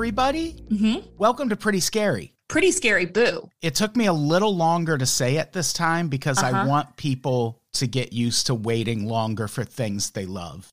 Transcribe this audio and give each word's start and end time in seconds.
Everybody. 0.00 0.52
Mm-hmm. 0.70 1.08
Welcome 1.18 1.48
to 1.48 1.56
Pretty 1.56 1.80
Scary. 1.80 2.32
Pretty 2.50 2.72
scary 2.72 3.06
boo. 3.06 3.48
It 3.62 3.74
took 3.76 3.94
me 3.96 4.06
a 4.06 4.12
little 4.12 4.54
longer 4.54 4.98
to 4.98 5.06
say 5.06 5.36
it 5.36 5.52
this 5.52 5.72
time 5.72 6.08
because 6.08 6.42
I 6.42 6.50
Uh-huh. 6.50 6.68
want 6.68 6.96
people 6.96 7.62
to 7.74 7.86
get 7.86 8.12
used 8.12 8.46
to 8.48 8.54
waiting 8.54 9.06
longer 9.06 9.46
for 9.46 9.64
things 9.64 10.10
they 10.10 10.26
love. 10.26 10.68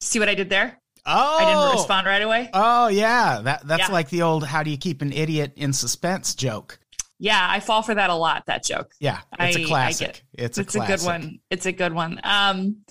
See 0.00 0.20
what 0.20 0.28
I 0.28 0.36
did 0.36 0.48
there? 0.50 0.80
Oh, 1.04 1.38
I 1.38 1.44
didn't 1.46 1.76
respond 1.78 2.06
right 2.06 2.22
away. 2.22 2.48
Oh, 2.54 2.86
yeah. 2.88 3.40
That 3.42 3.66
that's 3.66 3.88
Yeah. 3.88 3.92
like 3.92 4.08
the 4.10 4.22
old 4.22 4.44
how 4.46 4.62
do 4.62 4.70
you 4.70 4.76
keep 4.78 5.02
an 5.02 5.12
idiot 5.12 5.52
in 5.56 5.72
suspense 5.72 6.34
joke. 6.34 6.78
Yeah, 7.18 7.44
I 7.50 7.58
fall 7.58 7.82
for 7.82 7.96
that 7.96 8.10
a 8.10 8.14
lot. 8.14 8.44
That 8.46 8.62
joke. 8.64 8.92
Yeah, 9.00 9.18
it's 9.40 9.56
I- 9.56 9.60
a 9.60 9.64
I 9.64 9.66
classic. 9.66 10.08
it. 10.08 10.22
It's 10.34 10.58
a 10.58 10.60
it's 10.60 10.76
a 10.76 10.80
good 10.86 11.02
one. 11.02 11.40
It's 11.50 11.66
a 11.66 11.72
good 11.72 11.92
one. 11.92 12.20
Um, 12.22 12.84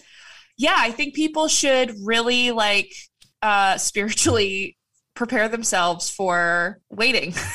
yeah, 0.57 0.75
I 0.75 0.91
think 0.91 1.13
people 1.15 1.47
should 1.47 1.95
really 2.03 2.51
like 2.51 2.91
uh 3.41 3.77
spiritually 3.77 4.75
prepare 5.13 5.47
themselves 5.47 6.09
for 6.09 6.79
waiting. 6.89 7.33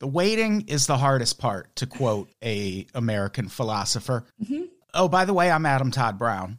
The 0.00 0.06
waiting 0.06 0.62
is 0.66 0.86
the 0.86 0.96
hardest 0.96 1.38
part, 1.38 1.76
to 1.76 1.86
quote 1.86 2.30
a 2.42 2.86
American 2.94 3.48
philosopher. 3.48 4.24
Mhm. 4.42 4.68
Oh, 4.94 5.08
by 5.08 5.26
the 5.26 5.34
way, 5.34 5.50
I'm 5.50 5.66
Adam 5.66 5.90
Todd 5.90 6.18
Brown. 6.18 6.58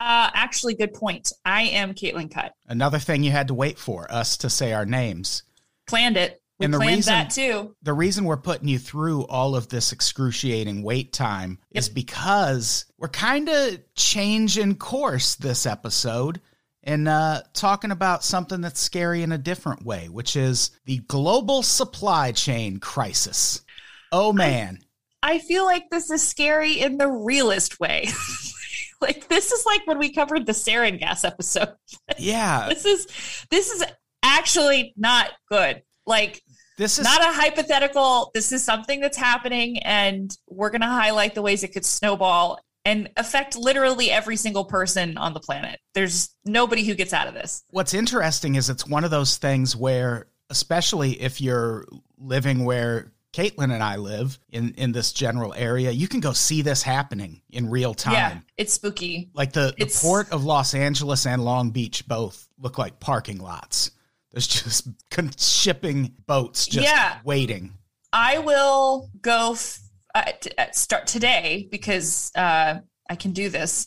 Uh, 0.00 0.30
actually, 0.32 0.74
good 0.76 0.94
point. 0.94 1.32
I 1.44 1.62
am 1.62 1.92
Caitlin 1.92 2.30
Cutt. 2.32 2.52
Another 2.68 3.00
thing 3.00 3.24
you 3.24 3.32
had 3.32 3.48
to 3.48 3.54
wait 3.54 3.78
for 3.80 4.10
us 4.12 4.36
to 4.38 4.48
say 4.48 4.72
our 4.72 4.86
names. 4.86 5.42
Planned 5.88 6.16
it. 6.16 6.40
We 6.60 6.66
And 6.66 6.74
the 6.74 6.78
planned 6.78 6.96
reason- 6.98 7.12
that 7.14 7.30
too. 7.30 7.74
the 7.82 7.92
reason 7.92 8.24
we're 8.24 8.36
putting 8.36 8.68
you 8.68 8.78
through 8.78 9.26
all 9.26 9.56
of 9.56 9.68
this 9.68 9.90
excruciating 9.92 10.82
wait 10.84 11.12
time 11.12 11.58
is 11.72 11.88
because 11.88 12.84
we're 12.96 13.08
kind 13.08 13.48
of 13.48 13.78
changing 13.96 14.76
course 14.76 15.34
this 15.36 15.66
episode 15.66 16.40
and 16.88 17.06
uh, 17.06 17.42
talking 17.52 17.90
about 17.90 18.24
something 18.24 18.62
that's 18.62 18.80
scary 18.80 19.22
in 19.22 19.30
a 19.30 19.38
different 19.38 19.84
way, 19.84 20.08
which 20.08 20.36
is 20.36 20.70
the 20.86 20.96
global 21.00 21.62
supply 21.62 22.32
chain 22.32 22.80
crisis. 22.80 23.62
Oh 24.10 24.32
man. 24.32 24.78
I 25.22 25.38
feel 25.38 25.66
like 25.66 25.90
this 25.90 26.10
is 26.10 26.26
scary 26.26 26.80
in 26.80 26.96
the 26.96 27.08
realest 27.08 27.78
way. 27.78 28.08
like 29.02 29.28
this 29.28 29.52
is 29.52 29.66
like 29.66 29.86
when 29.86 29.98
we 29.98 30.14
covered 30.14 30.46
the 30.46 30.52
sarin 30.52 30.98
gas 30.98 31.24
episode. 31.24 31.74
yeah. 32.18 32.70
This 32.70 32.86
is 32.86 33.06
this 33.50 33.70
is 33.70 33.84
actually 34.22 34.94
not 34.96 35.32
good. 35.50 35.82
Like 36.06 36.40
This 36.78 36.98
is 36.98 37.04
not 37.04 37.20
a 37.20 37.32
hypothetical. 37.38 38.30
This 38.32 38.50
is 38.50 38.64
something 38.64 39.00
that's 39.00 39.18
happening 39.18 39.78
and 39.80 40.34
we're 40.48 40.70
going 40.70 40.80
to 40.80 40.86
highlight 40.86 41.34
the 41.34 41.42
ways 41.42 41.62
it 41.64 41.74
could 41.74 41.84
snowball 41.84 42.60
and 42.88 43.10
affect 43.16 43.56
literally 43.56 44.10
every 44.10 44.36
single 44.36 44.64
person 44.64 45.18
on 45.18 45.34
the 45.34 45.40
planet. 45.40 45.78
There's 45.94 46.30
nobody 46.44 46.84
who 46.84 46.94
gets 46.94 47.12
out 47.12 47.28
of 47.28 47.34
this. 47.34 47.62
what's 47.70 47.92
interesting 47.94 48.54
is 48.54 48.70
it's 48.70 48.86
one 48.86 49.04
of 49.04 49.10
those 49.10 49.36
things 49.36 49.76
where, 49.76 50.28
especially 50.50 51.20
if 51.20 51.40
you're 51.40 51.86
living 52.16 52.64
where 52.64 53.12
Caitlin 53.34 53.72
and 53.72 53.82
I 53.82 53.96
live 53.96 54.38
in, 54.50 54.72
in 54.74 54.92
this 54.92 55.12
general 55.12 55.52
area, 55.54 55.90
you 55.90 56.08
can 56.08 56.20
go 56.20 56.32
see 56.32 56.62
this 56.62 56.82
happening 56.82 57.42
in 57.50 57.68
real 57.68 57.92
time. 57.94 58.14
Yeah, 58.14 58.38
it's 58.56 58.72
spooky. 58.72 59.30
Like 59.34 59.52
the, 59.52 59.74
the 59.78 59.86
port 60.00 60.32
of 60.32 60.44
Los 60.44 60.74
Angeles 60.74 61.26
and 61.26 61.44
Long 61.44 61.70
Beach 61.70 62.08
both 62.08 62.48
look 62.58 62.78
like 62.78 62.98
parking 63.00 63.38
lots. 63.38 63.90
There's 64.32 64.46
just 64.46 64.88
shipping 65.40 66.14
boats 66.26 66.66
just 66.66 66.86
Yeah. 66.86 67.18
waiting. 67.24 67.74
I 68.12 68.38
will 68.38 69.10
go 69.20 69.52
f- 69.52 69.78
uh, 70.14 70.32
t- 70.40 70.50
uh, 70.56 70.66
start 70.72 71.06
today 71.06 71.68
because 71.70 72.30
uh, 72.34 72.76
I 73.08 73.16
can 73.16 73.32
do 73.32 73.48
this. 73.48 73.86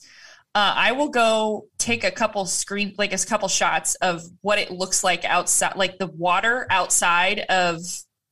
Uh, 0.53 0.73
I 0.75 0.91
will 0.91 1.09
go 1.09 1.67
take 1.77 2.03
a 2.03 2.11
couple 2.11 2.45
screen, 2.45 2.93
like 2.97 3.13
a 3.13 3.17
couple 3.17 3.47
shots 3.47 3.95
of 3.95 4.21
what 4.41 4.59
it 4.59 4.69
looks 4.69 5.03
like 5.03 5.23
outside, 5.23 5.77
like 5.77 5.97
the 5.97 6.07
water 6.07 6.67
outside 6.69 7.39
of 7.49 7.79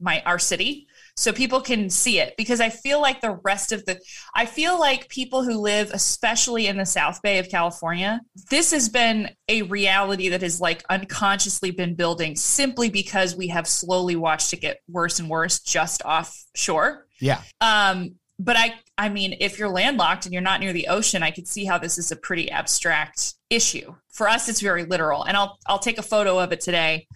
my 0.01 0.21
our 0.25 0.39
city, 0.39 0.87
so 1.15 1.31
people 1.31 1.61
can 1.61 1.89
see 1.89 2.19
it. 2.19 2.33
Because 2.37 2.59
I 2.59 2.69
feel 2.69 3.01
like 3.01 3.21
the 3.21 3.39
rest 3.43 3.71
of 3.71 3.85
the, 3.85 3.99
I 4.35 4.45
feel 4.45 4.77
like 4.77 5.07
people 5.07 5.43
who 5.43 5.59
live, 5.59 5.91
especially 5.93 6.67
in 6.67 6.77
the 6.77 6.85
South 6.85 7.21
Bay 7.21 7.39
of 7.39 7.49
California, 7.49 8.19
this 8.49 8.71
has 8.71 8.89
been 8.89 9.29
a 9.47 9.61
reality 9.63 10.29
that 10.29 10.41
has 10.41 10.59
like 10.59 10.83
unconsciously 10.89 11.71
been 11.71 11.95
building 11.95 12.35
simply 12.35 12.89
because 12.89 13.35
we 13.35 13.47
have 13.47 13.67
slowly 13.67 14.17
watched 14.17 14.51
it 14.53 14.61
get 14.61 14.79
worse 14.89 15.19
and 15.19 15.29
worse 15.29 15.59
just 15.59 16.01
offshore. 16.03 17.05
Yeah. 17.19 17.41
Um, 17.61 18.15
but 18.39 18.55
I, 18.57 18.75
I 18.97 19.09
mean, 19.09 19.35
if 19.39 19.59
you're 19.59 19.69
landlocked 19.69 20.25
and 20.25 20.33
you're 20.33 20.41
not 20.41 20.61
near 20.61 20.71
the 20.71 20.87
ocean, 20.87 21.21
I 21.23 21.31
could 21.31 21.47
see 21.47 21.65
how 21.65 21.77
this 21.77 21.97
is 21.97 22.11
a 22.11 22.15
pretty 22.15 22.49
abstract 22.49 23.33
issue. 23.49 23.93
For 24.09 24.29
us, 24.29 24.47
it's 24.47 24.61
very 24.61 24.85
literal, 24.85 25.23
and 25.23 25.35
I'll 25.35 25.57
I'll 25.67 25.79
take 25.79 25.97
a 25.97 26.03
photo 26.03 26.39
of 26.39 26.51
it 26.51 26.61
today, 26.61 27.07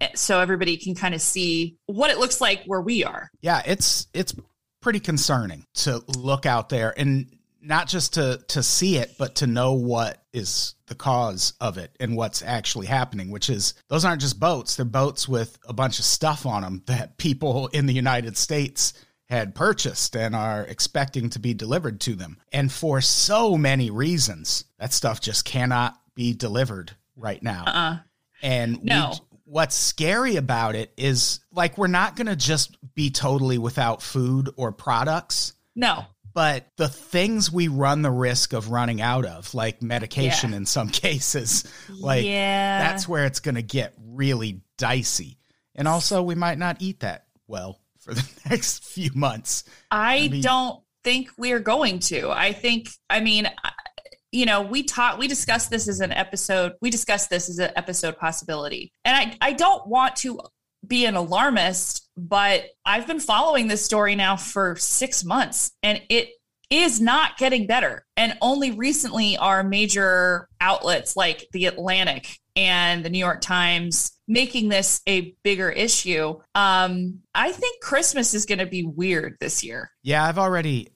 eh, 0.00 0.08
so 0.14 0.40
everybody 0.40 0.76
can 0.76 0.94
kind 0.94 1.14
of 1.14 1.22
see 1.22 1.76
what 1.86 2.10
it 2.10 2.18
looks 2.18 2.40
like 2.40 2.64
where 2.66 2.80
we 2.80 3.02
are. 3.04 3.30
Yeah, 3.40 3.62
it's 3.64 4.08
it's 4.12 4.34
pretty 4.80 5.00
concerning 5.00 5.64
to 5.74 6.02
look 6.16 6.46
out 6.46 6.68
there 6.68 6.94
and 6.96 7.26
not 7.60 7.88
just 7.88 8.14
to 8.14 8.42
to 8.48 8.62
see 8.62 8.96
it, 8.98 9.14
but 9.18 9.36
to 9.36 9.46
know 9.46 9.72
what 9.72 10.22
is 10.32 10.74
the 10.86 10.94
cause 10.94 11.54
of 11.60 11.76
it 11.78 11.94
and 11.98 12.16
what's 12.16 12.42
actually 12.42 12.86
happening. 12.86 13.30
Which 13.30 13.50
is 13.50 13.74
those 13.88 14.04
aren't 14.04 14.20
just 14.20 14.38
boats; 14.38 14.76
they're 14.76 14.84
boats 14.84 15.28
with 15.28 15.58
a 15.66 15.72
bunch 15.72 15.98
of 15.98 16.04
stuff 16.04 16.46
on 16.46 16.62
them 16.62 16.82
that 16.86 17.16
people 17.16 17.68
in 17.68 17.86
the 17.86 17.94
United 17.94 18.36
States 18.36 18.92
had 19.28 19.54
purchased 19.54 20.16
and 20.16 20.34
are 20.34 20.62
expecting 20.64 21.28
to 21.30 21.38
be 21.38 21.52
delivered 21.54 22.00
to 22.00 22.14
them. 22.14 22.38
And 22.52 22.72
for 22.72 23.00
so 23.00 23.56
many 23.58 23.90
reasons, 23.90 24.64
that 24.78 24.92
stuff 24.92 25.20
just 25.20 25.44
cannot 25.44 25.98
be 26.14 26.32
delivered 26.32 26.92
right 27.16 27.42
now. 27.42 27.64
Uh, 27.66 27.96
And 28.42 28.82
No. 28.84 29.10
we, 29.12 29.38
what's 29.44 29.74
scary 29.76 30.36
about 30.36 30.74
it 30.76 30.92
is 30.96 31.40
like 31.52 31.76
we're 31.76 31.86
not 31.88 32.16
going 32.16 32.26
to 32.28 32.36
just 32.36 32.76
be 32.94 33.10
totally 33.10 33.58
without 33.58 34.02
food 34.02 34.50
or 34.56 34.72
products, 34.72 35.52
no, 35.74 36.04
but 36.34 36.66
the 36.76 36.88
things 36.88 37.50
we 37.52 37.68
run 37.68 38.02
the 38.02 38.10
risk 38.10 38.52
of 38.52 38.70
running 38.70 39.00
out 39.00 39.24
of, 39.26 39.52
like 39.54 39.82
medication 39.82 40.50
Yeah. 40.50 40.56
in 40.58 40.66
some 40.66 40.88
cases, 40.90 41.64
like 42.00 42.24
yeah, 42.24 42.78
that's 42.78 43.06
where 43.08 43.24
it's 43.26 43.40
going 43.40 43.56
to 43.56 43.62
get 43.62 43.94
really 43.98 44.60
dicey. 44.78 45.38
And 45.74 45.86
also, 45.86 46.22
we 46.22 46.34
might 46.34 46.58
not 46.58 46.76
eat 46.80 47.00
that 47.00 47.26
well 47.46 47.78
for 48.08 48.14
the 48.14 48.26
next 48.50 48.84
few 48.84 49.10
months. 49.14 49.64
I 49.90 50.28
mean- 50.28 50.40
don't 50.40 50.80
think 51.04 51.30
we're 51.36 51.60
going 51.60 51.98
to. 52.00 52.30
I 52.30 52.52
think, 52.52 52.88
I 53.08 53.20
mean, 53.20 53.46
uh, 53.46 53.70
you 54.32 54.46
know, 54.46 54.62
we 54.62 54.82
taught, 54.82 55.18
we 55.18 55.28
discussed 55.28 55.70
this 55.70 55.88
as 55.88 56.00
an 56.00 56.12
episode. 56.12 56.72
We 56.82 56.90
discussed 56.90 57.30
this 57.30 57.48
as 57.48 57.58
an 57.58 57.70
episode 57.76 58.18
possibility. 58.18 58.92
And 59.04 59.16
I, 59.16 59.48
I 59.48 59.52
don't 59.52 59.86
want 59.86 60.16
to 60.16 60.40
be 60.86 61.06
an 61.06 61.16
alarmist, 61.16 62.08
but 62.16 62.66
I've 62.84 63.06
been 63.06 63.20
following 63.20 63.68
this 63.68 63.84
story 63.84 64.14
now 64.16 64.36
for 64.36 64.76
six 64.76 65.24
months 65.24 65.72
and 65.82 66.02
it 66.08 66.30
is 66.70 67.00
not 67.00 67.38
getting 67.38 67.66
better. 67.66 68.04
And 68.16 68.36
only 68.42 68.72
recently 68.72 69.36
are 69.38 69.62
major 69.62 70.48
outlets 70.60 71.16
like 71.16 71.46
The 71.52 71.66
Atlantic 71.66 72.38
and 72.54 73.02
the 73.04 73.08
New 73.08 73.18
York 73.18 73.40
Times 73.40 74.17
making 74.28 74.68
this 74.68 75.00
a 75.08 75.34
bigger 75.42 75.70
issue. 75.70 76.38
Um, 76.54 77.20
I 77.34 77.50
think 77.50 77.80
Christmas 77.80 78.34
is 78.34 78.46
going 78.46 78.58
to 78.58 78.66
be 78.66 78.84
weird 78.84 79.38
this 79.40 79.64
year. 79.64 79.90
Yeah, 80.02 80.24
I've 80.24 80.38
already, 80.38 80.88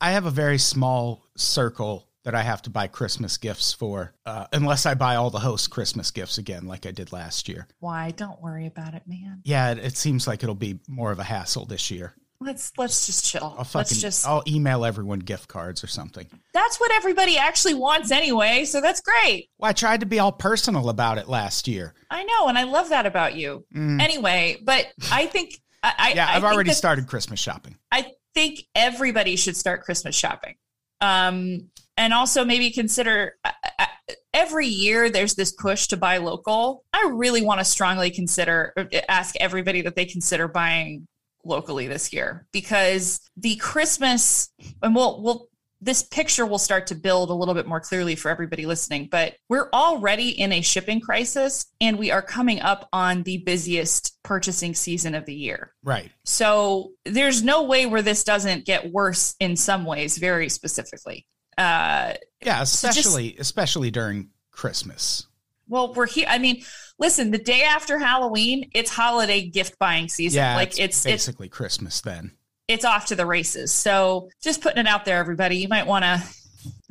I 0.00 0.12
have 0.12 0.26
a 0.26 0.30
very 0.30 0.58
small 0.58 1.24
circle 1.36 2.08
that 2.24 2.34
I 2.34 2.42
have 2.42 2.62
to 2.62 2.70
buy 2.70 2.86
Christmas 2.86 3.36
gifts 3.36 3.72
for, 3.74 4.14
uh, 4.24 4.46
unless 4.52 4.86
I 4.86 4.94
buy 4.94 5.16
all 5.16 5.30
the 5.30 5.38
host 5.38 5.70
Christmas 5.70 6.10
gifts 6.10 6.38
again, 6.38 6.66
like 6.66 6.86
I 6.86 6.90
did 6.90 7.12
last 7.12 7.48
year. 7.48 7.68
Why? 7.80 8.12
Don't 8.12 8.40
worry 8.40 8.66
about 8.66 8.94
it, 8.94 9.02
man. 9.06 9.40
Yeah, 9.44 9.72
it, 9.72 9.78
it 9.78 9.96
seems 9.96 10.26
like 10.26 10.42
it'll 10.42 10.54
be 10.54 10.80
more 10.88 11.12
of 11.12 11.18
a 11.18 11.24
hassle 11.24 11.66
this 11.66 11.90
year. 11.90 12.14
Let's 12.44 12.72
let's 12.78 13.06
just 13.06 13.24
chill. 13.24 13.54
I'll 13.58 13.64
fucking, 13.64 13.78
let's 13.78 14.00
just 14.00 14.26
I'll 14.26 14.42
email 14.46 14.84
everyone 14.84 15.20
gift 15.20 15.48
cards 15.48 15.82
or 15.82 15.86
something. 15.86 16.26
that's 16.52 16.78
what 16.78 16.92
everybody 16.92 17.38
actually 17.38 17.74
wants 17.74 18.10
anyway, 18.10 18.64
so 18.64 18.80
that's 18.80 19.00
great. 19.00 19.48
Well, 19.58 19.70
I 19.70 19.72
tried 19.72 20.00
to 20.00 20.06
be 20.06 20.18
all 20.18 20.32
personal 20.32 20.88
about 20.88 21.18
it 21.18 21.28
last 21.28 21.66
year. 21.68 21.94
I 22.10 22.24
know, 22.24 22.48
and 22.48 22.56
I 22.58 22.64
love 22.64 22.90
that 22.90 23.06
about 23.06 23.34
you. 23.34 23.64
Mm. 23.74 24.00
Anyway, 24.00 24.58
but 24.62 24.86
I 25.10 25.26
think 25.26 25.60
I, 25.82 25.94
I 25.98 26.12
yeah, 26.14 26.26
I 26.26 26.36
I've 26.36 26.42
think 26.42 26.52
already 26.52 26.70
that- 26.70 26.76
started 26.76 27.06
Christmas 27.06 27.40
shopping. 27.40 27.76
I 27.90 28.12
think 28.34 28.64
everybody 28.74 29.36
should 29.36 29.56
start 29.56 29.82
Christmas 29.82 30.14
shopping. 30.14 30.54
Um, 31.00 31.70
and 31.96 32.12
also 32.12 32.44
maybe 32.44 32.70
consider 32.70 33.36
uh, 33.44 33.86
every 34.32 34.66
year 34.66 35.10
there's 35.10 35.34
this 35.34 35.52
push 35.52 35.86
to 35.88 35.96
buy 35.96 36.16
local. 36.18 36.82
I 36.92 37.10
really 37.14 37.42
want 37.42 37.60
to 37.60 37.64
strongly 37.64 38.10
consider 38.10 38.74
ask 39.08 39.34
everybody 39.38 39.82
that 39.82 39.94
they 39.94 40.04
consider 40.04 40.48
buying 40.48 41.06
locally 41.44 41.86
this 41.86 42.12
year 42.12 42.46
because 42.52 43.20
the 43.36 43.56
Christmas 43.56 44.50
and 44.82 44.94
we'll 44.94 45.22
we'll 45.22 45.48
this 45.80 46.02
picture 46.02 46.46
will 46.46 46.58
start 46.58 46.86
to 46.86 46.94
build 46.94 47.28
a 47.28 47.34
little 47.34 47.52
bit 47.52 47.66
more 47.66 47.80
clearly 47.80 48.14
for 48.14 48.30
everybody 48.30 48.64
listening, 48.64 49.06
but 49.10 49.34
we're 49.50 49.68
already 49.74 50.30
in 50.30 50.50
a 50.50 50.62
shipping 50.62 50.98
crisis 50.98 51.66
and 51.78 51.98
we 51.98 52.10
are 52.10 52.22
coming 52.22 52.58
up 52.62 52.88
on 52.90 53.22
the 53.24 53.36
busiest 53.38 54.16
purchasing 54.22 54.74
season 54.74 55.14
of 55.14 55.26
the 55.26 55.34
year. 55.34 55.74
Right. 55.82 56.10
So 56.24 56.92
there's 57.04 57.42
no 57.42 57.64
way 57.64 57.84
where 57.84 58.00
this 58.00 58.24
doesn't 58.24 58.64
get 58.64 58.92
worse 58.92 59.34
in 59.40 59.56
some 59.56 59.84
ways, 59.84 60.16
very 60.16 60.48
specifically. 60.48 61.26
Uh, 61.58 62.14
Yeah, 62.40 62.64
So 62.64 62.88
just- 62.88 62.98
especially 63.00 63.36
especially 63.38 63.90
during 63.90 64.30
Christmas. 64.52 65.26
well, 65.68 65.92
we're 65.92 66.06
here. 66.06 66.26
I 66.30 66.38
mean, 66.38 66.64
listen, 66.98 67.30
the 67.30 67.38
day 67.38 67.62
after 67.62 67.98
Halloween, 67.98 68.70
it's 68.74 68.90
holiday 68.90 69.42
gift 69.42 69.78
buying 69.78 70.08
season. 70.08 70.38
Yeah, 70.38 70.56
like 70.56 70.70
it's, 70.70 70.78
it's 70.78 70.96
it's 70.98 71.04
basically 71.04 71.48
Christmas 71.48 72.00
then. 72.00 72.32
it's 72.68 72.84
off 72.84 73.06
to 73.06 73.16
the 73.16 73.26
races. 73.26 73.72
So 73.72 74.30
just 74.42 74.60
putting 74.60 74.78
it 74.78 74.86
out 74.86 75.04
there, 75.04 75.18
everybody. 75.18 75.56
You 75.56 75.68
might 75.68 75.86
want 75.86 76.04
to 76.04 76.22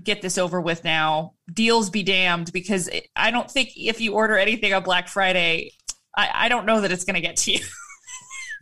get 0.04 0.22
this 0.22 0.38
over 0.38 0.60
with 0.62 0.84
now. 0.84 1.34
Deals 1.54 1.90
be 1.90 2.04
damned, 2.04 2.52
because 2.54 2.88
it, 2.90 3.08
I 3.16 3.32
don't 3.32 3.50
think 3.50 3.72
if 3.76 4.02
you 4.02 4.14
order 4.14 4.38
anything 4.38 4.74
on 4.74 4.84
Black 4.84 5.08
Friday, 5.08 5.72
I, 6.16 6.30
I 6.34 6.50
don't 6.50 6.66
know 6.66 6.82
that 6.82 6.92
it's 6.92 7.06
going 7.06 7.16
to 7.16 7.22
get 7.22 7.38
to 7.38 7.54
you. 7.54 7.60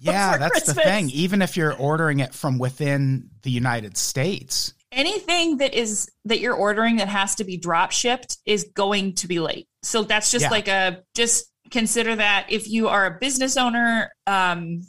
Yeah, 0.04 0.40
that's 0.40 0.64
the 0.64 0.74
thing. 0.74 1.12
Even 1.12 1.44
if 1.44 1.56
you're 1.56 1.76
ordering 1.76 2.22
it 2.22 2.34
from 2.34 2.58
within 2.58 3.30
the 3.44 3.52
United 3.52 3.98
States. 3.98 4.74
Anything 4.92 5.58
that 5.58 5.74
is 5.74 6.10
that 6.26 6.40
you're 6.40 6.56
ordering 6.56 6.98
that 6.98 7.08
has 7.08 7.36
to 7.36 7.44
be 7.44 7.58
drop 7.58 7.92
shipped 7.92 8.38
is 8.46 8.70
going 8.74 9.16
to 9.16 9.28
be 9.28 9.40
late. 9.40 9.68
So 9.84 10.04
that's 10.04 10.32
just 10.32 10.44
Yeah. 10.44 10.50
like 10.50 10.68
a 10.68 11.04
just 11.16 11.46
consider 11.72 12.16
that 12.18 12.48
if 12.50 12.68
you 12.70 12.90
are 12.90 13.06
a 13.06 13.18
business 13.20 13.58
owner, 13.58 14.12
um 14.28 14.82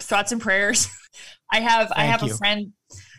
thoughts 0.00 0.32
and 0.32 0.40
prayers. 0.40 0.88
I 1.52 1.60
have 1.60 1.92
I 1.94 2.04
have 2.04 2.22
you. 2.22 2.32
a 2.32 2.36
friend 2.36 2.72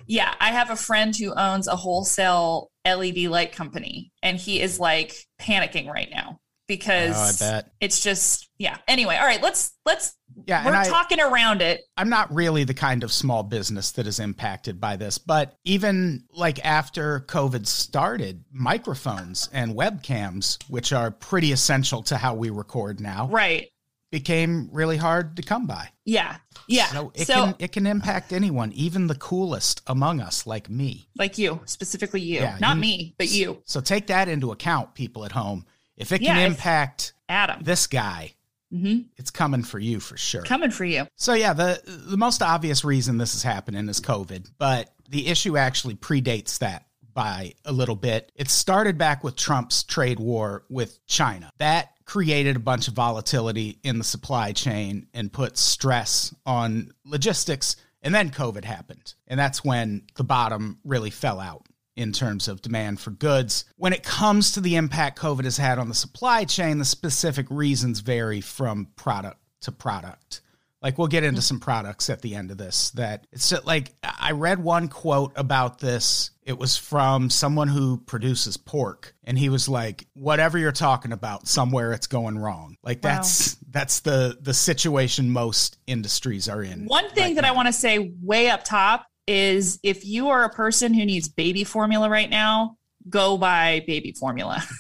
yeah, 0.08 0.34
I 0.40 0.52
have 0.52 0.70
a 0.70 0.76
friend 0.76 1.16
who 1.16 1.34
owns 1.34 1.68
a 1.68 1.76
wholesale 1.78 2.70
LED 2.86 3.20
light 3.30 3.54
company 3.54 4.12
and 4.22 4.38
he 4.38 4.60
is 4.62 4.80
like 4.80 5.16
panicking 5.40 5.88
right 5.90 6.10
now 6.12 6.40
because 6.68 7.16
Oh, 7.42 7.46
I 7.48 7.52
bet. 7.52 7.72
it's 7.82 8.02
just 8.04 8.50
yeah. 8.58 8.78
Anyway, 8.88 9.16
all 9.18 9.26
right, 9.26 9.42
let's 9.42 9.74
let's 9.86 10.16
Yeah, 10.48 10.66
we're 10.66 10.74
I, 10.76 10.88
talking 10.88 11.20
around 11.20 11.62
it. 11.62 11.82
I'm 11.98 12.10
not 12.10 12.34
really 12.34 12.64
the 12.64 12.74
kind 12.74 13.04
of 13.04 13.12
small 13.12 13.44
business 13.44 13.92
that 13.92 14.08
is 14.08 14.20
impacted 14.20 14.80
by 14.80 14.96
this, 14.96 15.18
but 15.18 15.58
even 15.66 16.24
like 16.32 16.64
after 16.66 17.22
COVID 17.22 17.68
started, 17.68 18.44
microphones 18.52 19.50
and 19.54 19.76
webcams, 19.76 20.58
which 20.70 20.94
are 20.94 21.12
pretty 21.12 21.52
essential 21.52 22.02
to 22.04 22.18
how 22.18 22.34
we 22.36 22.50
record 22.50 23.00
now, 23.00 23.28
Right. 23.28 23.70
became 24.12 24.70
really 24.72 24.98
hard 24.98 25.36
to 25.38 25.42
come 25.42 25.66
by. 25.68 25.90
Yeah. 26.06 26.38
Yeah. 26.68 26.88
So 26.88 27.12
it 27.16 27.28
so 27.28 27.34
can 27.34 27.56
it 27.60 27.72
can 27.72 27.86
impact 27.88 28.32
anyone, 28.34 28.72
even 28.74 29.08
the 29.08 29.16
coolest 29.16 29.82
among 29.88 30.22
us 30.22 30.46
like 30.48 30.70
me. 30.70 31.10
like 31.18 31.38
you, 31.38 31.60
specifically 31.66 32.22
you, 32.22 32.40
Yeah, 32.40 32.58
not 32.60 32.76
you- 32.76 32.82
me, 32.82 33.16
but 33.18 33.30
you, 33.30 33.62
So 33.66 33.82
take 33.82 34.08
that 34.08 34.28
into 34.28 34.52
account, 34.52 34.94
people 34.96 35.26
at 35.26 35.32
home. 35.32 35.66
If 35.98 36.12
it 36.12 36.22
Yeah, 36.22 36.34
can 36.36 36.52
impact 36.52 37.14
Adam. 37.30 37.64
this 37.64 37.88
guy, 37.88 38.34
hmm 38.72 39.02
it's 39.18 39.30
coming 39.32 39.64
for 39.64 39.80
you 39.80 40.00
for 40.00 40.18
sure. 40.18 40.42
Coming 40.44 40.72
for 40.72 40.86
you. 40.86 41.08
So 41.16 41.34
yeah, 41.34 41.54
the 41.54 41.82
the 41.86 42.18
most 42.18 42.42
obvious 42.42 42.84
reason 42.84 43.18
this 43.18 43.36
is 43.36 43.44
happening 43.44 43.88
is 43.90 44.00
COVID, 44.00 44.50
but 44.58 44.94
the 45.10 45.28
issue 45.28 45.58
actually 45.58 45.96
predates 45.96 46.58
that 46.60 46.88
by 47.14 47.54
a 47.66 47.72
little 47.72 47.96
bit. 47.96 48.32
It 48.36 48.50
started 48.50 48.98
back 48.98 49.24
with 49.24 49.36
Trump's 49.36 49.84
trade 49.84 50.20
war 50.20 50.64
with 50.70 51.06
China. 51.06 51.52
That 51.60 51.90
created 52.06 52.56
a 52.56 52.60
bunch 52.60 52.88
of 52.88 52.96
volatility 52.96 53.78
in 53.84 54.00
the 54.00 54.04
supply 54.04 54.52
chain 54.52 55.06
and 55.14 55.32
put 55.32 55.56
stress 55.58 56.34
on 56.46 56.92
logistics, 57.06 57.76
and 58.02 58.14
then 58.16 58.32
COVID 58.32 58.66
happened. 58.66 59.14
And 59.28 59.40
that's 59.40 59.64
when 59.64 60.02
the 60.16 60.24
bottom 60.24 60.80
really 60.84 61.12
fell 61.12 61.40
out 61.40 61.68
in 61.96 62.12
terms 62.12 62.48
of 62.48 62.62
demand 62.62 63.00
for 63.00 63.12
goods. 63.12 63.66
When 63.78 63.94
it 63.94 64.04
comes 64.04 64.52
to 64.54 64.62
the 64.62 64.76
impact 64.76 65.20
COVID 65.20 65.44
has 65.44 65.58
had 65.58 65.80
on 65.80 65.90
the 65.90 65.96
supply 65.96 66.44
chain, 66.46 66.78
the 66.80 66.86
specific 66.86 67.46
reasons 67.50 68.00
vary 68.00 68.42
from 68.42 68.88
product 68.96 69.38
to 69.62 69.72
product. 69.72 70.42
Like 70.82 70.98
we'll 70.98 71.08
get 71.08 71.24
into 71.24 71.42
some 71.42 71.62
products 71.62 72.10
at 72.10 72.22
the 72.22 72.36
end 72.36 72.52
of 72.52 72.58
this 72.58 72.92
that 72.92 73.26
it's 73.32 73.50
just 73.50 73.66
like 73.66 73.94
I 74.04 74.32
read 74.32 74.62
one 74.62 74.90
quote 74.90 75.32
about 75.38 75.80
this. 75.80 76.32
It 76.44 76.58
was 76.58 76.76
from 76.76 77.30
someone 77.30 77.70
who 77.70 78.00
produces 78.00 78.58
pork 78.58 79.16
and 79.24 79.38
he 79.40 79.48
was 79.48 79.70
like 79.70 80.06
whatever 80.14 80.58
you're 80.58 80.74
talking 80.74 81.14
about 81.14 81.48
somewhere 81.48 81.94
it's 81.94 82.08
going 82.08 82.38
wrong. 82.38 82.76
Like 82.84 82.98
Wow. 83.02 83.12
that's 83.16 83.56
that's 83.70 84.02
the 84.02 84.38
the 84.42 84.54
situation 84.54 85.32
most 85.32 85.78
industries 85.88 86.50
are 86.50 86.62
in. 86.62 86.86
One 86.88 87.10
thing 87.12 87.28
right 87.28 87.36
that 87.36 87.46
I 87.46 87.52
want 87.54 87.68
to 87.68 87.74
say 87.74 88.12
way 88.22 88.50
up 88.50 88.66
top 88.66 89.06
is 89.28 89.80
if 89.84 90.06
you 90.06 90.30
are 90.30 90.44
a 90.44 90.50
person 90.50 90.94
who 90.94 91.06
needs 91.06 91.30
baby 91.30 91.64
formula 91.64 92.10
right 92.10 92.30
now, 92.30 92.78
go 93.10 93.38
buy 93.38 93.84
baby 93.88 94.14
formula. 94.14 94.64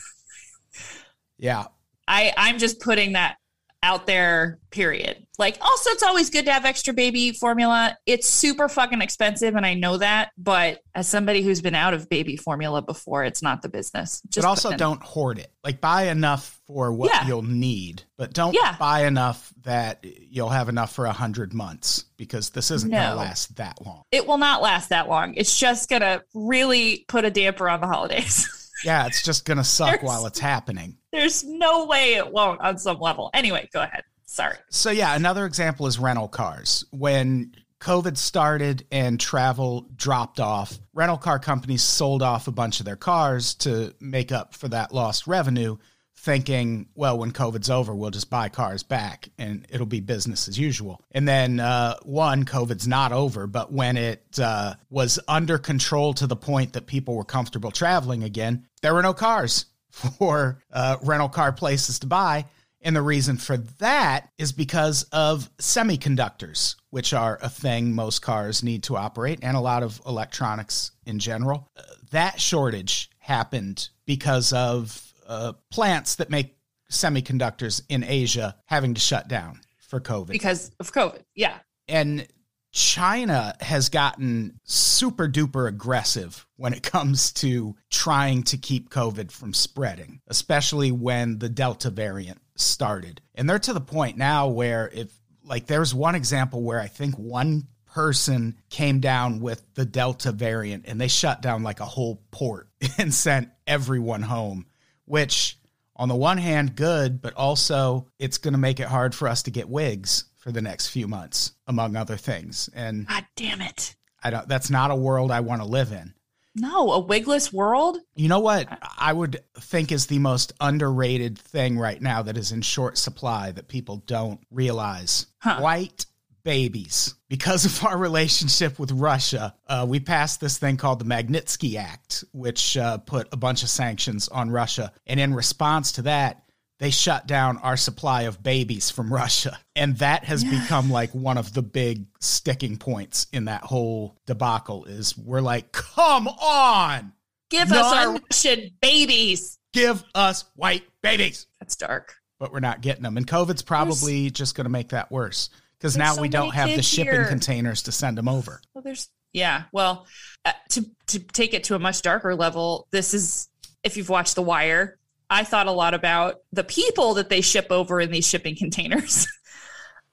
Yeah. 1.43 1.65
I 2.07 2.33
I'm 2.37 2.57
just 2.57 2.79
putting 2.79 3.13
that 3.13 3.35
out 3.83 4.07
there 4.07 4.59
period. 4.71 5.27
Like 5.37 5.57
also 5.61 5.89
it's 5.91 6.01
always 6.03 6.29
good 6.29 6.45
to 6.45 6.53
have 6.53 6.63
extra 6.65 6.93
baby 6.93 7.31
formula. 7.31 7.97
It's 8.05 8.27
super 8.27 8.69
fucking 8.69 9.01
expensive 9.01 9.55
and 9.55 9.65
I 9.65 9.73
know 9.73 9.97
that, 9.97 10.31
but 10.37 10.79
as 10.95 11.07
somebody 11.07 11.41
who's 11.41 11.61
been 11.61 11.75
out 11.75 11.93
of 11.93 12.07
baby 12.07 12.37
formula 12.37 12.81
before, 12.81 13.23
it's 13.25 13.41
not 13.43 13.61
the 13.61 13.69
business. 13.69 14.21
Just 14.29 14.43
but 14.43 14.47
also 14.49 14.75
don't 14.77 15.01
hoard 15.03 15.37
it. 15.39 15.51
Like 15.63 15.81
buy 15.81 16.03
enough 16.03 16.59
for 16.65 16.91
what 16.93 17.11
Yeah. 17.11 17.27
you'll 17.27 17.41
need, 17.43 18.03
but 18.17 18.33
don't 18.33 18.53
Yeah. 18.55 18.75
buy 18.79 19.05
enough 19.05 19.51
that 19.63 20.03
you'll 20.03 20.49
have 20.49 20.69
enough 20.69 20.93
for 20.93 21.05
a 21.05 21.11
hundred 21.11 21.53
months 21.53 22.05
because 22.15 22.51
this 22.51 22.71
isn't 22.71 22.89
going 22.89 23.09
to 23.09 23.15
last 23.15 23.55
that 23.57 23.85
long. 23.85 24.03
it 24.11 24.25
will 24.25 24.37
not 24.37 24.61
last 24.61 24.89
that 24.89 25.09
long. 25.09 25.33
It's 25.35 25.59
just 25.59 25.89
going 25.89 26.01
to 26.03 26.23
really 26.33 27.05
put 27.09 27.25
a 27.25 27.29
damper 27.29 27.67
on 27.69 27.81
the 27.81 27.87
holidays. 27.87 28.47
Yeah, 28.83 29.05
it's 29.07 29.21
just 29.23 29.45
going 29.45 29.57
to 29.57 29.63
suck 29.63 29.89
There's- 29.89 30.03
while 30.03 30.25
it's 30.25 30.39
happening. 30.39 30.97
There's 31.11 31.43
no 31.43 31.85
way 31.85 32.15
it 32.15 32.31
won't 32.31 32.59
on 32.61 32.77
some 32.77 32.99
level. 32.99 33.29
Anyway, 33.33 33.69
go 33.71 33.81
ahead. 33.81 34.03
Sorry. 34.25 34.57
So 34.71 34.89
yeah, 34.89 35.15
another 35.15 35.45
example 35.45 35.85
is 35.85 35.99
rental 35.99 36.27
cars. 36.27 36.85
When 36.91 37.53
COVID 37.79 38.17
started 38.17 38.85
and 38.91 39.19
travel 39.19 39.87
dropped 39.95 40.39
off, 40.39 40.79
rental 40.93 41.17
car 41.17 41.37
companies 41.37 41.83
sold 41.83 42.23
off 42.23 42.47
a 42.47 42.51
bunch 42.51 42.79
of 42.79 42.85
their 42.87 42.95
cars 42.95 43.53
to 43.55 43.93
make 43.99 44.31
up 44.31 44.55
for 44.55 44.67
that 44.69 44.91
lost 44.93 45.27
revenue, 45.27 45.77
thinking, 46.15 46.87
well, 46.95 47.17
when 47.17 47.31
COVID's 47.31 47.69
over, 47.69 47.93
we'll 47.93 48.09
just 48.09 48.29
buy 48.29 48.47
cars 48.47 48.81
back 48.81 49.29
and 49.37 49.65
it'll 49.69 49.85
be 49.85 49.99
business 49.99 50.47
as 50.47 50.57
usual. 50.57 51.01
And 51.11 51.27
then, 51.27 51.59
uh, 51.59 51.95
one, 52.03 52.45
COVID's 52.45 52.87
not 52.87 53.11
over, 53.11 53.45
but 53.45 53.73
when 53.73 53.97
it 53.97 54.39
uh, 54.39 54.75
was 54.89 55.19
under 55.27 55.57
control 55.57 56.13
to 56.13 56.27
the 56.27 56.35
point 56.35 56.73
that 56.73 56.87
people 56.87 57.15
were 57.15 57.25
comfortable 57.25 57.71
traveling 57.71 58.23
again, 58.23 58.65
there 58.81 58.93
were 58.93 59.01
no 59.01 59.13
cars 59.13 59.65
for 59.89 60.59
uh, 60.71 60.97
rental 61.03 61.29
car 61.29 61.51
places 61.51 61.99
to 61.99 62.07
buy. 62.07 62.45
And 62.83 62.95
the 62.95 63.01
reason 63.01 63.37
for 63.37 63.57
that 63.57 64.29
is 64.37 64.51
because 64.51 65.03
of 65.11 65.49
semiconductors, 65.57 66.75
which 66.89 67.13
are 67.13 67.39
a 67.41 67.49
thing 67.49 67.95
most 67.95 68.21
cars 68.21 68.61
need 68.61 68.83
to 68.83 68.97
operate 68.97 69.39
and 69.41 69.55
a 69.55 69.61
lot 69.61 69.83
of 69.83 70.01
electronics 70.05 70.91
in 71.05 71.19
general. 71.19 71.69
Uh, 71.77 71.83
that 72.11 72.41
shortage 72.41 73.09
happened 73.19 73.87
because 74.05 74.51
of 74.51 75.12
uh, 75.27 75.53
plants 75.71 76.15
that 76.15 76.29
make 76.29 76.55
semiconductors 76.91 77.81
in 77.89 78.03
Asia 78.03 78.55
having 78.65 78.93
to 78.93 79.01
shut 79.01 79.27
down 79.27 79.59
for 79.77 79.99
COVID. 79.99 80.27
Because 80.27 80.71
of 80.79 80.91
COVID. 80.91 81.23
Yeah. 81.35 81.57
And 81.87 82.27
China 82.71 83.55
has 83.61 83.89
gotten 83.89 84.59
super 84.63 85.27
duper 85.27 85.67
aggressive 85.67 86.47
when 86.55 86.73
it 86.73 86.83
comes 86.91 87.31
to 87.33 87.75
trying 87.91 88.43
to 88.43 88.57
keep 88.57 88.89
COVID 88.89 89.31
from 89.31 89.53
spreading, 89.53 90.21
especially 90.27 90.91
when 90.91 91.39
the 91.39 91.49
Delta 91.49 91.89
variant 91.89 92.41
started. 92.55 93.21
And 93.35 93.49
they're 93.49 93.59
to 93.59 93.73
the 93.73 93.81
point 93.81 94.17
now 94.17 94.47
where 94.47 94.89
if 94.93 95.11
like 95.45 95.67
there's 95.67 95.93
one 95.93 96.15
example 96.15 96.63
where 96.63 96.79
I 96.79 96.87
think 96.87 97.15
one 97.15 97.67
person 97.93 98.55
came 98.71 98.99
down 98.99 99.39
with 99.39 99.63
the 99.75 99.85
Delta 99.85 100.31
variant 100.31 100.85
and 100.87 100.99
they 100.99 101.07
shut 101.07 101.41
down 101.41 101.61
like 101.61 101.79
a 101.79 101.85
whole 101.85 102.23
port 102.31 102.67
and 102.97 103.13
sent 103.13 103.49
everyone 103.67 104.23
home, 104.23 104.65
which 105.05 105.57
on 105.95 106.09
the 106.09 106.15
one 106.15 106.37
hand 106.37 106.75
good, 106.75 107.21
but 107.21 107.33
also 107.35 108.07
it's 108.19 108.37
going 108.37 108.53
to 108.53 108.59
make 108.59 108.79
it 108.79 108.87
hard 108.87 109.13
for 109.13 109.27
us 109.27 109.43
to 109.43 109.51
get 109.51 109.69
wigs 109.69 110.25
for 110.37 110.51
the 110.51 110.61
next 110.61 110.87
few 110.87 111.07
months, 111.07 111.53
among 111.67 111.95
other 111.95 112.17
things. 112.17 112.69
And 112.73 113.07
God 113.07 113.25
damn 113.35 113.61
it. 113.61 113.95
I 114.23 114.29
don't 114.29 114.47
that's 114.47 114.69
not 114.69 114.91
a 114.91 114.95
world 114.95 115.31
I 115.31 115.41
want 115.41 115.61
to 115.61 115.67
live 115.67 115.91
in. 115.91 116.13
No, 116.55 116.91
a 116.91 116.99
wigless 116.99 117.51
world? 117.51 117.97
You 118.15 118.27
know 118.27 118.39
what 118.39 118.67
I 118.97 119.11
would 119.11 119.43
think 119.57 119.91
is 119.91 120.05
the 120.05 120.19
most 120.19 120.53
underrated 120.59 121.37
thing 121.39 121.79
right 121.79 121.99
now 121.99 122.21
that 122.21 122.37
is 122.37 122.51
in 122.51 122.61
short 122.61 122.97
supply 122.97 123.51
that 123.51 123.67
people 123.67 124.03
don't 124.05 124.39
realize? 124.51 125.25
Huh. 125.39 125.59
White 125.61 126.05
babies. 126.43 127.15
Because 127.29 127.65
of 127.65 127.83
our 127.85 127.97
relationship 127.97 128.79
with 128.79 128.91
Russia, 128.91 129.55
uh, 129.67 129.85
we 129.87 129.99
passed 129.99 130.39
this 130.39 130.57
thing 130.57 130.77
called 130.77 130.99
the 130.99 131.05
Magnitsky 131.05 131.75
Act, 131.75 132.23
which 132.31 132.77
uh, 132.77 132.97
put 132.99 133.27
a 133.31 133.37
bunch 133.37 133.63
of 133.63 133.69
sanctions 133.69 134.27
on 134.27 134.51
Russia. 134.51 134.91
And 135.07 135.19
in 135.19 135.33
response 135.33 135.93
to 135.93 136.03
that, 136.03 136.43
they 136.79 136.89
shut 136.89 137.27
down 137.27 137.57
our 137.59 137.77
supply 137.77 138.23
of 138.23 138.43
babies 138.43 138.91
from 138.91 139.11
Russia. 139.13 139.57
And 139.75 139.97
that 139.97 140.25
has 140.25 140.43
become 140.43 140.89
like 140.89 141.11
one 141.15 141.37
of 141.37 141.53
the 141.53 141.61
big 141.61 142.05
sticking 142.19 142.77
points 142.77 143.27
in 143.31 143.45
that 143.45 143.63
whole 143.63 144.17
debacle 144.25 144.85
is 144.85 145.17
we're 145.17 145.41
like, 145.41 145.71
come 145.71 146.27
on, 146.27 147.13
Give 147.49 147.71
us 147.71 147.93
our 147.93 148.19
Russian 148.29 148.71
babies. 148.81 149.59
give 149.73 150.03
us 150.15 150.45
white 150.55 150.83
babies. 151.03 151.45
That's 151.59 151.75
dark. 151.75 152.15
But 152.39 152.51
we're 152.51 152.59
not 152.59 152.81
getting 152.81 153.03
them. 153.03 153.15
And 153.15 153.27
COVID's 153.27 153.61
probably 153.61 154.31
just 154.31 154.55
going 154.55 154.65
to 154.65 154.71
make 154.71 154.89
that 154.89 155.11
worse 155.11 155.49
because 155.83 155.97
now 155.97 156.13
so 156.13 156.21
we 156.21 156.29
don't 156.29 156.53
have 156.53 156.69
the 156.69 156.81
shipping 156.81 157.11
here. 157.13 157.25
containers 157.27 157.83
to 157.83 157.91
send 157.91 158.17
them 158.17 158.29
over. 158.29 158.61
Well, 158.73 158.81
there's 158.83 159.09
yeah. 159.33 159.63
Well, 159.73 160.07
uh, 160.45 160.53
to 160.69 160.85
to 161.07 161.19
take 161.19 161.53
it 161.53 161.65
to 161.65 161.75
a 161.75 161.79
much 161.79 162.01
darker 162.01 162.33
level, 162.35 162.87
this 162.91 163.13
is 163.13 163.49
if 163.83 163.97
you've 163.97 164.07
watched 164.09 164.35
The 164.35 164.41
Wire. 164.41 164.97
I 165.29 165.43
thought 165.43 165.67
a 165.67 165.71
lot 165.71 165.93
about 165.93 166.35
the 166.53 166.63
people 166.63 167.15
that 167.15 167.27
they 167.27 167.41
ship 167.41 167.67
over 167.69 167.99
in 167.99 168.11
these 168.11 168.25
shipping 168.27 168.55
containers 168.57 169.27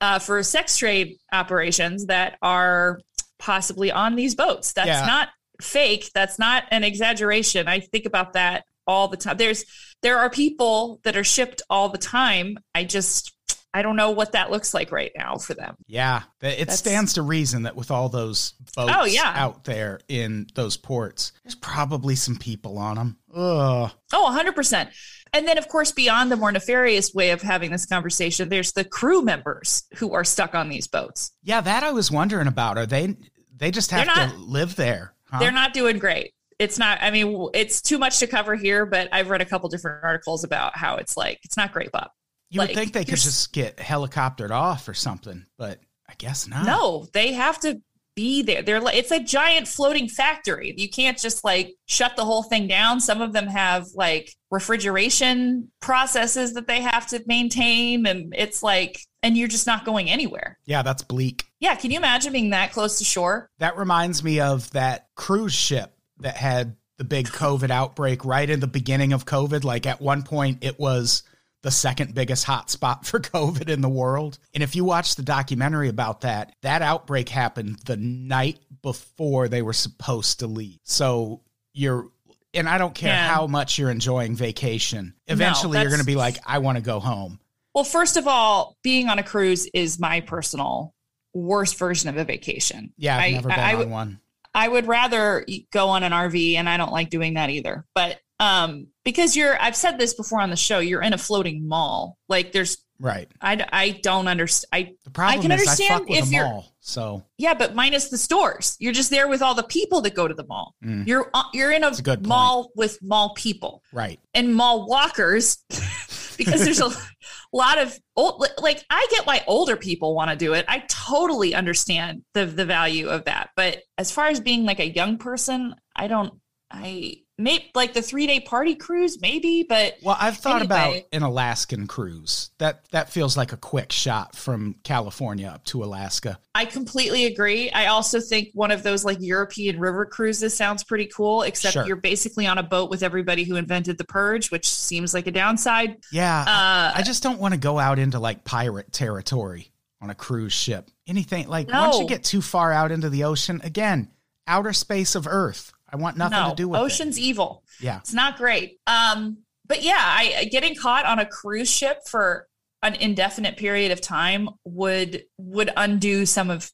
uh, 0.00 0.18
for 0.18 0.42
sex 0.42 0.76
trade 0.76 1.18
operations 1.32 2.06
that 2.06 2.36
are 2.42 3.00
possibly 3.38 3.92
on 3.92 4.16
these 4.16 4.34
boats. 4.34 4.72
That's 4.72 4.88
Yeah. 4.88 5.06
not 5.06 5.28
fake. 5.60 6.10
That's 6.14 6.38
not 6.38 6.64
an 6.72 6.82
exaggeration. 6.84 7.68
I 7.68 7.78
think 7.80 8.06
about 8.06 8.32
that 8.32 8.64
all 8.88 9.06
the 9.08 9.16
time. 9.16 9.36
There's 9.36 9.64
there 10.02 10.18
are 10.18 10.30
people 10.30 11.00
that 11.04 11.16
are 11.16 11.24
shipped 11.24 11.62
all 11.70 11.90
the 11.90 11.98
time. 11.98 12.58
I 12.74 12.82
just 12.84 13.32
I 13.72 13.82
don't 13.82 13.96
know 13.96 14.10
what 14.10 14.32
that 14.32 14.50
looks 14.50 14.74
like 14.74 14.90
right 14.90 15.12
now 15.16 15.36
for 15.36 15.54
them. 15.54 15.76
Yeah, 15.86 16.22
it 16.40 16.58
That's- 16.58 16.78
stands 16.78 17.12
to 17.14 17.22
reason 17.22 17.62
that 17.62 17.76
with 17.76 17.90
all 17.90 18.08
those 18.08 18.54
boats 18.74 18.92
Oh, 18.96 19.04
yeah. 19.04 19.32
out 19.36 19.64
there 19.64 20.00
in 20.08 20.48
those 20.54 20.76
ports, 20.76 21.32
there's 21.44 21.54
probably 21.54 22.16
some 22.16 22.36
people 22.36 22.78
on 22.78 22.96
them. 22.96 23.16
Ugh. 23.34 23.90
Oh, 24.12 24.24
100%. 24.26 24.88
And 25.32 25.46
then, 25.46 25.58
of 25.58 25.68
course, 25.68 25.92
beyond 25.92 26.32
the 26.32 26.36
more 26.36 26.50
nefarious 26.50 27.14
way 27.14 27.30
of 27.30 27.42
having 27.42 27.70
this 27.70 27.86
conversation, 27.86 28.48
there's 28.48 28.72
the 28.72 28.82
crew 28.84 29.22
members 29.22 29.84
who 29.98 30.12
are 30.14 30.24
stuck 30.24 30.56
on 30.56 30.68
these 30.68 30.88
boats. 30.88 31.30
Yeah, 31.44 31.60
that 31.60 31.84
I 31.84 31.92
was 31.92 32.10
wondering 32.10 32.48
about. 32.48 32.76
Are 32.76 32.86
they? 32.86 33.14
They 33.56 33.70
just 33.70 33.92
have 33.92 34.06
They're 34.06 34.28
to 34.30 34.36
live 34.36 34.74
there. 34.74 35.14
Huh? 35.30 35.38
They're 35.38 35.52
not 35.52 35.72
doing 35.72 35.98
great. 36.00 36.32
It's 36.58 36.78
not, 36.78 36.98
I 37.00 37.10
mean, 37.12 37.48
it's 37.54 37.80
too 37.80 37.98
much 37.98 38.18
to 38.18 38.26
cover 38.26 38.56
here, 38.56 38.84
but 38.84 39.08
I've 39.12 39.30
read 39.30 39.40
a 39.40 39.44
couple 39.44 39.68
different 39.68 40.02
articles 40.02 40.42
about 40.42 40.76
how 40.76 40.96
it's 40.96 41.16
like, 41.16 41.38
it's 41.44 41.56
not 41.56 41.72
great, 41.72 41.92
Bob. 41.92 42.10
You 42.50 42.58
like, 42.58 42.70
would 42.70 42.76
think 42.76 42.92
they 42.92 43.04
could 43.04 43.18
just 43.18 43.52
get 43.52 43.76
helicoptered 43.76 44.50
off 44.50 44.88
or 44.88 44.94
something, 44.94 45.46
but 45.56 45.78
I 46.08 46.14
guess 46.18 46.48
not. 46.48 46.66
No, 46.66 47.06
they 47.12 47.32
have 47.32 47.60
to 47.60 47.80
be 48.16 48.42
there. 48.42 48.62
They're 48.62 48.80
like, 48.80 48.96
it's 48.96 49.12
a 49.12 49.22
giant 49.22 49.68
floating 49.68 50.08
factory. 50.08 50.74
You 50.76 50.90
can't 50.90 51.16
just 51.16 51.44
like 51.44 51.76
shut 51.86 52.16
the 52.16 52.24
whole 52.24 52.42
thing 52.42 52.66
down. 52.66 53.00
Some 53.00 53.22
of 53.22 53.32
them 53.32 53.46
have 53.46 53.86
like 53.94 54.34
refrigeration 54.50 55.70
processes 55.80 56.54
that 56.54 56.66
they 56.66 56.80
have 56.80 57.06
to 57.08 57.22
maintain. 57.26 58.04
And 58.06 58.34
it's 58.36 58.62
like, 58.62 59.00
and 59.22 59.36
you're 59.36 59.48
just 59.48 59.66
not 59.66 59.84
going 59.84 60.10
anywhere. 60.10 60.58
Yeah, 60.64 60.82
that's 60.82 61.02
bleak. 61.02 61.46
Yeah, 61.60 61.76
can 61.76 61.90
you 61.90 61.98
imagine 61.98 62.32
being 62.32 62.50
that 62.50 62.72
close 62.72 62.98
to 62.98 63.04
shore? 63.04 63.48
That 63.58 63.76
reminds 63.76 64.24
me 64.24 64.40
of 64.40 64.70
that 64.72 65.08
cruise 65.14 65.54
ship 65.54 65.94
that 66.18 66.36
had 66.36 66.76
the 66.98 67.04
big 67.04 67.28
COVID 67.28 67.70
outbreak 67.70 68.24
right 68.24 68.50
in 68.50 68.60
the 68.60 68.66
beginning 68.66 69.12
of 69.12 69.24
COVID. 69.24 69.62
Like 69.62 69.86
at 69.86 70.00
one 70.00 70.22
point, 70.22 70.64
it 70.64 70.78
was 70.80 71.22
the 71.62 71.70
second 71.70 72.14
biggest 72.14 72.46
hotspot 72.46 73.04
for 73.06 73.20
COVID 73.20 73.68
in 73.68 73.80
the 73.80 73.88
world. 73.88 74.38
And 74.54 74.62
if 74.62 74.74
you 74.76 74.84
watch 74.84 75.14
the 75.16 75.22
documentary 75.22 75.88
about 75.88 76.22
that, 76.22 76.54
that 76.62 76.82
outbreak 76.82 77.28
happened 77.28 77.78
the 77.84 77.96
night 77.96 78.58
before 78.82 79.48
they 79.48 79.62
were 79.62 79.72
supposed 79.72 80.40
to 80.40 80.46
leave. 80.46 80.78
So 80.84 81.42
you're, 81.72 82.08
and 82.54 82.68
I 82.68 82.78
don't 82.78 82.94
care 82.94 83.12
Yeah. 83.12 83.28
how 83.28 83.46
much 83.46 83.78
you're 83.78 83.90
enjoying 83.90 84.34
vacation. 84.36 85.14
Eventually, 85.26 85.78
you're 85.80 85.88
going 85.90 86.00
to 86.00 86.06
be 86.06 86.16
like, 86.16 86.38
I 86.46 86.58
want 86.58 86.76
to 86.78 86.82
go 86.82 86.98
home. 86.98 87.38
Well, 87.74 87.84
first 87.84 88.16
of 88.16 88.26
all, 88.26 88.76
being 88.82 89.08
on 89.08 89.18
a 89.18 89.22
cruise 89.22 89.68
is 89.72 90.00
my 90.00 90.20
personal 90.20 90.94
worst 91.32 91.78
version 91.78 92.08
of 92.08 92.16
a 92.16 92.24
vacation. 92.24 92.92
Yeah, 92.96 93.16
I've 93.16 93.22
I- 93.22 93.30
never 93.30 93.48
been 93.50 93.58
I- 93.60 93.70
I 93.70 93.72
on 93.74 93.78
would- 93.78 93.90
one. 93.90 94.20
I 94.52 94.66
would 94.66 94.88
rather 94.88 95.46
go 95.70 95.90
on 95.90 96.02
an 96.02 96.10
RV 96.10 96.54
and 96.56 96.68
I 96.68 96.76
don't 96.76 96.90
like 96.90 97.08
doing 97.08 97.34
that 97.34 97.50
either. 97.50 97.84
But 97.94 98.18
um 98.40 98.88
because 99.04 99.36
you're 99.36 99.60
I've 99.60 99.76
said 99.76 99.98
this 99.98 100.14
before 100.14 100.40
on 100.40 100.50
the 100.50 100.56
show, 100.56 100.80
you're 100.80 101.02
in 101.02 101.12
a 101.12 101.18
floating 101.18 101.68
mall. 101.68 102.18
Like 102.28 102.50
there's 102.52 102.78
Right. 103.02 103.28
I 103.40 103.64
I 103.72 103.90
don't 104.02 104.28
understand. 104.28 104.68
I 104.74 104.92
The 105.04 105.10
problem 105.10 105.40
can 105.42 105.52
is 105.52 105.60
I 105.66 105.70
understand 105.70 106.00
fuck 106.00 106.08
with 106.08 106.18
if 106.18 106.24
them 106.26 106.32
you're- 106.34 106.48
all. 106.48 106.66
So 106.80 107.22
yeah, 107.38 107.54
but 107.54 107.74
minus 107.74 108.08
the 108.10 108.18
stores. 108.18 108.76
You're 108.78 108.92
just 108.92 109.10
there 109.10 109.26
with 109.28 109.40
all 109.42 109.54
the 109.54 109.62
people 109.62 110.00
that 110.02 110.14
go 110.14 110.26
to 110.28 110.34
the 110.34 110.44
mall. 110.46 110.74
Mm. 110.84 111.06
You're 111.06 111.30
uh, 111.32 111.44
you're 111.54 111.72
in 111.72 111.82
a, 111.84 111.88
a 111.88 111.92
good 111.92 112.18
point. 112.18 112.26
mall 112.26 112.70
with 112.74 112.98
mall 113.02 113.32
people. 113.34 113.82
right. 113.92 114.18
and 114.34 114.54
mall 114.54 114.86
walkers 114.86 115.58
because 116.36 116.62
there's 116.64 116.80
a 116.80 116.90
lot 117.54 117.78
of 117.78 117.98
old 118.16 118.46
like 118.60 118.84
I 118.90 119.06
get 119.10 119.26
why 119.26 119.44
older 119.46 119.76
people 119.76 120.14
want 120.14 120.30
to 120.30 120.36
do 120.36 120.52
it. 120.54 120.64
I 120.68 120.84
totally 120.88 121.54
understand 121.54 122.22
the 122.34 122.44
the 122.46 122.64
value 122.66 123.08
of 123.08 123.24
that. 123.24 123.50
But 123.56 123.82
as 123.98 124.10
far 124.12 124.26
as 124.26 124.40
being 124.40 124.64
like 124.64 124.80
a 124.80 124.88
young 124.90 125.16
person, 125.16 125.74
I 125.96 126.06
don't 126.06 126.34
I 126.70 127.16
may 127.40 127.70
like 127.74 127.92
the 127.94 128.00
3-day 128.00 128.40
party 128.40 128.74
cruise 128.74 129.20
maybe, 129.20 129.64
but 129.68 129.96
Well, 130.02 130.16
I've 130.18 130.36
thought 130.36 130.62
about 130.62 130.96
an 131.12 131.22
Alaskan 131.22 131.86
cruise. 131.86 132.50
That 132.58 132.84
that 132.90 133.10
feels 133.10 133.36
like 133.36 133.52
a 133.52 133.56
quick 133.56 133.90
shot 133.92 134.36
from 134.36 134.76
California 134.84 135.48
up 135.48 135.64
to 135.66 135.82
Alaska. 135.82 136.38
I 136.54 136.64
completely 136.66 137.26
agree. 137.26 137.70
I 137.70 137.86
also 137.86 138.20
think 138.20 138.48
one 138.54 138.70
of 138.70 138.82
those 138.82 139.04
like 139.04 139.18
European 139.20 139.80
river 139.80 140.04
cruises 140.06 140.56
sounds 140.56 140.84
pretty 140.84 141.06
cool 141.06 141.42
except 141.42 141.72
Sure. 141.74 141.86
you're 141.86 141.96
basically 141.96 142.46
on 142.46 142.58
a 142.58 142.62
boat 142.62 142.90
with 142.90 143.02
everybody 143.02 143.44
who 143.44 143.56
invented 143.56 143.98
the 143.98 144.04
purge, 144.04 144.50
which 144.50 144.68
seems 144.68 145.14
like 145.14 145.26
a 145.26 145.30
downside. 145.32 145.96
Yeah, 146.12 146.40
Uh 146.42 146.92
I 146.98 147.02
just 147.02 147.22
don't 147.22 147.40
want 147.40 147.54
to 147.54 147.60
go 147.60 147.78
out 147.78 147.98
into 147.98 148.18
like 148.18 148.44
pirate 148.44 148.92
territory 148.92 149.72
on 150.02 150.10
a 150.10 150.14
cruise 150.14 150.52
ship. 150.52 150.90
Anything 151.06 151.48
like 151.48 151.68
once 151.68 151.98
you 151.98 152.06
get 152.06 152.24
too 152.24 152.40
far 152.42 152.72
out 152.72 152.90
into 152.92 153.10
the 153.10 153.24
ocean, 153.24 153.60
again, 153.64 154.10
outer 154.46 154.72
space 154.72 155.14
of 155.14 155.26
Earth. 155.28 155.72
I 155.92 155.96
want 155.96 156.16
nothing 156.16 156.38
no, 156.38 156.50
to 156.50 156.56
do 156.56 156.68
with 156.68 156.80
it. 156.80 156.84
ocean's 156.84 157.18
evil. 157.18 157.64
Yeah. 157.80 157.98
It's 157.98 158.14
not 158.14 158.36
great. 158.36 158.78
Um, 158.86 159.38
but 159.66 159.82
yeah, 159.82 159.98
I 159.98 160.48
getting 160.50 160.74
caught 160.74 161.06
on 161.06 161.18
a 161.18 161.26
cruise 161.26 161.70
ship 161.70 161.98
for 162.06 162.46
an 162.82 162.94
indefinite 162.94 163.56
period 163.56 163.92
of 163.92 164.00
time 164.00 164.48
would 164.64 165.24
would 165.38 165.70
undo 165.76 166.26
some 166.26 166.50
of 166.50 166.70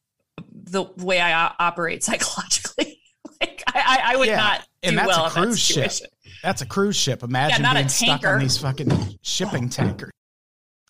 the 0.52 0.84
way 0.98 1.20
I 1.20 1.52
operate 1.58 2.02
psychologically. 2.04 3.00
like 3.40 3.62
I, 3.66 4.00
I, 4.04 4.12
I 4.12 4.16
would 4.16 4.28
Yeah, 4.28 4.36
not 4.36 4.60
do 4.82 4.88
and 4.88 4.98
that's 4.98 5.08
well 5.08 5.24
a 5.24 5.28
in 5.28 5.34
that 5.34 5.42
cruise 5.42 5.60
ship. 5.60 5.92
That's 6.42 6.62
a 6.62 6.66
cruise 6.66 6.96
ship. 6.96 7.22
Imagine 7.22 7.62
not 7.62 7.76
a 7.76 7.80
being 7.80 7.88
stuck 7.88 8.24
on 8.24 8.38
these 8.40 8.58
fucking 8.58 9.18
shipping 9.22 9.68
tankers. 9.68 10.12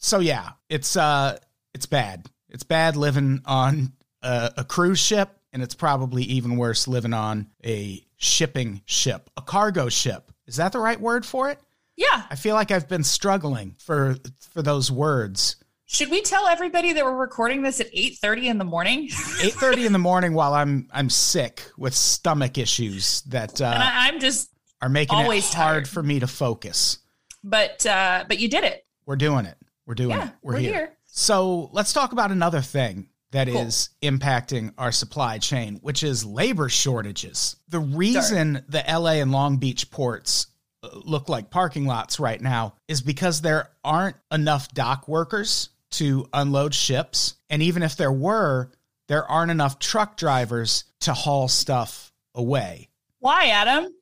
So 0.00 0.20
yeah, 0.20 0.50
it's 0.68 0.96
uh 0.96 1.38
it's 1.74 1.86
bad. 1.86 2.26
It's 2.50 2.62
bad 2.62 2.96
living 2.96 3.42
on 3.44 3.92
a, 4.22 4.52
a 4.58 4.64
cruise 4.64 5.00
ship 5.00 5.30
and 5.52 5.62
it's 5.62 5.74
probably 5.74 6.22
even 6.24 6.56
worse 6.56 6.86
living 6.86 7.14
on 7.14 7.48
a 7.64 8.05
shipping 8.16 8.82
ship, 8.86 9.30
a 9.36 9.42
cargo 9.42 9.88
ship. 9.88 10.32
Is 10.46 10.56
that 10.56 10.72
the 10.72 10.78
right 10.78 11.00
word 11.00 11.24
for 11.26 11.50
it? 11.50 11.58
Yeah. 11.96 12.24
I 12.30 12.36
feel 12.36 12.54
like 12.54 12.70
I've 12.70 12.88
been 12.88 13.04
struggling 13.04 13.74
for 13.78 14.16
for 14.52 14.62
those 14.62 14.90
words. 14.90 15.56
Should 15.88 16.10
we 16.10 16.20
tell 16.20 16.46
everybody 16.48 16.92
that 16.92 17.04
we're 17.04 17.16
recording 17.16 17.62
this 17.62 17.80
at 17.80 17.86
eight 17.92 18.18
thirty 18.18 18.48
in 18.48 18.58
the 18.58 18.64
morning? 18.64 19.08
8:30 19.08 19.86
in 19.86 19.92
the 19.92 19.98
morning 19.98 20.34
while 20.34 20.52
I'm 20.52 20.88
I'm 20.92 21.08
sick 21.10 21.62
with 21.78 21.94
stomach 21.94 22.58
issues 22.58 23.22
that 23.22 23.60
and 23.60 23.82
uh, 23.82 23.86
I, 23.86 24.08
I'm 24.08 24.18
just, 24.20 24.50
are 24.82 24.88
making 24.88 25.16
always 25.16 25.48
it 25.48 25.54
hard 25.54 25.74
tired. 25.84 25.88
for 25.88 26.02
me 26.02 26.18
to 26.20 26.26
focus. 26.26 26.98
but 27.44 27.86
uh, 27.86 28.24
but 28.28 28.38
you 28.40 28.48
did 28.48 28.64
it. 28.64 28.84
We're 29.06 29.16
doing 29.16 29.46
it. 29.46 29.56
We're 29.86 29.94
doing 29.94 30.10
Yeah, 30.18 30.26
it. 30.28 30.32
We're, 30.42 30.54
we're 30.54 30.58
here. 30.58 30.72
here. 30.72 30.92
So 31.04 31.70
let's 31.72 31.92
talk 31.92 32.10
about 32.12 32.30
another 32.32 32.60
thing 32.60 33.08
that 33.36 33.48
is 33.48 33.90
Cool. 34.02 34.12
impacting 34.12 34.72
our 34.78 34.90
supply 34.90 35.38
chain, 35.38 35.76
which 35.82 36.02
is 36.02 36.24
labor 36.24 36.70
shortages. 36.70 37.56
The 37.68 37.80
reason 37.80 38.64
the 38.68 38.82
LA 38.88 39.20
and 39.20 39.30
Long 39.30 39.58
Beach 39.58 39.90
ports 39.90 40.46
uh, 40.82 40.88
look 41.04 41.28
like 41.28 41.50
parking 41.50 41.84
lots 41.84 42.18
right 42.18 42.40
now 42.40 42.74
is 42.88 43.02
because 43.02 43.42
there 43.42 43.70
aren't 43.84 44.16
enough 44.32 44.72
dock 44.72 45.06
workers 45.06 45.68
to 45.92 46.26
unload 46.32 46.74
ships. 46.74 47.34
And 47.50 47.62
even 47.62 47.82
if 47.82 47.96
there 47.96 48.12
were, 48.12 48.70
there 49.08 49.30
aren't 49.30 49.50
enough 49.50 49.78
truck 49.78 50.16
drivers 50.16 50.84
to 51.00 51.12
haul 51.12 51.46
stuff 51.48 52.12
away. 52.34 52.88
Why, 53.18 53.48
Adam? 53.48 53.92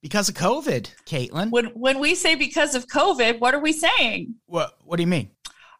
Because 0.00 0.28
of 0.28 0.34
COVID, 0.34 0.90
Caitlin. 1.04 1.50
When 1.50 1.66
when 1.66 1.98
we 1.98 2.14
say 2.14 2.36
because 2.36 2.74
of 2.74 2.86
COVID, 2.86 3.40
what 3.40 3.52
are 3.52 3.60
we 3.60 3.72
saying? 3.72 4.36
What, 4.46 4.78
what 4.84 4.96
do 4.96 5.02
you 5.02 5.08
mean? 5.08 5.30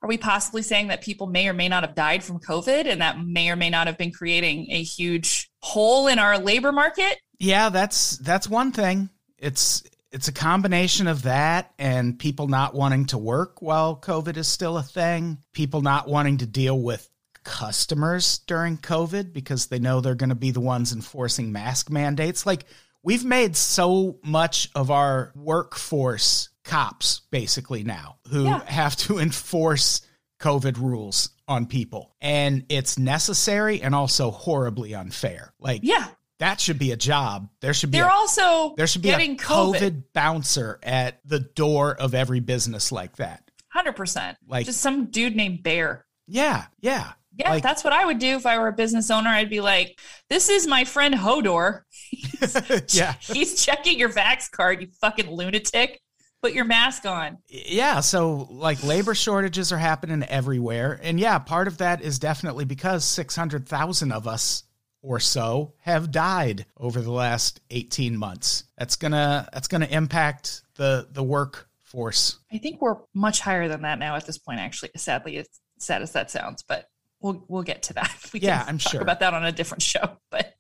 Are 0.03 0.09
we 0.09 0.19
possibly 0.19 0.63
saying 0.63 0.89
that 0.89 1.03
people 1.03 1.27
may 1.27 1.49
or 1.49 1.53
may 1.53 1.69
not 1.69 1.83
have 1.83 1.95
died 1.95 2.23
from 2.23 2.39
COVID 2.39 2.87
and 2.87 3.01
that 3.01 3.19
may 3.21 3.51
or 3.51 3.57
may 3.57 3.71
not 3.71 3.87
have 3.87 3.99
been 3.99 4.13
creating 4.13 4.69
a 4.71 4.83
huge 4.83 5.51
hole 5.61 6.07
in 6.07 6.19
our 6.19 6.39
labor 6.39 6.73
market? 6.73 7.19
Yeah, 7.39 7.69
that's 7.69 8.19
that's 8.19 8.49
one 8.49 8.73
thing. 8.73 9.11
It's 9.39 9.83
it's 10.11 10.29
a 10.29 10.33
combination 10.33 11.07
of 11.07 11.23
that 11.23 11.73
and 11.79 12.19
people 12.19 12.49
not 12.49 12.75
wanting 12.75 13.07
to 13.07 13.19
work 13.19 13.61
while 13.61 13.97
COVID 13.97 14.37
is 14.37 14.49
still 14.49 14.79
a 14.79 14.83
thing, 14.83 15.39
people 15.53 15.83
not 15.83 16.09
wanting 16.09 16.39
to 16.39 16.47
deal 16.47 16.81
with 16.81 17.09
customers 17.45 18.39
during 18.41 18.79
COVID 18.79 19.33
because 19.33 19.67
they 19.67 19.79
know 19.79 20.01
they're 20.01 20.15
going 20.15 20.29
to 20.29 20.35
be 20.35 20.51
the 20.51 20.61
ones 20.61 20.93
enforcing 20.93 21.53
mask 21.53 21.91
mandates. 21.91 22.47
Like 22.47 22.65
we've 23.03 23.25
made 23.25 23.57
so 23.57 24.19
much 24.23 24.69
of 24.75 24.91
our 24.91 25.33
workforce 25.35 26.51
cops 26.69 27.23
basically 27.33 27.83
now 27.83 28.19
who 28.31 28.45
Yeah. 28.45 28.63
have 28.67 28.95
to 28.99 29.19
enforce 29.19 30.03
COVID 30.41 30.79
rules 30.79 31.31
on 31.49 31.67
people. 31.67 32.15
And 32.21 32.65
it's 32.69 32.99
necessary 32.99 33.81
and 33.83 33.95
also 33.95 34.31
horribly 34.31 34.95
unfair. 34.95 35.53
Like 35.59 35.81
Yeah. 35.83 36.07
that 36.39 36.61
should 36.61 36.79
be 36.79 36.93
a 36.93 36.97
job. 36.97 37.49
There 37.61 37.75
should 37.75 37.91
be 37.91 37.99
They're 37.99 38.07
a, 38.07 38.13
also 38.13 38.75
there 38.77 38.87
should 38.87 39.03
be 39.03 39.09
getting 39.09 39.33
a 39.33 39.37
COVID, 39.37 39.79
COVID. 39.81 40.03
bouncer 40.13 40.79
at 40.83 41.21
the 41.25 41.41
door 41.41 41.95
of 41.97 42.15
every 42.15 42.41
business 42.41 42.93
like 42.93 43.17
that. 43.17 43.43
100%. 43.75 44.37
Like- 44.47 44.67
just 44.67 44.81
some 44.81 45.07
dude 45.07 45.35
named 45.35 45.63
Bear. 45.63 46.05
Yeah, 46.27 46.67
yeah. 46.81 47.13
Yeah, 47.37 47.51
Like- 47.51 47.63
that's 47.63 47.83
what 47.85 47.93
I 47.93 48.05
would 48.05 48.19
do 48.19 48.37
if 48.37 48.45
I 48.47 48.59
were 48.59 48.69
a 48.69 48.73
business 48.73 49.11
owner. 49.11 49.31
I'd 49.31 49.51
be 49.51 49.61
like, 49.61 49.99
this 50.29 50.49
is 50.49 50.67
my 50.67 50.85
friend 50.85 51.15
Hodor. 51.15 51.83
yeah. 52.95 53.15
He's 53.21 53.65
checking 53.65 53.99
your 53.99 54.11
Vax 54.11 54.51
card, 54.51 54.83
you 54.83 54.89
fucking 55.01 55.31
lunatic. 55.31 56.01
Put 56.43 56.53
your 56.53 56.65
mask 56.65 57.05
on. 57.05 57.39
Yeah, 57.49 58.01
so 58.01 58.47
like 58.51 58.83
labor 58.85 59.15
shortages 59.15 59.73
are 59.73 59.79
happening 59.79 60.23
everywhere. 60.23 61.01
And 61.03 61.19
yeah, 61.19 61.39
part 61.41 61.67
of 61.67 61.79
that 61.79 62.01
is 62.01 62.19
definitely 62.19 62.65
because 62.65 63.05
600,000 63.05 64.13
of 64.13 64.29
us 64.29 64.63
or 65.03 65.19
so 65.21 65.75
have 65.81 66.11
died 66.11 66.67
over 66.77 67.01
the 67.01 67.11
last 67.11 67.61
18 67.71 68.17
months. 68.17 68.65
That's 68.77 68.97
going 68.97 69.13
to 69.13 69.49
that's 69.53 69.69
going 69.69 69.81
to 69.81 69.93
impact 69.93 70.63
the 70.77 71.09
the 71.11 71.23
workforce. 71.23 72.39
I 72.53 72.59
think 72.59 72.81
we're 72.81 72.97
much 73.15 73.41
higher 73.41 73.69
than 73.69 73.83
that 73.83 73.99
now 73.99 74.15
at 74.17 74.27
this 74.27 74.39
point, 74.39 74.61
actually. 74.61 74.91
Sadly, 74.97 75.39
as 75.39 75.49
sad 75.79 76.03
as 76.03 76.13
that 76.13 76.31
sounds, 76.31 76.63
but 76.63 76.89
we'll 77.21 77.45
we'll 77.49 77.63
get 77.63 77.83
to 77.85 77.95
that. 77.95 78.15
We 78.33 78.41
Yeah, 78.41 78.65
I'm 78.67 78.79
talk 78.79 78.93
sure. 78.93 79.01
about 79.03 79.21
that 79.21 79.35
on 79.35 79.45
a 79.45 79.53
different 79.53 79.83
show. 79.83 80.19
But 80.31 80.55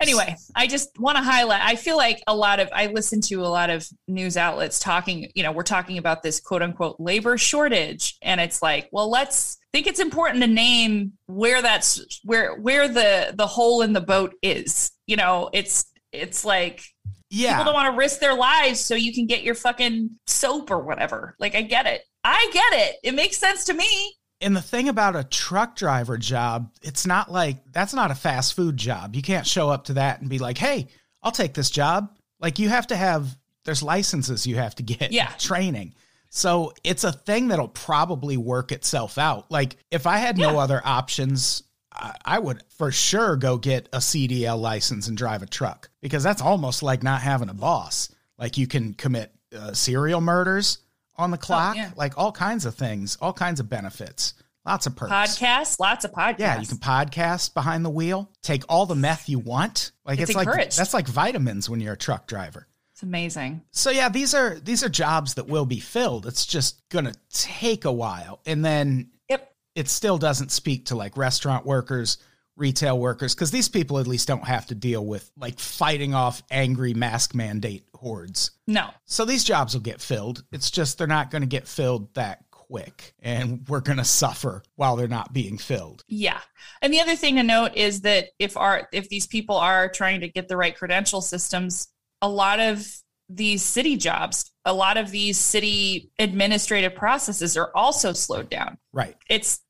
anyway, 0.00 0.36
I 0.54 0.66
just 0.66 0.90
want 0.98 1.16
to 1.16 1.22
highlight. 1.22 1.62
I 1.62 1.76
feel 1.76 1.96
like 1.96 2.22
a 2.26 2.34
lot 2.34 2.60
of 2.60 2.68
I 2.72 2.86
listen 2.88 3.20
to 3.22 3.36
a 3.42 3.48
lot 3.48 3.70
of 3.70 3.86
news 4.08 4.36
outlets 4.36 4.78
talking. 4.78 5.30
You 5.34 5.42
know, 5.42 5.52
we're 5.52 5.62
talking 5.62 5.98
about 5.98 6.22
this 6.22 6.40
quote 6.40 6.62
unquote 6.62 6.96
labor 6.98 7.36
shortage, 7.38 8.16
and 8.22 8.40
it's 8.40 8.62
like, 8.62 8.88
well, 8.92 9.10
let's 9.10 9.58
I 9.62 9.78
think 9.78 9.86
it's 9.86 10.00
important 10.00 10.42
to 10.42 10.48
name 10.48 11.12
where 11.26 11.62
that's 11.62 12.20
where 12.24 12.56
where 12.56 12.88
the 12.88 13.32
the 13.36 13.46
hole 13.46 13.82
in 13.82 13.92
the 13.92 14.00
boat 14.00 14.34
is. 14.42 14.90
You 15.06 15.16
know, 15.16 15.50
it's 15.52 15.86
it's 16.12 16.44
like 16.44 16.82
Yeah. 17.30 17.58
people 17.58 17.66
don't 17.72 17.74
want 17.74 17.92
to 17.94 17.98
risk 17.98 18.18
their 18.20 18.34
lives 18.34 18.80
so 18.80 18.94
you 18.96 19.14
can 19.14 19.26
get 19.26 19.42
your 19.42 19.54
fucking 19.54 20.10
soap 20.26 20.70
or 20.70 20.80
whatever. 20.80 21.36
Like 21.38 21.54
I 21.54 21.62
get 21.62 21.86
it. 21.86 22.02
I 22.24 22.50
get 22.52 22.72
it. 22.88 22.96
It 23.04 23.14
makes 23.14 23.36
sense 23.38 23.64
to 23.66 23.74
me. 23.74 24.14
And 24.40 24.56
the 24.56 24.62
thing 24.62 24.88
about 24.88 25.16
a 25.16 25.24
truck 25.24 25.76
driver 25.76 26.16
job, 26.16 26.72
it's 26.82 27.06
not 27.06 27.30
like 27.30 27.58
that's 27.72 27.92
not 27.92 28.10
a 28.10 28.14
fast 28.14 28.54
food 28.54 28.76
job. 28.76 29.14
You 29.14 29.22
can't 29.22 29.46
show 29.46 29.68
up 29.68 29.84
to 29.84 29.94
that 29.94 30.20
and 30.20 30.30
be 30.30 30.38
like, 30.38 30.56
"Hey, 30.58 30.88
I'll 31.22 31.32
take 31.32 31.54
this 31.54 31.70
job." 31.70 32.16
Like 32.40 32.58
you 32.58 32.68
have 32.70 32.86
to 32.88 32.96
have 32.96 33.36
there's 33.64 33.82
licenses 33.82 34.46
you 34.46 34.56
have 34.56 34.74
to 34.76 34.82
get, 34.82 35.12
Yeah. 35.12 35.30
training. 35.38 35.94
So 36.30 36.72
it's 36.84 37.04
a 37.04 37.12
thing 37.12 37.48
that'll 37.48 37.68
probably 37.68 38.36
work 38.38 38.72
itself 38.72 39.18
out. 39.18 39.50
Like 39.50 39.76
if 39.90 40.06
I 40.06 40.16
had 40.18 40.38
no 40.38 40.58
other 40.58 40.80
options, 40.84 41.62
I, 41.92 42.14
I 42.24 42.38
would 42.38 42.62
for 42.78 42.90
sure 42.92 43.36
go 43.36 43.58
get 43.58 43.88
a 43.92 43.98
CDL 43.98 44.58
license 44.58 45.08
and 45.08 45.16
drive 45.18 45.42
a 45.42 45.46
truck 45.46 45.90
because 46.00 46.22
that's 46.22 46.40
almost 46.40 46.82
like 46.82 47.02
not 47.02 47.20
having 47.20 47.48
a 47.50 47.54
boss. 47.54 48.08
Like 48.38 48.56
you 48.56 48.66
can 48.66 48.94
commit 48.94 49.32
uh, 49.54 49.74
serial 49.74 50.20
murders 50.22 50.78
on 51.20 51.30
the 51.30 51.36
oh, 51.36 51.40
clock, 51.40 51.76
yeah. 51.76 51.90
like 51.96 52.16
all 52.16 52.32
kinds 52.32 52.66
of 52.66 52.74
things, 52.74 53.16
all 53.20 53.32
kinds 53.32 53.60
of 53.60 53.68
benefits, 53.68 54.34
lots 54.66 54.86
of 54.86 54.96
perks. 54.96 55.12
Podcasts, 55.12 55.78
lots 55.78 56.04
of 56.04 56.12
podcasts. 56.12 56.38
Yeah, 56.38 56.60
you 56.60 56.66
can 56.66 56.78
podcast 56.78 57.54
behind 57.54 57.84
the 57.84 57.90
wheel. 57.90 58.30
Take 58.42 58.64
all 58.68 58.86
the 58.86 58.94
meth 58.94 59.28
you 59.28 59.38
want. 59.38 59.92
Like 60.04 60.18
It's 60.18 60.30
it's, 60.30 60.36
like 60.36 60.48
that's 60.48 60.94
like 60.94 61.06
vitamins 61.06 61.68
when 61.70 61.80
you're 61.80 61.92
a 61.94 61.98
truck 61.98 62.26
driver. 62.26 62.66
It's 62.92 63.02
amazing. 63.02 63.62
So 63.70 63.90
yeah, 63.90 64.08
these 64.08 64.34
are 64.34 64.58
these 64.60 64.84
are 64.84 64.88
jobs 64.88 65.34
that 65.34 65.46
will 65.48 65.64
be 65.64 65.80
filled. 65.80 66.26
It's 66.26 66.44
just 66.44 66.86
gonna 66.90 67.14
take 67.32 67.84
a 67.84 67.92
while, 67.92 68.40
and 68.44 68.64
then 68.64 69.10
Yep. 69.30 69.52
it 69.74 69.88
still 69.88 70.18
doesn't 70.18 70.50
speak 70.50 70.86
to 70.86 70.96
like 70.96 71.16
restaurant 71.16 71.64
workers, 71.64 72.18
retail 72.60 72.98
workers, 72.98 73.34
because 73.34 73.50
these 73.50 73.68
people 73.68 73.98
at 73.98 74.06
least 74.06 74.28
don't 74.28 74.44
have 74.44 74.66
to 74.66 74.74
deal 74.74 75.04
with 75.04 75.30
like 75.36 75.58
fighting 75.58 76.14
off 76.14 76.42
angry 76.50 76.94
mask 76.94 77.34
mandate 77.34 77.84
hordes. 77.94 78.52
No. 78.66 78.90
So 79.06 79.24
these 79.24 79.42
jobs 79.42 79.74
will 79.74 79.80
get 79.80 80.00
filled. 80.00 80.44
It's 80.52 80.70
just 80.70 80.98
they're 80.98 81.06
not 81.06 81.30
going 81.30 81.42
to 81.42 81.48
get 81.48 81.66
filled 81.66 82.14
that 82.14 82.44
quick, 82.50 83.14
and 83.20 83.66
we're 83.68 83.80
going 83.80 83.98
to 83.98 84.04
suffer 84.04 84.62
while 84.76 84.94
they're 84.94 85.08
not 85.08 85.32
being 85.32 85.58
filled. 85.58 86.04
Yeah. 86.06 86.38
And 86.82 86.94
the 86.94 87.00
other 87.00 87.16
thing 87.16 87.36
to 87.36 87.42
note 87.42 87.76
is 87.76 88.02
that 88.02 88.26
if 88.38 88.56
our 88.56 88.88
if 88.92 89.08
these 89.08 89.26
people 89.26 89.56
are 89.56 89.88
trying 89.88 90.20
to 90.20 90.28
get 90.28 90.46
the 90.46 90.56
right 90.56 90.76
credential 90.76 91.20
systems, 91.20 91.88
a 92.22 92.28
lot 92.28 92.60
of 92.60 92.86
these 93.28 93.62
city 93.62 93.96
jobs, 93.96 94.52
a 94.64 94.74
lot 94.74 94.96
of 94.96 95.10
these 95.10 95.38
city 95.38 96.10
administrative 96.18 96.94
processes 96.94 97.56
are 97.56 97.70
also 97.74 98.12
slowed 98.12 98.50
down. 98.50 98.76
Right. 98.92 99.16
It's 99.28 99.60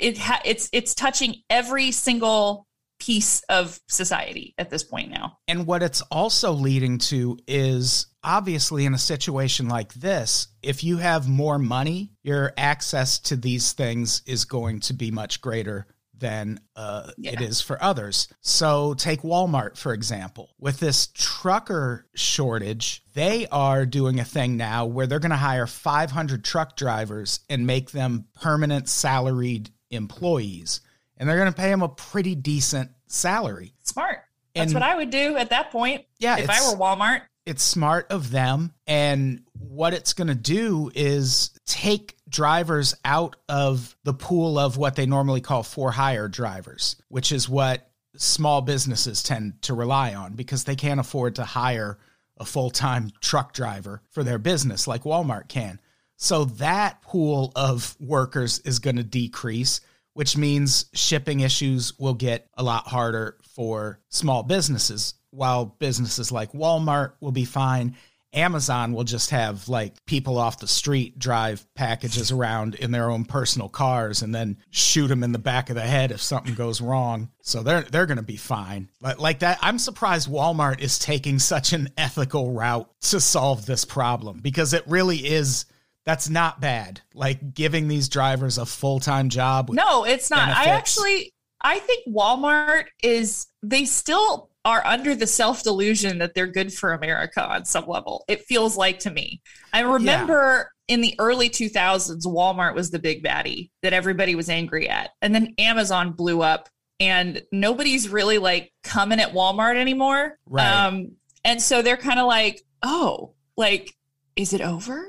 it, 0.00 0.04
it 0.16 0.18
ha- 0.18 0.40
it's 0.44 0.68
it's 0.72 0.94
touching 0.94 1.36
every 1.50 1.90
single 1.92 2.66
piece 2.98 3.42
of 3.50 3.78
society 3.88 4.54
at 4.56 4.70
this 4.70 4.82
point 4.82 5.10
now. 5.10 5.38
And 5.46 5.66
what 5.66 5.82
it's 5.82 6.00
also 6.02 6.52
leading 6.52 6.96
to 6.98 7.36
is 7.46 8.06
obviously 8.24 8.86
in 8.86 8.94
a 8.94 8.98
situation 8.98 9.68
like 9.68 9.92
this, 9.94 10.48
if 10.62 10.82
you 10.82 10.96
have 10.96 11.28
more 11.28 11.58
money, 11.58 12.12
your 12.22 12.54
access 12.56 13.18
to 13.18 13.36
these 13.36 13.72
things 13.72 14.22
is 14.26 14.46
going 14.46 14.80
to 14.80 14.94
be 14.94 15.10
much 15.10 15.42
greater 15.42 15.86
than 16.18 16.58
uh, 16.74 17.10
Yeah. 17.18 17.38
is 17.42 17.60
for 17.60 17.82
others. 17.82 18.28
So, 18.40 18.94
take 18.94 19.20
Walmart, 19.20 19.76
for 19.76 19.92
example. 19.92 20.54
With 20.58 20.80
this 20.80 21.08
trucker 21.08 22.06
shortage, 22.14 23.02
they 23.12 23.46
are 23.48 23.84
doing 23.84 24.18
a 24.18 24.24
thing 24.24 24.56
now 24.56 24.86
where 24.86 25.06
they're 25.06 25.18
going 25.18 25.30
to 25.30 25.36
hire 25.36 25.66
500 25.66 26.42
truck 26.42 26.74
drivers 26.76 27.40
and 27.50 27.66
make 27.66 27.90
them 27.90 28.28
permanent 28.40 28.88
salaried 28.88 29.70
employees. 29.96 30.80
And 31.16 31.28
they're 31.28 31.36
going 31.38 31.52
to 31.52 31.56
pay 31.56 31.70
them 31.70 31.82
a 31.82 31.88
pretty 31.88 32.34
decent 32.34 32.90
salary. 33.06 33.72
Smart. 33.82 34.18
That's 34.54 34.72
And- 34.72 34.74
what 34.74 34.82
I 34.82 34.94
would 34.96 35.10
do 35.10 35.36
at 35.36 35.50
that 35.50 35.70
point. 35.70 36.04
Yeah, 36.18 36.36
if 36.38 36.48
I 36.50 36.60
were 36.70 36.76
Walmart. 36.76 37.22
it's 37.46 37.62
smart 37.62 38.06
of 38.10 38.30
them 38.30 38.72
and 38.86 39.42
what 39.58 39.94
it's 39.94 40.12
going 40.14 40.28
to 40.28 40.34
do 40.34 40.90
is 40.94 41.50
take 41.66 42.16
drivers 42.28 42.94
out 43.04 43.36
of 43.48 43.96
the 44.04 44.12
pool 44.14 44.58
of 44.58 44.76
what 44.76 44.96
they 44.96 45.06
normally 45.06 45.40
call 45.40 45.62
for 45.62 45.92
hire 45.92 46.26
drivers 46.28 46.96
which 47.08 47.30
is 47.30 47.48
what 47.48 47.88
small 48.16 48.62
businesses 48.62 49.22
tend 49.22 49.62
to 49.62 49.74
rely 49.74 50.12
on 50.14 50.32
because 50.34 50.64
they 50.64 50.74
can't 50.74 50.98
afford 50.98 51.36
to 51.36 51.44
hire 51.44 51.98
a 52.38 52.44
full-time 52.44 53.12
truck 53.20 53.52
driver 53.52 54.02
for 54.10 54.24
their 54.24 54.38
business 54.38 54.88
like 54.88 55.04
Walmart 55.04 55.48
can 55.48 55.80
so 56.16 56.44
that 56.44 57.02
pool 57.02 57.52
of 57.54 57.96
workers 58.00 58.58
is 58.60 58.78
going 58.78 58.96
to 58.96 59.04
decrease 59.04 59.80
which 60.16 60.34
means 60.34 60.86
shipping 60.94 61.40
issues 61.40 61.92
will 61.98 62.14
get 62.14 62.48
a 62.56 62.62
lot 62.62 62.88
harder 62.88 63.36
for 63.42 64.00
small 64.08 64.42
businesses, 64.42 65.12
while 65.28 65.66
businesses 65.66 66.32
like 66.32 66.52
Walmart 66.52 67.12
will 67.20 67.32
be 67.32 67.44
fine. 67.44 67.94
Amazon 68.32 68.94
will 68.94 69.04
just 69.04 69.28
have 69.28 69.68
like 69.68 69.92
people 70.06 70.38
off 70.38 70.58
the 70.58 70.66
street 70.66 71.18
drive 71.18 71.66
packages 71.74 72.32
around 72.32 72.76
in 72.76 72.92
their 72.92 73.10
own 73.10 73.26
personal 73.26 73.68
cars 73.68 74.22
and 74.22 74.34
then 74.34 74.56
shoot 74.70 75.08
them 75.08 75.22
in 75.22 75.32
the 75.32 75.38
back 75.38 75.68
of 75.68 75.76
the 75.76 75.82
head 75.82 76.10
if 76.10 76.22
something 76.22 76.54
goes 76.54 76.80
wrong. 76.80 77.28
So 77.42 77.62
they're 77.62 77.82
they're 77.82 78.06
going 78.06 78.16
to 78.16 78.22
be 78.22 78.38
fine. 78.38 78.88
But 79.02 79.20
like 79.20 79.40
that 79.40 79.58
I'm 79.60 79.78
surprised 79.78 80.30
Walmart 80.30 80.80
is 80.80 80.98
taking 80.98 81.38
such 81.38 81.74
an 81.74 81.90
ethical 81.98 82.52
route 82.52 82.90
to 83.02 83.20
solve 83.20 83.66
this 83.66 83.84
problem 83.84 84.40
because 84.40 84.72
it 84.72 84.84
really 84.86 85.18
is 85.18 85.66
that's 86.06 86.30
not 86.30 86.60
bad. 86.60 87.00
Like 87.12 87.52
giving 87.52 87.88
these 87.88 88.08
drivers 88.08 88.56
a 88.56 88.64
full-time 88.64 89.28
job 89.28 89.68
No, 89.70 90.04
it's 90.04 90.30
not. 90.30 90.48
I 90.48 90.66
actually 90.66 91.34
I 91.60 91.80
think 91.80 92.06
Walmart 92.06 92.84
is 93.02 93.48
they 93.62 93.84
still 93.84 94.50
are 94.64 94.84
under 94.86 95.14
the 95.14 95.26
self 95.26 95.62
delusion 95.62 96.18
that 96.18 96.34
they're 96.34 96.46
good 96.46 96.72
for 96.72 96.92
America 96.92 97.44
on 97.44 97.64
some 97.64 97.86
level. 97.86 98.24
It 98.28 98.42
feels 98.42 98.76
like 98.76 99.00
to 99.00 99.10
me. 99.10 99.42
I 99.72 99.80
remember 99.80 100.72
in 100.88 101.00
the 101.00 101.14
early 101.18 101.50
2000s 101.50 102.24
Walmart 102.24 102.74
was 102.74 102.90
the 102.90 102.98
big 103.00 103.24
baddie 103.24 103.70
that 103.82 103.92
everybody 103.92 104.36
was 104.36 104.48
angry 104.48 104.88
at. 104.88 105.10
And 105.20 105.34
then 105.34 105.54
Amazon 105.58 106.12
blew 106.12 106.40
up 106.42 106.68
and 107.00 107.42
nobody's 107.50 108.08
really 108.08 108.38
like 108.38 108.72
coming 108.84 109.18
at 109.18 109.32
Walmart 109.32 109.76
anymore. 109.76 110.38
Right. 110.46 110.86
Um 110.86 111.12
and 111.44 111.60
so 111.60 111.82
they're 111.82 111.96
kind 111.96 112.18
of 112.18 112.26
like, 112.26 112.62
"Oh, 112.82 113.34
like 113.56 113.94
is 114.34 114.52
it 114.52 114.60
over?" 114.60 115.04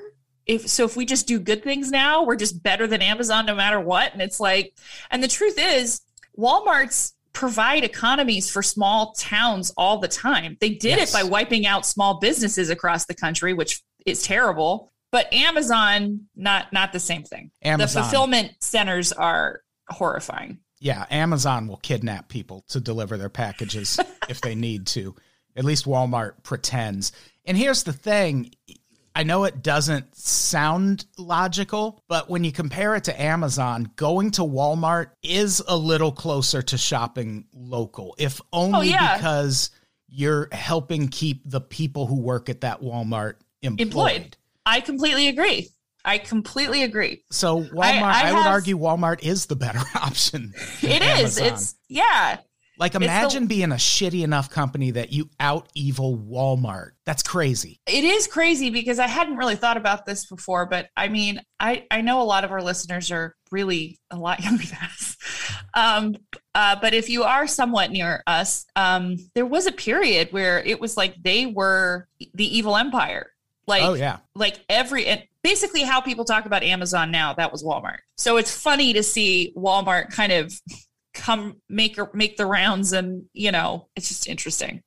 If 0.47 0.67
so 0.67 0.85
if 0.85 0.95
we 0.95 1.05
just 1.05 1.27
do 1.27 1.39
good 1.39 1.63
things 1.63 1.91
now, 1.91 2.23
we're 2.23 2.37
just 2.37 2.63
better 2.63 2.87
than 2.87 3.01
Amazon 3.01 3.45
no 3.45 3.55
matter 3.55 3.79
what. 3.79 4.13
And 4.13 4.21
it's 4.21 4.39
like, 4.39 4.73
and 5.11 5.21
the 5.21 5.27
truth 5.27 5.55
is, 5.57 6.01
Walmart's 6.37 7.13
provide 7.33 7.83
economies 7.83 8.49
for 8.49 8.63
small 8.63 9.13
towns 9.13 9.71
all 9.77 9.99
the 9.99 10.07
time. 10.07 10.57
They 10.59 10.69
did 10.69 10.97
yes. 10.97 11.11
it 11.11 11.13
by 11.13 11.23
wiping 11.23 11.67
out 11.67 11.85
small 11.85 12.19
businesses 12.19 12.69
across 12.69 13.05
the 13.05 13.13
country, 13.13 13.53
which 13.53 13.83
is 14.05 14.23
terrible. 14.23 14.91
But 15.11 15.31
Amazon, 15.33 16.27
not 16.35 16.71
not 16.73 16.93
the 16.93 16.99
same 16.99 17.23
thing. 17.23 17.51
Amazon. 17.61 18.01
The 18.01 18.03
fulfillment 18.03 18.51
centers 18.59 19.13
are 19.13 19.61
horrifying. 19.89 20.59
Yeah, 20.79 21.05
Amazon 21.09 21.67
will 21.67 21.77
kidnap 21.77 22.29
people 22.29 22.63
to 22.69 22.79
deliver 22.79 23.17
their 23.17 23.29
packages 23.29 23.99
if 24.29 24.41
they 24.41 24.55
need 24.55 24.87
to. 24.87 25.15
At 25.55 25.65
least 25.65 25.85
Walmart 25.85 26.43
pretends. 26.43 27.11
And 27.45 27.57
here's 27.57 27.83
the 27.83 27.93
thing 27.93 28.51
I 29.17 29.23
know 29.23 29.45
it 29.45 29.63
doesn't 29.63 30.15
sound 30.15 31.07
logical, 31.17 32.03
but 32.07 32.29
when 32.29 32.43
you 32.43 32.51
compare 32.51 32.95
it 32.95 33.05
to 33.05 33.19
Amazon, 33.19 33.89
going 33.95 34.29
to 34.31 34.43
Walmart 34.43 35.07
is 35.23 35.59
a 35.67 35.75
little 35.75 36.11
closer 36.11 36.61
to 36.61 36.77
shopping 36.77 37.45
local, 37.51 38.13
if 38.19 38.39
only 38.53 38.77
oh, 38.77 38.81
yeah. 38.81 39.17
because 39.17 39.71
you're 40.07 40.49
helping 40.51 41.07
keep 41.07 41.41
the 41.49 41.59
people 41.59 42.05
who 42.05 42.21
work 42.21 42.47
at 42.47 42.61
that 42.61 42.79
Walmart 42.79 43.37
employed. 43.63 43.87
employed. 43.87 44.37
I 44.67 44.81
completely 44.81 45.29
agree. 45.29 45.69
I 46.05 46.19
completely 46.19 46.83
agree. 46.83 47.23
So 47.31 47.63
Walmart, 47.63 47.81
I, 47.81 47.99
I, 47.99 48.09
I 48.09 48.25
have, 48.27 48.35
would 48.35 48.45
argue 48.45 48.77
Walmart 48.77 49.23
is 49.23 49.47
the 49.47 49.55
better 49.55 49.81
option. 49.95 50.53
It 50.83 51.01
is. 51.01 51.39
Amazon. 51.39 51.47
It's 51.47 51.75
yeah. 51.89 52.37
Like 52.79 52.93
imagine 52.93 53.43
the, 53.43 53.47
being 53.47 53.71
a 53.71 53.75
shitty 53.75 54.23
enough 54.23 54.49
company 54.49 54.91
that 54.91 55.11
you 55.11 55.29
out 55.39 55.67
evil 55.73 56.17
Walmart. 56.17 56.91
That's 57.05 57.23
crazy. 57.23 57.79
It 57.87 58.03
is 58.03 58.27
crazy 58.27 58.69
because 58.69 58.99
I 58.99 59.07
hadn't 59.07 59.37
really 59.37 59.55
thought 59.55 59.77
about 59.77 60.05
this 60.05 60.27
before, 60.27 60.67
but 60.67 60.89
I 60.95 61.07
mean, 61.07 61.41
I 61.59 61.85
I 61.89 62.01
know 62.01 62.21
a 62.21 62.23
lot 62.23 62.43
of 62.43 62.51
our 62.51 62.61
listeners 62.61 63.11
are 63.11 63.35
really 63.51 63.99
a 64.11 64.17
lot 64.17 64.39
younger 64.43 64.65
than 64.65 64.79
us. 64.83 65.17
Um, 65.73 66.15
uh, 66.53 66.75
but 66.79 66.93
if 66.93 67.09
you 67.09 67.23
are 67.23 67.47
somewhat 67.47 67.91
near 67.91 68.21
us, 68.27 68.65
um, 68.75 69.17
there 69.33 69.45
was 69.45 69.65
a 69.65 69.71
period 69.71 70.31
where 70.31 70.59
it 70.59 70.79
was 70.79 70.97
like 70.97 71.15
they 71.21 71.47
were 71.47 72.07
the 72.33 72.57
evil 72.57 72.75
empire. 72.75 73.31
Like, 73.65 73.83
oh 73.83 73.95
yeah, 73.95 74.17
like 74.35 74.59
every 74.69 75.07
and 75.07 75.23
basically 75.43 75.81
how 75.81 75.99
people 75.99 76.25
talk 76.25 76.45
about 76.45 76.63
Amazon 76.63 77.09
now. 77.09 77.33
That 77.33 77.51
was 77.51 77.63
Walmart. 77.63 77.99
So 78.17 78.37
it's 78.37 78.55
funny 78.55 78.93
to 78.93 79.03
see 79.03 79.53
Walmart 79.57 80.11
kind 80.11 80.31
of 80.31 80.53
come 81.17 81.57
make 81.69 81.97
or 81.97 82.09
make 82.13 82.37
the 82.37 82.45
rounds 82.45 82.93
and 82.93 83.25
you 83.33 83.51
know 83.51 83.87
it's 83.95 84.07
just 84.07 84.27
interesting 84.27 84.81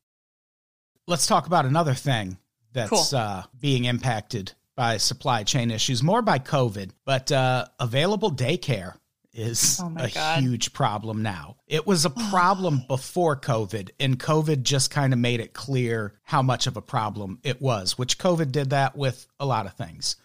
let's 1.07 1.27
talk 1.27 1.47
about 1.47 1.67
another 1.67 1.95
thing 1.95 2.39
that's 2.73 3.11
cool. 3.11 3.19
uh, 3.19 3.43
being 3.59 3.85
impacted 3.85 4.53
by 4.77 4.97
supply 4.97 5.43
chain 5.43 5.71
issues 5.71 6.03
more 6.03 6.23
by 6.23 6.39
covid 6.39 6.91
but 7.05 7.31
uh, 7.33 7.65
available 7.79 8.31
daycare 8.31 8.95
is 9.33 9.81
oh 9.83 9.95
a 9.97 10.09
God. 10.09 10.41
huge 10.43 10.73
problem 10.73 11.23
now. 11.23 11.57
It 11.67 11.87
was 11.87 12.05
a 12.05 12.11
problem 12.31 12.83
before 12.89 13.37
COVID, 13.37 13.91
and 14.01 14.19
COVID 14.19 14.63
just 14.63 14.91
kind 14.91 15.13
of 15.13 15.19
made 15.19 15.41
it 15.41 15.53
clear 15.53 16.15
how 16.23 16.43
much 16.43 16.67
of 16.67 16.77
a 16.77 16.83
problem 16.83 17.39
it 17.43 17.61
was, 17.61 17.99
which 17.99 18.19
COVID 18.19 18.53
did 18.53 18.71
that 18.71 18.97
with 18.97 19.27
a 19.39 19.47
lot 19.47 19.67
of 19.67 19.75
things. 19.75 20.17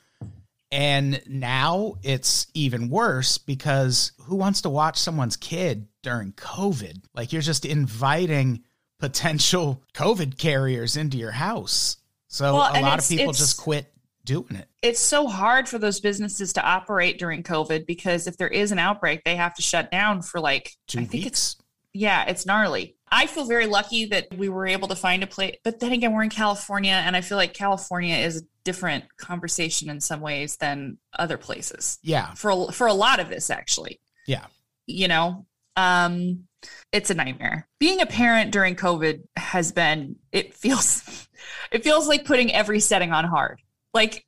And 0.75 1.21
now 1.25 1.95
it's 2.03 2.47
even 2.53 2.89
worse 2.89 3.37
because 3.37 4.11
who 4.23 4.35
wants 4.35 4.63
to 4.63 4.69
watch 4.69 4.97
someone's 4.97 5.37
kid 5.37 5.87
during 6.03 6.33
COVID? 6.33 7.01
Like 7.13 7.31
you're 7.31 7.41
just 7.41 7.63
inviting 7.63 8.61
potential 8.99 9.81
COVID 9.93 10.37
carriers 10.37 10.97
into 10.97 11.17
your 11.17 11.31
house. 11.31 11.95
So 12.27 12.55
well, 12.55 12.71
a 12.75 12.81
lot 12.81 12.99
of 12.99 13.07
people 13.07 13.31
just 13.31 13.57
quit 13.57 13.89
doing 14.25 14.57
it. 14.57 14.67
It's 14.81 14.99
so 14.99 15.27
hard 15.27 15.69
for 15.69 15.77
those 15.77 16.01
businesses 16.01 16.51
to 16.53 16.61
operate 16.61 17.19
during 17.19 17.41
COVID 17.41 17.85
because 17.85 18.27
if 18.27 18.35
there 18.35 18.49
is 18.49 18.73
an 18.73 18.79
outbreak, 18.79 19.23
they 19.23 19.37
have 19.37 19.53
to 19.55 19.61
shut 19.61 19.91
down 19.91 20.23
for 20.23 20.41
like 20.41 20.73
two 20.87 20.97
I 20.97 21.01
weeks. 21.03 21.11
think 21.11 21.25
it's 21.25 21.55
yeah, 21.93 22.25
it's 22.25 22.45
gnarly. 22.45 22.97
I 23.09 23.27
feel 23.27 23.45
very 23.45 23.67
lucky 23.67 24.07
that 24.07 24.27
we 24.35 24.49
were 24.49 24.67
able 24.67 24.89
to 24.89 24.95
find 24.95 25.23
a 25.23 25.27
place, 25.27 25.55
but 25.63 25.79
then 25.79 25.93
again, 25.93 26.11
we're 26.11 26.23
in 26.23 26.29
California, 26.29 26.91
and 26.91 27.15
I 27.15 27.21
feel 27.21 27.37
like 27.37 27.53
California 27.53 28.17
is 28.17 28.43
different 28.65 29.05
conversation 29.17 29.89
in 29.89 30.01
some 30.01 30.19
ways 30.19 30.57
than 30.57 30.97
other 31.17 31.37
places. 31.37 31.97
Yeah, 32.03 32.33
for 32.33 32.71
for 32.73 32.87
a 32.87 32.93
lot 32.93 33.21
of 33.21 33.29
this, 33.29 33.49
actually. 33.49 34.01
Yeah, 34.27 34.47
you 34.85 35.07
know, 35.07 35.45
um, 35.77 36.47
it's 36.91 37.09
a 37.09 37.13
nightmare. 37.13 37.67
Being 37.79 38.01
a 38.01 38.05
parent 38.05 38.51
during 38.51 38.75
COVID 38.75 39.21
has 39.37 39.71
been. 39.71 40.17
It 40.33 40.53
feels, 40.53 41.27
it 41.71 41.83
feels 41.83 42.07
like 42.07 42.25
putting 42.25 42.53
every 42.53 42.81
setting 42.81 43.13
on 43.13 43.23
hard. 43.23 43.61
Like 43.93 44.25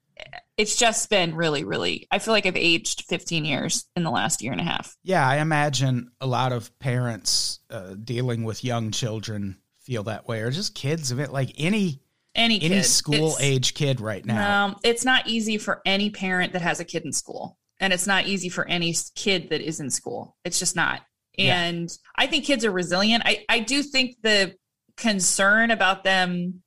it's 0.58 0.76
just 0.76 1.10
been 1.10 1.36
really, 1.36 1.64
really, 1.64 2.08
I 2.12 2.20
feel 2.20 2.34
like 2.34 2.46
I've 2.46 2.56
aged 2.56 3.04
15 3.04 3.46
years 3.46 3.86
in 3.96 4.04
the 4.04 4.10
last 4.10 4.42
year 4.42 4.52
and 4.52 4.62
a 4.62 4.64
half. 4.64 4.98
Yeah, 5.04 5.28
I 5.28 5.38
imagine 5.38 6.12
a 6.20 6.28
lot 6.28 6.52
of 6.52 6.78
parents 6.80 7.60
uh, 7.70 7.94
dealing 7.94 8.44
with 8.44 8.64
young 8.64 8.92
children 8.92 9.58
feel 9.82 10.04
that 10.04 10.28
way, 10.28 10.42
or 10.42 10.52
just 10.52 10.74
kids 10.74 11.12
of 11.12 11.20
it, 11.20 11.32
like 11.32 11.54
any. 11.58 12.02
Any, 12.38 12.62
any 12.62 12.84
school 12.84 13.32
it's, 13.32 13.42
age 13.42 13.74
kid 13.74 14.00
right 14.00 14.24
now. 14.24 14.68
No, 14.68 14.76
it's 14.84 15.04
not 15.04 15.28
easy 15.28 15.58
for 15.58 15.82
any 15.86 16.12
parent 16.12 16.54
that 16.54 16.62
has 16.62 16.80
a 16.80 16.86
kid 16.86 17.04
in 17.04 17.12
school. 17.12 17.58
And 17.80 17.92
it's 17.92 18.08
not 18.08 18.28
easy 18.28 18.50
for 18.50 18.68
any 18.68 18.96
kid 19.16 19.50
that 19.50 19.62
is 19.62 19.80
in 19.80 19.90
school. 19.90 20.36
It's 20.46 20.60
just 20.60 20.76
not. 20.76 21.02
And 21.38 21.90
yeah. 21.90 21.96
I 22.16 22.28
think 22.28 22.46
kids 22.46 22.64
are 22.64 22.72
resilient. 22.72 23.24
I, 23.26 23.44
I 23.50 23.60
do 23.60 23.84
think 23.84 24.18
the 24.24 24.56
concern 24.96 25.72
about 25.72 26.04
them, 26.04 26.64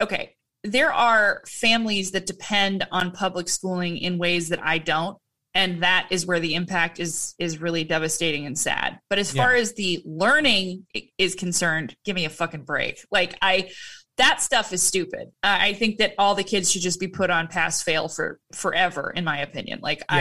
okay, 0.00 0.34
there 0.64 0.92
are 0.92 1.42
families 1.46 2.12
that 2.12 2.26
depend 2.26 2.86
on 2.90 3.10
public 3.10 3.48
schooling 3.48 3.98
in 3.98 4.18
ways 4.18 4.48
that 4.50 4.64
I 4.64 4.78
don't 4.78 5.18
and 5.56 5.82
that 5.82 6.06
is 6.10 6.26
where 6.26 6.38
the 6.38 6.54
impact 6.54 7.00
is 7.00 7.34
is 7.38 7.60
really 7.60 7.82
devastating 7.82 8.46
and 8.46 8.58
sad 8.58 9.00
but 9.08 9.18
as 9.18 9.34
yeah. 9.34 9.42
far 9.42 9.54
as 9.54 9.72
the 9.72 10.02
learning 10.04 10.86
is 11.18 11.34
concerned 11.34 11.96
give 12.04 12.14
me 12.14 12.26
a 12.26 12.30
fucking 12.30 12.62
break 12.62 13.04
like 13.10 13.36
i 13.42 13.68
that 14.18 14.40
stuff 14.40 14.72
is 14.72 14.82
stupid 14.82 15.28
uh, 15.42 15.58
i 15.60 15.72
think 15.72 15.98
that 15.98 16.14
all 16.18 16.34
the 16.34 16.44
kids 16.44 16.70
should 16.70 16.82
just 16.82 17.00
be 17.00 17.08
put 17.08 17.30
on 17.30 17.46
pass 17.46 17.82
fail 17.82 18.08
for 18.08 18.40
forever 18.52 19.12
in 19.16 19.24
my 19.24 19.40
opinion 19.40 19.78
like 19.82 20.02
yeah. 20.10 20.16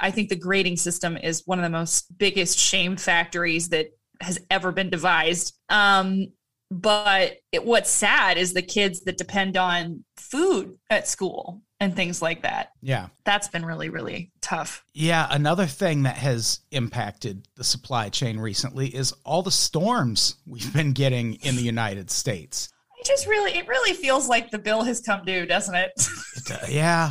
i 0.00 0.06
i 0.08 0.10
think 0.10 0.28
the 0.28 0.36
grading 0.36 0.76
system 0.76 1.16
is 1.16 1.42
one 1.46 1.58
of 1.58 1.62
the 1.62 1.70
most 1.70 2.16
biggest 2.18 2.58
shame 2.58 2.96
factories 2.96 3.68
that 3.68 3.86
has 4.20 4.38
ever 4.50 4.72
been 4.72 4.90
devised 4.90 5.54
um 5.68 6.26
but 6.70 7.36
it, 7.52 7.64
what's 7.64 7.90
sad 7.90 8.36
is 8.36 8.52
the 8.52 8.62
kids 8.62 9.02
that 9.02 9.16
depend 9.16 9.56
on 9.56 10.04
food 10.16 10.76
at 10.90 11.06
school 11.06 11.62
and 11.80 11.94
things 11.94 12.22
like 12.22 12.42
that. 12.42 12.70
Yeah. 12.82 13.08
That's 13.24 13.48
been 13.48 13.64
really, 13.64 13.90
really 13.90 14.32
tough. 14.40 14.84
Yeah. 14.92 15.26
Another 15.30 15.66
thing 15.66 16.04
that 16.04 16.16
has 16.16 16.60
impacted 16.70 17.46
the 17.56 17.64
supply 17.64 18.08
chain 18.08 18.38
recently 18.38 18.88
is 18.88 19.12
all 19.24 19.42
the 19.42 19.50
storms 19.50 20.36
we've 20.46 20.72
been 20.72 20.92
getting 20.92 21.34
in 21.34 21.56
the 21.56 21.62
United 21.62 22.10
States. 22.10 22.70
It 23.04 23.08
just 23.08 23.26
really, 23.26 23.50
it 23.58 23.68
really 23.68 23.92
feels 23.92 24.30
like 24.30 24.50
the 24.50 24.58
bill 24.58 24.82
has 24.82 25.02
come 25.02 25.26
due, 25.26 25.44
doesn't 25.44 25.74
it? 25.74 25.90
it 26.36 26.50
uh, 26.50 26.66
yeah. 26.70 27.10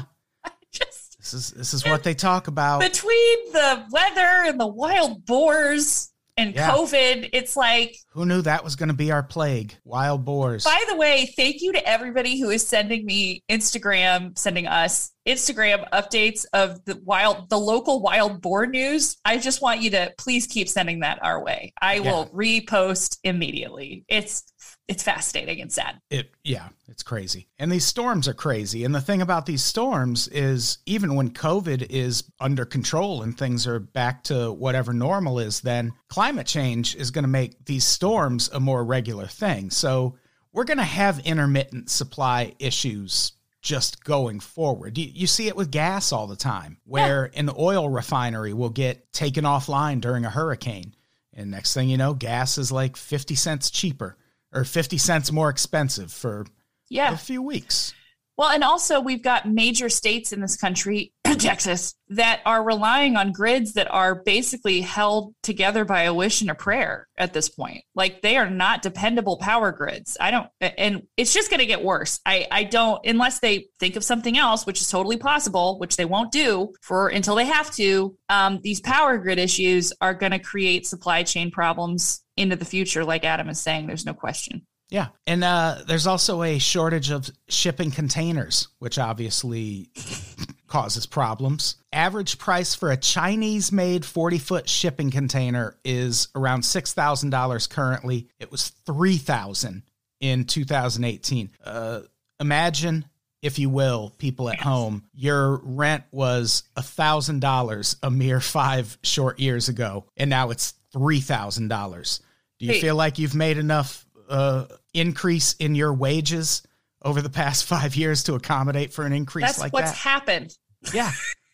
just, 0.71 1.17
this 1.19 1.35
is 1.35 1.51
this 1.51 1.73
is 1.75 1.85
what 1.85 2.01
they 2.01 2.15
talk 2.15 2.47
about. 2.47 2.81
Between 2.81 3.51
the 3.51 3.85
weather 3.91 4.49
and 4.49 4.59
the 4.59 4.65
wild 4.65 5.23
boars 5.27 6.11
and 6.35 6.55
yeah. 6.55 6.71
COVID, 6.71 7.29
it's 7.31 7.55
like 7.55 7.95
who 8.09 8.25
knew 8.25 8.41
that 8.41 8.63
was 8.63 8.75
going 8.75 8.89
to 8.89 8.95
be 8.95 9.11
our 9.11 9.21
plague? 9.21 9.75
Wild 9.83 10.25
boars. 10.25 10.63
By 10.63 10.83
the 10.89 10.95
way, 10.95 11.31
thank 11.37 11.61
you 11.61 11.73
to 11.73 11.87
everybody 11.87 12.39
who 12.39 12.49
is 12.49 12.65
sending 12.65 13.05
me 13.05 13.43
Instagram, 13.47 14.35
sending 14.35 14.65
us 14.65 15.11
Instagram 15.27 15.87
updates 15.91 16.45
of 16.53 16.83
the 16.85 16.99
wild, 17.03 17.49
the 17.49 17.59
local 17.59 18.01
wild 18.01 18.41
boar 18.41 18.65
news. 18.65 19.17
I 19.25 19.37
just 19.37 19.61
want 19.61 19.81
you 19.81 19.91
to 19.91 20.11
please 20.17 20.47
keep 20.47 20.67
sending 20.67 21.01
that 21.01 21.19
our 21.21 21.43
way. 21.43 21.71
I 21.79 21.95
yeah. 21.95 22.11
will 22.11 22.29
repost 22.29 23.19
immediately. 23.23 24.05
It's 24.07 24.52
it's 24.87 25.03
fascinating 25.03 25.61
and 25.61 25.71
sad. 25.71 26.01
It 26.09 26.31
yeah, 26.43 26.69
it's 26.89 27.03
crazy. 27.03 27.47
And 27.57 27.71
these 27.71 27.85
storms 27.85 28.27
are 28.27 28.33
crazy. 28.33 28.83
And 28.83 28.93
the 28.93 29.01
thing 29.01 29.21
about 29.21 29.45
these 29.45 29.63
storms 29.63 30.27
is 30.27 30.79
even 30.85 31.15
when 31.15 31.31
COVID 31.31 31.87
is 31.89 32.23
under 32.39 32.65
control 32.65 33.21
and 33.21 33.37
things 33.37 33.65
are 33.65 33.79
back 33.79 34.23
to 34.25 34.51
whatever 34.51 34.93
normal 34.93 35.39
is, 35.39 35.61
then 35.61 35.93
climate 36.09 36.47
change 36.47 36.95
is 36.95 37.11
going 37.11 37.23
to 37.23 37.29
make 37.29 37.65
these 37.65 37.85
storms 37.85 38.49
a 38.49 38.59
more 38.59 38.83
regular 38.83 39.27
thing. 39.27 39.69
So 39.69 40.17
we're 40.51 40.65
going 40.65 40.77
to 40.77 40.83
have 40.83 41.19
intermittent 41.19 41.89
supply 41.89 42.53
issues 42.59 43.33
just 43.61 44.03
going 44.03 44.41
forward. 44.41 44.97
You, 44.97 45.09
you, 45.13 45.25
see 45.25 45.47
it 45.47 45.55
with 45.55 45.71
gas 45.71 46.11
all 46.11 46.27
the 46.27 46.35
time, 46.35 46.77
where 46.83 47.29
yeah. 47.33 47.39
an 47.39 47.49
oil 47.57 47.87
refinery 47.89 48.53
will 48.53 48.69
get 48.69 49.13
taken 49.13 49.45
offline 49.45 50.01
during 50.01 50.25
a 50.25 50.29
hurricane. 50.29 50.93
And 51.31 51.49
next 51.49 51.73
thing 51.73 51.87
you 51.87 51.97
know, 51.97 52.13
gas 52.13 52.57
is 52.57 52.73
like 52.73 52.97
50 52.97 53.35
cents 53.35 53.71
cheaper 53.71 54.17
or 54.53 54.63
50 54.63 54.97
cents 54.97 55.31
more 55.31 55.49
expensive 55.49 56.11
for 56.11 56.45
yeah. 56.89 57.13
a 57.13 57.17
few 57.17 57.41
weeks. 57.41 57.93
Well, 58.37 58.49
and 58.49 58.63
also 58.63 58.99
we've 58.99 59.21
got 59.21 59.47
major 59.47 59.89
states 59.89 60.33
in 60.33 60.41
this 60.41 60.57
country, 60.57 61.13
Texas, 61.23 61.93
that 62.09 62.41
are 62.45 62.63
relying 62.63 63.15
on 63.15 63.31
grids 63.31 63.73
that 63.73 63.91
are 63.91 64.15
basically 64.15 64.81
held 64.81 65.35
together 65.43 65.85
by 65.85 66.03
a 66.03 66.13
wish 66.13 66.41
and 66.41 66.49
a 66.49 66.55
prayer 66.55 67.07
at 67.17 67.33
this 67.33 67.49
point. 67.49 67.83
Like 67.93 68.21
they 68.21 68.37
are 68.37 68.49
not 68.49 68.81
dependable 68.81 69.37
power 69.37 69.71
grids. 69.71 70.17
I 70.19 70.31
don't 70.31 70.47
and 70.59 71.03
it's 71.15 71.33
just 71.33 71.51
going 71.51 71.59
to 71.59 71.65
get 71.67 71.83
worse. 71.83 72.19
I 72.25 72.47
I 72.49 72.63
don't 72.63 73.05
unless 73.05 73.39
they 73.39 73.67
think 73.79 73.95
of 73.95 74.03
something 74.03 74.37
else, 74.37 74.65
which 74.65 74.81
is 74.81 74.89
totally 74.89 75.17
possible, 75.17 75.77
which 75.77 75.95
they 75.95 76.05
won't 76.05 76.31
do 76.31 76.73
for 76.81 77.09
until 77.09 77.35
they 77.35 77.45
have 77.45 77.71
to. 77.75 78.17
Um, 78.29 78.59
these 78.63 78.81
power 78.81 79.17
grid 79.19 79.37
issues 79.37 79.93
are 80.01 80.13
going 80.15 80.31
to 80.31 80.39
create 80.39 80.87
supply 80.87 81.23
chain 81.23 81.51
problems 81.51 82.21
into 82.35 82.55
the 82.55 82.65
future 82.65 83.05
like 83.05 83.23
Adam 83.23 83.49
is 83.49 83.59
saying, 83.59 83.85
there's 83.87 84.05
no 84.05 84.13
question. 84.13 84.65
Yeah. 84.93 85.07
And 85.25 85.43
uh, 85.43 85.79
there's 85.87 86.05
also 86.05 86.43
a 86.43 86.59
shortage 86.59 87.09
of 87.09 87.27
shipping 87.49 87.89
containers, 87.89 88.67
which 88.77 88.99
obviously 88.99 89.89
causes 90.67 91.07
problems. 91.07 91.77
Average 91.91 92.37
price 92.37 92.75
for 92.75 92.91
a 92.91 92.95
Chinese 92.97 93.71
made 93.71 94.05
40 94.05 94.37
foot 94.37 94.69
shipping 94.69 95.09
container 95.09 95.75
is 95.83 96.27
around 96.35 96.61
$6,000 96.61 97.69
currently. 97.71 98.27
It 98.39 98.51
was 98.51 98.69
3000 98.85 99.81
in 100.19 100.45
2018. 100.45 101.49
Uh, 101.65 102.01
imagine, 102.39 103.05
if 103.41 103.57
you 103.57 103.71
will, 103.71 104.13
people 104.19 104.47
at 104.47 104.59
home, 104.61 105.05
your 105.11 105.57
rent 105.63 106.03
was 106.11 106.65
$1,000 106.77 107.95
a 108.03 108.11
mere 108.11 108.39
five 108.39 108.95
short 109.01 109.39
years 109.39 109.69
ago, 109.69 110.05
and 110.15 110.29
now 110.29 110.51
it's 110.51 110.75
$3,000. 110.93 112.21
Do 112.59 112.65
you 112.67 112.73
Hey. 112.73 112.81
feel 112.81 112.95
like 112.95 113.17
you've 113.17 113.33
made 113.33 113.57
enough 113.57 114.05
uh, 114.29 114.65
increase 114.93 115.53
in 115.53 115.75
your 115.75 115.93
wages 115.93 116.63
over 117.01 117.21
the 117.21 117.29
past 117.29 117.65
five 117.73 117.95
years 117.95 118.23
to 118.23 118.35
accommodate 118.35 118.93
for 118.93 119.05
an 119.05 119.13
increase 119.13 119.45
That's 119.45 119.59
like 119.59 119.73
what's 119.73 119.91
that? 119.91 119.97
happened. 119.97 120.57
yeah, 120.93 121.11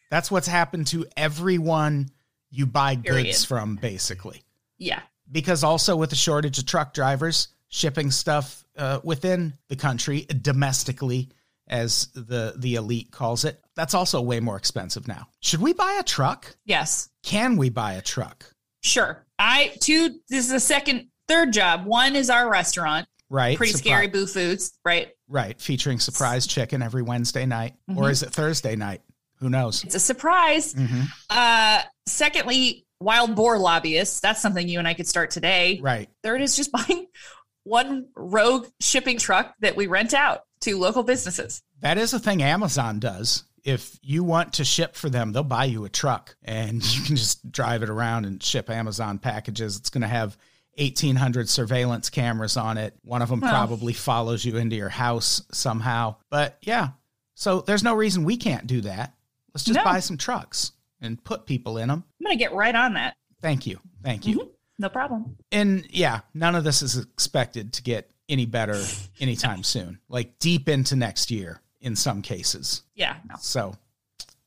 that's 0.10 0.32
what's 0.32 0.48
happened 0.48 0.88
to 0.88 1.06
everyone 1.16 2.10
you 2.52 2.66
buy 2.66 2.96
Period. 2.96 3.26
goods 3.26 3.46
from, 3.46 3.76
basically. 3.76 4.44
Yeah. 4.78 5.02
Because 5.32 5.64
also 5.64 5.96
with 5.96 6.10
the 6.10 6.16
shortage 6.16 6.58
of 6.58 6.66
truck 6.66 6.94
drivers, 6.94 7.50
shipping 7.68 8.10
stuff 8.10 8.66
uh, 8.76 9.00
within 9.04 9.54
the 9.68 9.76
country 9.76 10.26
domestically, 10.42 11.30
as 11.68 12.08
the 12.16 12.56
the 12.58 12.76
elite 12.76 13.12
calls 13.12 13.46
it, 13.46 13.64
that's 13.76 13.94
also 13.94 14.20
way 14.22 14.40
more 14.40 14.58
expensive 14.58 15.08
now. 15.08 15.28
Should 15.42 15.62
we 15.62 15.74
buy 15.74 15.98
a 16.00 16.04
truck? 16.04 16.56
Yes. 16.66 17.10
Can 17.22 17.58
we 17.58 17.70
buy 17.70 17.94
a 17.94 18.02
truck? 18.02 18.44
Sure. 18.82 19.24
I 19.38 19.74
two 19.80 20.20
this 20.30 20.46
is 20.46 20.52
the 20.52 20.60
second 20.60 21.10
third 21.28 21.54
job. 21.54 21.86
One 21.86 22.16
is 22.16 22.32
our 22.32 22.50
restaurant. 22.50 23.08
Right. 23.30 23.58
Pretty 23.58 23.74
Surpri- 23.74 23.78
scary 23.78 24.08
boo 24.08 24.26
foods, 24.28 24.78
right? 24.84 25.10
Right. 25.28 25.60
Featuring 25.62 26.00
surprise 26.00 26.48
chicken 26.48 26.82
every 26.82 27.02
Wednesday 27.04 27.46
night, 27.46 27.76
or 27.90 28.06
Mhm. 28.06 28.12
is 28.12 28.24
it 28.24 28.32
Thursday 28.32 28.76
night? 28.76 29.02
Who 29.40 29.50
knows? 29.50 29.84
It's 29.84 29.96
a 29.96 30.00
surprise. 30.00 30.74
hmm 30.74 31.04
Uh 31.30 31.82
secondly, 32.08 32.86
wild 33.00 33.36
boar 33.36 33.58
lobbyists. 33.58 34.20
That's 34.20 34.42
something 34.42 34.68
you 34.68 34.80
and 34.80 34.88
I 34.88 34.94
could 34.94 35.08
start 35.08 35.32
today. 35.32 35.80
Right. 35.82 36.10
Third 36.24 36.42
is 36.42 36.56
just 36.56 36.72
buying 36.88 37.08
one 37.64 38.08
rogue 38.16 38.68
shipping 38.80 39.18
truck 39.20 39.54
that 39.60 39.76
we 39.76 39.88
rent 39.88 40.14
out 40.14 40.42
to 40.62 40.78
local 40.78 41.04
businesses. 41.04 41.62
That 41.82 41.98
is 41.98 42.14
a 42.14 42.20
thing 42.20 42.42
Amazon 42.44 43.00
does. 43.00 43.44
If 43.64 43.98
you 44.02 44.24
want 44.24 44.54
to 44.54 44.66
ship 44.66 44.96
for 44.96 45.10
them, 45.10 45.32
they'll 45.34 45.44
buy 45.44 45.66
you 45.66 45.86
a 45.86 45.90
truck 45.90 46.36
and 46.44 46.84
you 46.96 47.04
can 47.04 47.16
just 47.16 47.50
drive 47.52 47.84
it 47.84 47.90
around 47.90 48.26
and 48.26 48.42
ship 48.42 48.70
Amazon 48.70 49.20
packages. 49.20 49.78
It's 49.78 49.90
going 49.90 50.02
to 50.02 50.08
have 50.08 50.38
1800 50.80 51.50
surveillance 51.50 52.10
cameras 52.10 52.58
on 52.58 52.78
it. 52.78 52.96
One 53.04 53.22
of 53.22 53.30
them 53.30 53.40
Well. 53.42 53.52
probably 53.52 53.94
follows 53.94 54.46
you 54.46 54.58
into 54.58 54.76
your 54.76 54.90
house 54.90 55.42
somehow. 55.52 56.16
But 56.30 56.58
yeah, 56.62 56.90
so 57.36 57.62
there's 57.62 57.84
no 57.84 57.94
reason 57.96 58.24
we 58.24 58.38
can't 58.38 58.66
do 58.68 58.82
that. 58.82 59.14
Let's 59.54 59.64
just 59.64 59.78
No. 59.78 59.84
buy 59.84 60.00
some 60.00 60.18
trucks 60.18 60.72
and 61.02 61.24
put 61.24 61.46
people 61.46 61.78
in 61.78 61.88
them. 61.90 62.04
I'm 62.20 62.26
going 62.26 62.38
to 62.38 62.44
get 62.44 62.54
right 62.54 62.76
on 62.76 62.94
that. 62.94 63.16
Thank 63.42 63.66
you. 63.68 63.80
Thank 64.04 64.26
you. 64.28 64.38
Mhm. 64.40 64.50
No 64.80 64.90
problem. 64.90 65.38
And 65.52 65.86
yeah, 65.90 66.22
none 66.34 66.56
of 66.56 66.64
this 66.64 66.82
is 66.82 66.98
expected 66.98 67.74
to 67.74 67.84
get 67.84 68.12
any 68.30 68.46
better 68.46 68.82
anytime 69.20 69.64
soon, 69.64 70.00
like 70.08 70.40
deep 70.40 70.70
into 70.70 70.96
next 70.96 71.32
year 71.32 71.62
in 71.82 71.96
some 71.96 72.22
cases. 72.22 72.84
Yeah, 72.96 73.18
no. 73.28 73.36
So 73.40 73.76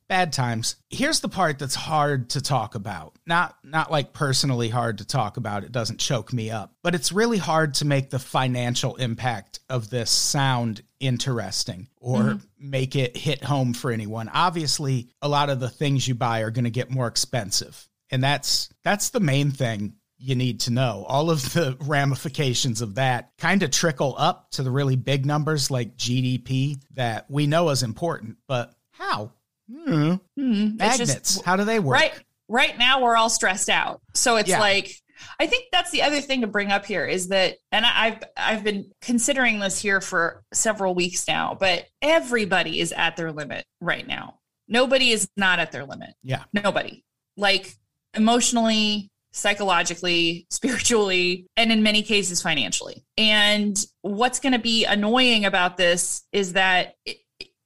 bad 0.09 0.33
times. 0.33 0.77
Here's 0.91 1.21
the 1.21 1.29
part 1.29 1.59
that's 1.59 1.75
hard 1.75 2.31
to 2.31 2.41
talk 2.41 2.75
about. 2.75 3.17
Not 3.27 3.57
not 3.65 3.91
like 3.91 4.13
personally 4.13 4.69
hard 4.69 4.99
to 4.99 5.07
talk 5.07 5.37
about. 5.37 5.65
It 5.65 5.73
doesn't 5.73 6.01
choke 6.01 6.33
me 6.33 6.51
up, 6.51 6.75
but 6.83 6.95
it's 6.95 7.13
really 7.13 7.39
hard 7.39 7.75
to 7.75 7.85
make 7.85 8.11
the 8.11 8.19
financial 8.19 8.97
impact 8.97 9.61
of 9.69 9.91
this 9.91 10.11
sound 10.11 10.83
interesting 11.01 11.89
or 11.99 12.21
mm-hmm. 12.21 12.71
make 12.71 12.97
it 12.97 13.17
hit 13.17 13.43
home 13.43 13.75
for 13.75 13.91
anyone. 13.91 14.31
Obviously, 14.33 15.09
a 15.21 15.29
lot 15.29 15.51
of 15.51 15.61
the 15.61 15.71
things 15.71 16.07
you 16.07 16.15
buy 16.15 16.41
are 16.41 16.51
going 16.51 16.65
to 16.65 16.71
get 16.71 16.91
more 16.91 17.07
expensive. 17.07 17.89
And 18.11 18.23
that's 18.23 18.69
that's 18.85 19.11
the 19.11 19.21
main 19.21 19.51
thing 19.51 19.95
you 20.23 20.37
need 20.37 20.61
to 20.61 20.71
know. 20.71 21.05
All 21.09 21.31
of 21.31 21.53
the 21.53 21.77
ramifications 21.81 22.81
of 22.81 22.95
that 22.95 23.33
kind 23.39 23.63
of 23.63 23.71
trickle 23.71 24.15
up 24.17 24.51
to 24.53 24.63
the 24.63 24.71
really 24.71 24.97
big 24.97 25.27
numbers 25.27 25.71
like 25.71 25.97
GDP 25.97 26.81
that 26.95 27.29
we 27.29 27.47
know 27.47 27.71
is 27.71 27.83
important, 27.83 28.37
but 28.47 28.73
how? 28.93 29.33
Hmm. 29.73 30.15
Hmm, 30.37 30.77
it's 30.81 30.99
just- 30.99 31.09
Magnets, 31.09 31.41
how 31.43 31.57
do 31.57 31.65
they 31.65 31.79
work? 31.81 31.95
right 31.95 32.13
right 32.49 32.77
now 32.79 33.01
we're 33.03 33.17
all 33.17 33.31
stressed 33.31 33.71
out 33.71 34.01
so 34.15 34.37
it's 34.37 34.49
Yeah. 34.49 34.61
like 34.61 34.93
i 35.41 35.47
think 35.47 35.67
that's 35.73 35.91
the 35.91 36.03
other 36.03 36.21
thing 36.21 36.41
to 36.43 36.47
bring 36.47 36.71
up 36.73 36.85
here 36.85 37.07
is 37.07 37.29
that 37.29 37.57
and 37.71 37.87
i've 37.87 38.19
i've 38.37 38.65
been 38.65 38.91
considering 39.01 39.61
this 39.61 39.81
here 39.81 40.01
for 40.01 40.43
several 40.53 40.95
weeks 40.95 41.27
now 41.29 41.57
but 41.59 41.87
everybody 42.03 42.81
is 42.81 42.93
at 42.93 43.17
their 43.17 43.33
limit 43.33 43.65
right 43.81 44.07
now 44.07 44.41
nobody 44.69 45.11
is 45.11 45.29
not 45.37 45.61
at 45.61 45.71
their 45.73 45.85
limit 45.85 46.11
Yeah. 46.23 46.43
nobody 46.53 47.05
like 47.37 47.75
emotionally 48.15 49.11
psychologically 49.33 50.47
spiritually 50.51 51.47
and 51.57 51.71
in 51.73 51.83
many 51.83 52.03
cases 52.03 52.43
financially 52.43 53.05
and 53.17 53.83
what's 54.03 54.41
going 54.41 54.53
to 54.53 54.59
be 54.59 54.85
annoying 54.85 55.45
about 55.45 55.77
this 55.77 56.23
is 56.33 56.55
that 56.55 56.97
it, 57.07 57.19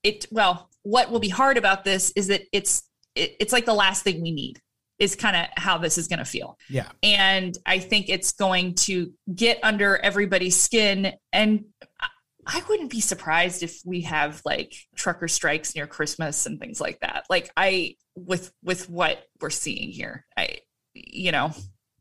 it 0.04 0.26
well 0.30 0.68
what 0.86 1.10
will 1.10 1.18
be 1.20 1.28
hard 1.28 1.56
about 1.58 1.84
this 1.84 2.12
is 2.16 2.28
that 2.28 2.42
it's 2.52 2.82
it, 3.14 3.34
it's 3.40 3.52
like 3.52 3.64
the 3.66 3.74
last 3.74 4.04
thing 4.04 4.22
we 4.22 4.30
need 4.30 4.60
is 4.98 5.16
kind 5.16 5.36
of 5.36 5.46
how 5.56 5.76
this 5.78 5.98
is 5.98 6.06
going 6.08 6.18
to 6.20 6.24
feel 6.24 6.56
Yeah. 6.70 6.88
and 7.02 7.56
i 7.66 7.78
think 7.78 8.08
it's 8.08 8.32
going 8.32 8.74
to 8.86 9.12
get 9.34 9.58
under 9.62 9.96
everybody's 9.98 10.56
skin 10.56 11.12
and 11.32 11.64
I- 12.00 12.62
wouldn't 12.68 12.90
be 12.90 13.00
surprised 13.00 13.62
if 13.64 13.80
we 13.84 14.02
have 14.02 14.40
like 14.44 14.72
trucker 14.94 15.26
strikes 15.28 15.74
near 15.74 15.86
christmas 15.88 16.46
and 16.46 16.60
things 16.60 16.80
like 16.80 17.00
that 17.00 17.24
like 17.28 17.50
i 17.56 17.96
with 18.14 18.52
with 18.62 18.88
what 18.88 19.22
we're 19.40 19.50
seeing 19.50 19.90
here 19.90 20.24
i 20.36 20.58
you 20.94 21.32
know 21.32 21.50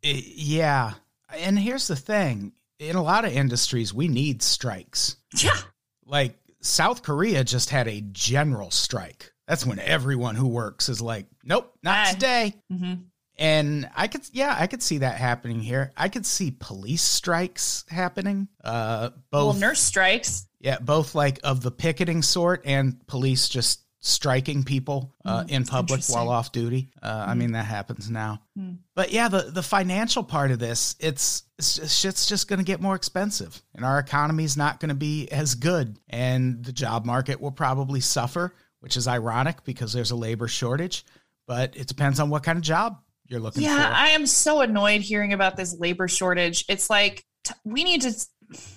yeah. 0.04 0.94
And 1.36 1.58
here's 1.58 1.88
the 1.88 1.96
thing 1.96 2.54
in 2.78 2.96
a 2.96 3.02
lot 3.02 3.26
of 3.26 3.32
industries, 3.34 3.92
we 3.94 4.08
need 4.08 4.44
strikes. 4.44 5.16
yeah 5.42 5.58
Like 6.06 6.36
South 6.66 7.04
Korea 7.04 7.44
just 7.44 7.70
had 7.70 7.88
a 7.88 8.02
general 8.02 8.72
strike. 8.72 9.32
That's 9.48 9.66
when 9.66 9.80
everyone 9.80 10.36
who 10.36 10.48
works 10.48 10.90
is 10.90 11.02
like, 11.02 11.28
nope, 11.44 11.72
not 11.84 12.08
today. 12.08 12.56
hmm 12.72 12.94
And 13.38 13.90
I 13.96 14.08
could, 14.08 14.22
yeah, 14.32 14.56
I 14.58 14.68
could 14.68 14.82
see 14.82 15.00
that 15.00 15.18
happening 15.18 15.60
here. 15.60 15.92
I 15.96 16.10
could 16.10 16.26
see 16.26 16.56
police 16.60 17.04
strikes 17.04 17.86
happening. 17.90 18.48
Uh, 18.64 19.10
both 19.10 19.22
well 19.32 19.54
both, 19.54 19.60
nurse 19.60 19.80
strikes 19.82 20.48
yeah, 20.66 20.80
both 20.80 21.14
like 21.14 21.40
of 21.44 21.62
the 21.62 21.70
picketing 21.70 22.24
sort 22.24 22.64
and 22.66 23.06
police 23.06 23.48
just 23.48 23.85
striking 24.06 24.64
people 24.64 25.12
uh, 25.26 25.44
Mm, 25.44 25.50
in 25.50 25.66
public 25.66 26.04
while 26.10 26.30
off 26.30 26.52
duty. 26.52 26.92
Uh, 27.02 27.26
I 27.28 27.34
Mm. 27.34 27.38
mean, 27.38 27.52
that 27.54 27.66
happens 27.66 28.10
now. 28.10 28.42
Mm. 28.58 28.78
But 28.96 29.12
yeah, 29.12 29.28
the 29.30 29.44
the 29.52 29.64
financial 29.64 30.24
part 30.24 30.52
of 30.52 30.60
this, 30.60 30.96
it's, 31.00 31.44
it's 31.58 31.76
just, 31.78 32.00
shit's 32.02 32.26
just 32.28 32.48
going 32.48 32.60
to 32.60 32.66
get 32.66 32.80
more 32.82 32.96
expensive, 32.96 33.62
and 33.74 33.84
our 33.84 33.98
economy's 34.00 34.56
not 34.56 34.80
going 34.80 34.90
to 34.90 34.96
be 34.96 35.28
as 35.32 35.56
good, 35.56 35.98
and 36.08 36.64
the 36.64 36.72
job 36.72 37.04
market 37.06 37.42
will 37.42 37.52
probably 37.52 38.00
suffer, 38.00 38.54
which 38.80 38.96
is 38.96 39.08
ironic 39.08 39.64
because 39.64 39.92
there's 39.92 40.12
a 40.12 40.16
labor 40.16 40.48
shortage. 40.48 41.04
But 41.48 41.76
it 41.76 41.88
depends 41.88 42.20
on 42.20 42.30
what 42.30 42.44
kind 42.44 42.58
of 42.58 42.64
job 42.64 43.00
you're 43.28 43.40
looking 43.40 43.64
yeah 43.64 43.76
for. 43.76 43.82
Yeah, 43.82 43.94
I 43.96 44.08
am 44.10 44.28
so 44.28 44.62
annoyed 44.62 45.02
hearing 45.02 45.34
about 45.34 45.58
this 45.58 45.76
labor 45.80 46.08
shortage 46.08 46.64
it's 46.70 46.92
like 46.92 47.26
t- 47.44 47.56
we 47.64 47.84
need 47.84 48.02
to 48.04 48.14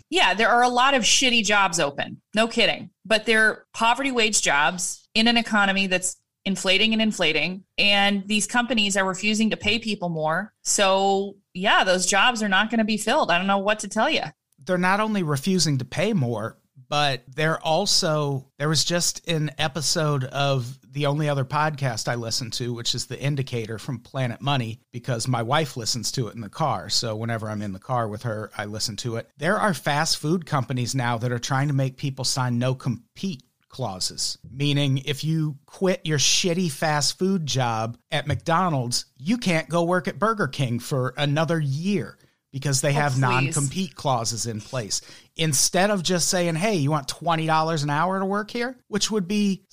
yeah 0.08 0.32
there 0.32 0.48
are 0.48 0.62
a 0.62 0.68
lot 0.70 0.94
of 0.94 1.02
shitty 1.02 1.44
jobs 1.44 1.78
open 1.78 2.20
no 2.34 2.48
kidding 2.48 2.88
but 3.04 3.26
they're 3.26 3.66
poverty 3.74 4.10
wage 4.10 4.40
jobs 4.40 5.07
in 5.18 5.28
an 5.28 5.36
economy 5.36 5.86
that's 5.86 6.16
inflating 6.44 6.92
and 6.92 7.02
inflating 7.02 7.64
and 7.76 8.26
these 8.26 8.46
companies 8.46 8.96
are 8.96 9.04
refusing 9.04 9.50
to 9.50 9.56
pay 9.56 9.78
people 9.78 10.08
more 10.08 10.54
so 10.62 11.34
yeah 11.52 11.84
those 11.84 12.06
jobs 12.06 12.42
are 12.42 12.48
not 12.48 12.70
going 12.70 12.78
to 12.78 12.84
be 12.84 12.96
filled 12.96 13.30
i 13.30 13.36
don't 13.36 13.46
know 13.46 13.58
what 13.58 13.80
to 13.80 13.88
tell 13.88 14.08
you 14.08 14.22
they're 14.68 14.78
not 14.78 15.00
only 15.00 15.22
refusing 15.22 15.78
to 15.78 15.84
pay 15.84 16.12
more, 16.12 16.58
but 16.88 17.24
they're 17.34 17.60
also 17.60 18.46
there 18.58 18.68
was 18.68 18.84
just 18.84 19.26
an 19.28 19.50
episode 19.58 20.24
of 20.24 20.78
the 20.90 21.06
only 21.06 21.28
other 21.28 21.44
podcast 21.44 22.08
I 22.08 22.14
listen 22.14 22.50
to, 22.52 22.72
which 22.72 22.94
is 22.94 23.06
the 23.06 23.20
Indicator 23.20 23.78
from 23.78 23.98
Planet 23.98 24.40
Money, 24.40 24.80
because 24.92 25.26
my 25.26 25.42
wife 25.42 25.76
listens 25.76 26.12
to 26.12 26.28
it 26.28 26.34
in 26.34 26.40
the 26.40 26.48
car. 26.48 26.88
So 26.88 27.16
whenever 27.16 27.50
I'm 27.50 27.62
in 27.62 27.72
the 27.72 27.78
car 27.78 28.08
with 28.08 28.22
her, 28.22 28.50
I 28.56 28.66
listen 28.66 28.96
to 28.98 29.16
it. 29.16 29.28
There 29.36 29.58
are 29.58 29.74
fast 29.74 30.18
food 30.18 30.46
companies 30.46 30.94
now 30.94 31.18
that 31.18 31.32
are 31.32 31.38
trying 31.38 31.68
to 31.68 31.74
make 31.74 31.96
people 31.96 32.24
sign 32.24 32.58
no 32.58 32.74
compete 32.74 33.42
clauses, 33.68 34.38
meaning 34.50 34.98
if 34.98 35.24
you 35.24 35.56
quit 35.66 36.00
your 36.04 36.18
shitty 36.18 36.70
fast 36.70 37.18
food 37.18 37.46
job 37.46 37.98
at 38.10 38.26
McDonald's, 38.26 39.06
you 39.18 39.38
can't 39.38 39.68
go 39.68 39.82
work 39.84 40.08
at 40.08 40.18
Burger 40.18 40.48
King 40.48 40.78
for 40.78 41.14
another 41.16 41.60
year 41.60 42.18
because 42.52 42.80
they 42.80 42.90
Oh, 42.90 42.92
have 42.92 43.18
non 43.18 43.52
compete 43.52 43.94
clauses 43.94 44.46
in 44.46 44.60
place. 44.60 45.00
Instead 45.38 45.90
of 45.90 46.02
just 46.02 46.28
saying, 46.28 46.56
hey, 46.56 46.74
you 46.74 46.90
want 46.90 47.08
$20 47.08 47.82
an 47.82 47.90
hour 47.90 48.18
to 48.18 48.26
work 48.26 48.50
here, 48.50 48.76
which 48.88 49.10
would 49.10 49.28
be 49.28 49.64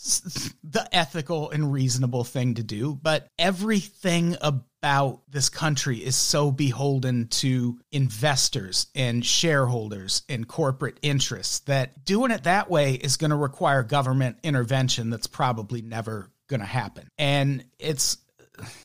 the 0.63 0.87
ethical 0.91 1.49
and 1.49 1.73
reasonable 1.73 2.23
thing 2.23 2.53
to 2.53 2.63
do. 2.63 2.95
But 3.01 3.27
everything 3.37 4.37
about 4.41 5.21
this 5.27 5.49
country 5.49 5.97
is 5.97 6.15
so 6.15 6.51
beholden 6.51 7.27
to 7.29 7.79
investors 7.91 8.85
and 8.93 9.25
shareholders 9.25 10.21
and 10.29 10.47
corporate 10.47 10.99
interests 11.01 11.59
that 11.61 12.05
doing 12.05 12.29
it 12.29 12.43
that 12.43 12.69
way 12.69 12.93
is 12.93 13.17
going 13.17 13.31
to 13.31 13.35
require 13.35 13.81
government 13.81 14.37
intervention 14.43 15.09
that's 15.09 15.25
probably 15.25 15.81
never 15.81 16.29
going 16.47 16.59
to 16.59 16.65
happen. 16.67 17.09
And 17.17 17.65
it's 17.79 18.17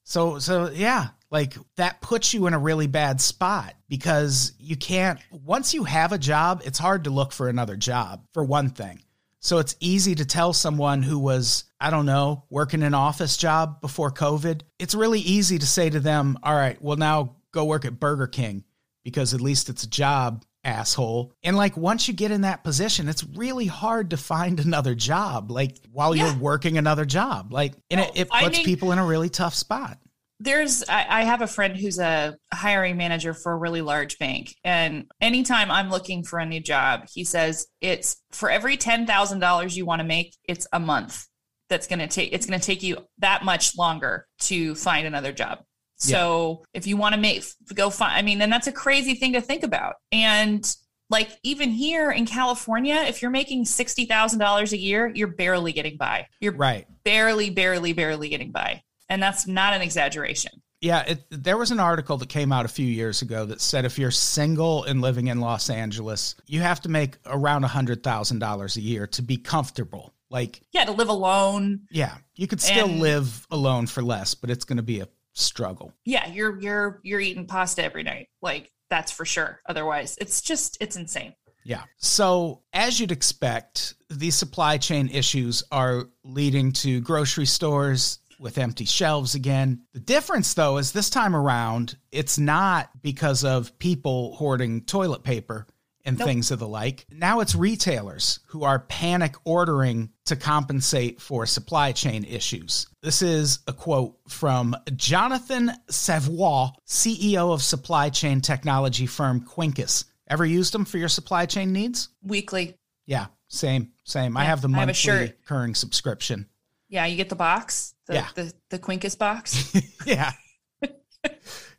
so 0.04 0.38
so 0.38 0.70
yeah, 0.70 1.08
like 1.30 1.54
that 1.76 2.00
puts 2.00 2.34
you 2.34 2.46
in 2.46 2.54
a 2.54 2.58
really 2.58 2.86
bad 2.86 3.20
spot 3.20 3.74
because 3.88 4.52
you 4.58 4.76
can't 4.76 5.20
once 5.30 5.74
you 5.74 5.84
have 5.84 6.12
a 6.12 6.18
job, 6.18 6.62
it's 6.64 6.78
hard 6.78 7.04
to 7.04 7.10
look 7.10 7.32
for 7.32 7.48
another 7.48 7.76
job 7.76 8.24
for 8.32 8.44
one 8.44 8.70
thing. 8.70 9.02
So 9.40 9.58
it's 9.58 9.74
easy 9.80 10.14
to 10.16 10.26
tell 10.26 10.52
someone 10.52 11.02
who 11.02 11.18
was, 11.18 11.64
I 11.80 11.88
don't 11.88 12.04
know, 12.04 12.44
working 12.50 12.82
an 12.82 12.92
office 12.92 13.38
job 13.38 13.80
before 13.80 14.10
COVID. 14.10 14.62
It's 14.78 14.94
really 14.94 15.20
easy 15.20 15.58
to 15.58 15.66
say 15.66 15.88
to 15.88 16.00
them, 16.00 16.38
"All 16.42 16.54
right, 16.54 16.80
well 16.82 16.96
now 16.96 17.36
go 17.52 17.64
work 17.64 17.84
at 17.84 17.98
Burger 17.98 18.26
King 18.26 18.64
because 19.02 19.32
at 19.32 19.40
least 19.40 19.68
it's 19.68 19.84
a 19.84 19.88
job." 19.88 20.44
Asshole. 20.64 21.32
And 21.42 21.56
like 21.56 21.76
once 21.76 22.08
you 22.08 22.14
get 22.14 22.30
in 22.30 22.42
that 22.42 22.62
position 22.64 23.08
it's 23.08 23.24
really 23.24 23.66
hard 23.66 24.10
to 24.10 24.16
find 24.16 24.60
another 24.60 24.94
job 24.94 25.50
like 25.50 25.76
while 25.92 26.14
Yeah. 26.14 26.26
you're 26.26 26.38
working 26.38 26.78
another 26.78 27.04
job. 27.04 27.52
Like 27.52 27.74
and 27.90 28.00
it, 28.00 28.10
it 28.14 28.30
puts 28.30 28.62
people 28.62 28.92
in 28.92 28.98
a 28.98 29.06
really 29.06 29.28
tough 29.28 29.54
spot. 29.54 29.98
There's 30.42 30.82
I, 30.88 31.06
I 31.08 31.22
have 31.24 31.42
a 31.42 31.46
friend 31.46 31.76
who's 31.76 31.98
a 31.98 32.36
hiring 32.52 32.96
manager 32.96 33.34
for 33.34 33.52
a 33.52 33.56
really 33.56 33.82
large 33.82 34.18
bank. 34.18 34.54
And 34.64 35.06
anytime 35.20 35.70
i'm 35.70 35.90
looking 35.90 36.24
for 36.24 36.38
a 36.38 36.46
new 36.46 36.60
job 36.60 37.08
he 37.12 37.24
says 37.24 37.66
it's 37.80 38.16
for 38.32 38.50
every 38.50 38.76
$10000 38.76 39.76
you 39.76 39.86
want 39.86 40.00
to 40.00 40.06
make 40.06 40.36
it's 40.48 40.66
a 40.72 40.80
month 40.80 41.26
that's 41.68 41.86
going 41.86 41.98
to 42.00 42.08
take 42.08 42.32
it's 42.32 42.46
going 42.46 42.58
to 42.58 42.66
take 42.66 42.82
you 42.82 42.98
that 43.18 43.44
much 43.44 43.76
longer 43.78 44.26
to 44.40 44.74
find 44.74 45.06
another 45.06 45.32
job 45.32 45.60
so 46.00 46.64
if 46.74 46.86
you 46.86 46.96
want 46.96 47.14
to 47.14 47.20
make 47.20 47.44
go 47.74 47.90
find 47.90 48.14
i 48.16 48.22
mean 48.22 48.40
and 48.42 48.52
that's 48.52 48.66
a 48.66 48.72
crazy 48.72 49.14
thing 49.14 49.32
to 49.34 49.40
think 49.40 49.62
about. 49.62 49.96
And 50.10 50.64
like 51.10 51.30
even 51.42 51.70
here 51.70 52.10
in 52.10 52.26
california 52.26 52.96
if 53.06 53.20
you're 53.22 53.30
making 53.30 53.64
$60000 53.64 54.72
a 54.72 54.76
year 54.78 55.12
you're 55.14 55.28
barely 55.28 55.72
getting 55.72 55.96
by. 55.96 56.26
You're 56.40 56.52
right. 56.52 56.86
barely 57.04 57.50
barely 57.50 57.92
barely 57.92 58.28
getting 58.28 58.50
by. 58.52 58.82
And 59.08 59.22
that's 59.22 59.46
not 59.46 59.74
an 59.74 59.82
exaggeration. 59.82 60.52
Yeah, 60.80 61.02
it, 61.02 61.24
there 61.30 61.58
was 61.58 61.72
an 61.72 61.80
article 61.80 62.16
that 62.18 62.30
came 62.30 62.52
out 62.52 62.64
a 62.64 62.68
few 62.68 62.86
years 62.86 63.20
ago 63.20 63.44
that 63.46 63.60
said 63.60 63.84
if 63.84 63.98
you're 63.98 64.10
single 64.10 64.84
and 64.84 65.02
living 65.02 65.26
in 65.26 65.40
Los 65.40 65.68
Angeles, 65.68 66.36
you 66.46 66.60
have 66.60 66.80
to 66.82 66.88
make 66.88 67.18
around 67.26 67.64
$100,000 67.64 68.76
a 68.76 68.80
year 68.80 69.06
to 69.08 69.22
be 69.22 69.36
comfortable. 69.36 70.14
Like, 70.30 70.60
yeah 70.72 70.84
to 70.84 70.92
live 70.92 71.08
alone. 71.08 71.80
Yeah, 71.90 72.16
you 72.36 72.46
could 72.46 72.60
still 72.62 72.88
And- 72.88 73.00
live 73.00 73.46
alone 73.50 73.88
for 73.88 74.02
less, 74.02 74.34
but 74.34 74.48
it's 74.48 74.64
going 74.64 74.78
to 74.78 74.82
be 74.82 75.00
a 75.00 75.08
struggle. 75.34 75.92
yeah 76.04 76.26
you're 76.28 76.60
you're 76.60 77.00
you're 77.02 77.20
eating 77.20 77.46
pasta 77.46 77.82
every 77.82 78.02
night 78.02 78.28
like 78.42 78.70
that's 78.90 79.12
for 79.12 79.24
sure 79.24 79.60
otherwise 79.68 80.16
it's 80.20 80.40
just 80.42 80.76
it's 80.80 80.96
insane 80.96 81.34
Yeah. 81.64 81.84
So, 81.98 82.62
as 82.72 82.98
you'd 82.98 83.12
expect, 83.12 83.94
these 84.08 84.34
supply 84.34 84.78
chain 84.78 85.08
issues 85.08 85.62
are 85.70 86.06
leading 86.24 86.72
to 86.72 87.00
grocery 87.02 87.44
stores 87.46 88.18
with 88.40 88.56
empty 88.56 88.86
shelves 88.86 89.34
again. 89.34 89.82
The 89.92 90.00
difference, 90.00 90.54
though, 90.54 90.78
is 90.78 90.90
this 90.92 91.10
time 91.10 91.36
around, 91.36 91.98
it's 92.10 92.38
not 92.38 92.88
because 93.02 93.44
of 93.44 93.78
people 93.78 94.34
hoarding 94.36 94.80
toilet 94.86 95.22
paper 95.22 95.66
and 96.06 96.18
Nope. 96.18 96.26
things 96.28 96.50
of 96.50 96.58
the 96.60 96.66
like. 96.66 97.04
Now 97.12 97.40
it's 97.40 97.54
retailers 97.54 98.40
who 98.48 98.64
are 98.64 98.78
panic 98.78 99.34
ordering 99.44 100.08
to 100.30 100.36
compensate 100.36 101.20
for 101.20 101.44
supply 101.46 101.92
chain 101.92 102.24
issues. 102.24 102.86
This 103.02 103.22
is 103.22 103.60
a 103.68 103.72
quote 103.72 104.16
from 104.28 104.74
Jonathan 104.96 105.70
Savoy, 105.88 106.68
CEO 106.88 107.52
of 107.52 107.62
supply 107.62 108.08
chain 108.10 108.40
technology 108.40 109.06
firm 109.06 109.42
Quincus. 109.42 110.06
Ever 110.28 110.44
used 110.46 110.72
them 110.72 110.84
for 110.84 110.98
your 110.98 111.08
supply 111.08 111.46
chain 111.46 111.72
needs? 111.72 112.08
weekly 112.22 112.74
Yeah, 113.06 113.26
same, 113.48 113.90
same. 114.04 114.36
I 114.36 114.42
Yeah, 114.42 114.46
have 114.50 114.62
the 114.62 114.68
I 114.68 114.70
have 114.72 114.82
a 114.82 114.86
monthly 114.86 114.94
shirt. 114.94 115.20
recurring 115.42 115.74
subscription. 115.74 116.46
yeah 116.88 117.06
you 117.06 117.16
get 117.16 117.28
the 117.28 117.36
box 117.36 117.94
the 118.06 118.14
Yeah. 118.14 118.28
the, 118.34 118.52
the 118.70 118.78
quincus 118.78 119.16
box 119.18 119.72
yeah. 120.06 120.32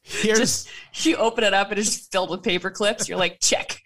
Here's 0.03 0.39
just 0.39 0.69
you 1.07 1.15
open 1.17 1.43
it 1.43 1.53
up 1.53 1.69
and 1.71 1.79
it's 1.79 2.07
filled 2.07 2.29
with 2.29 2.43
paper 2.43 2.69
clips 2.71 3.07
you're 3.07 3.17
like 3.17 3.39
check 3.39 3.81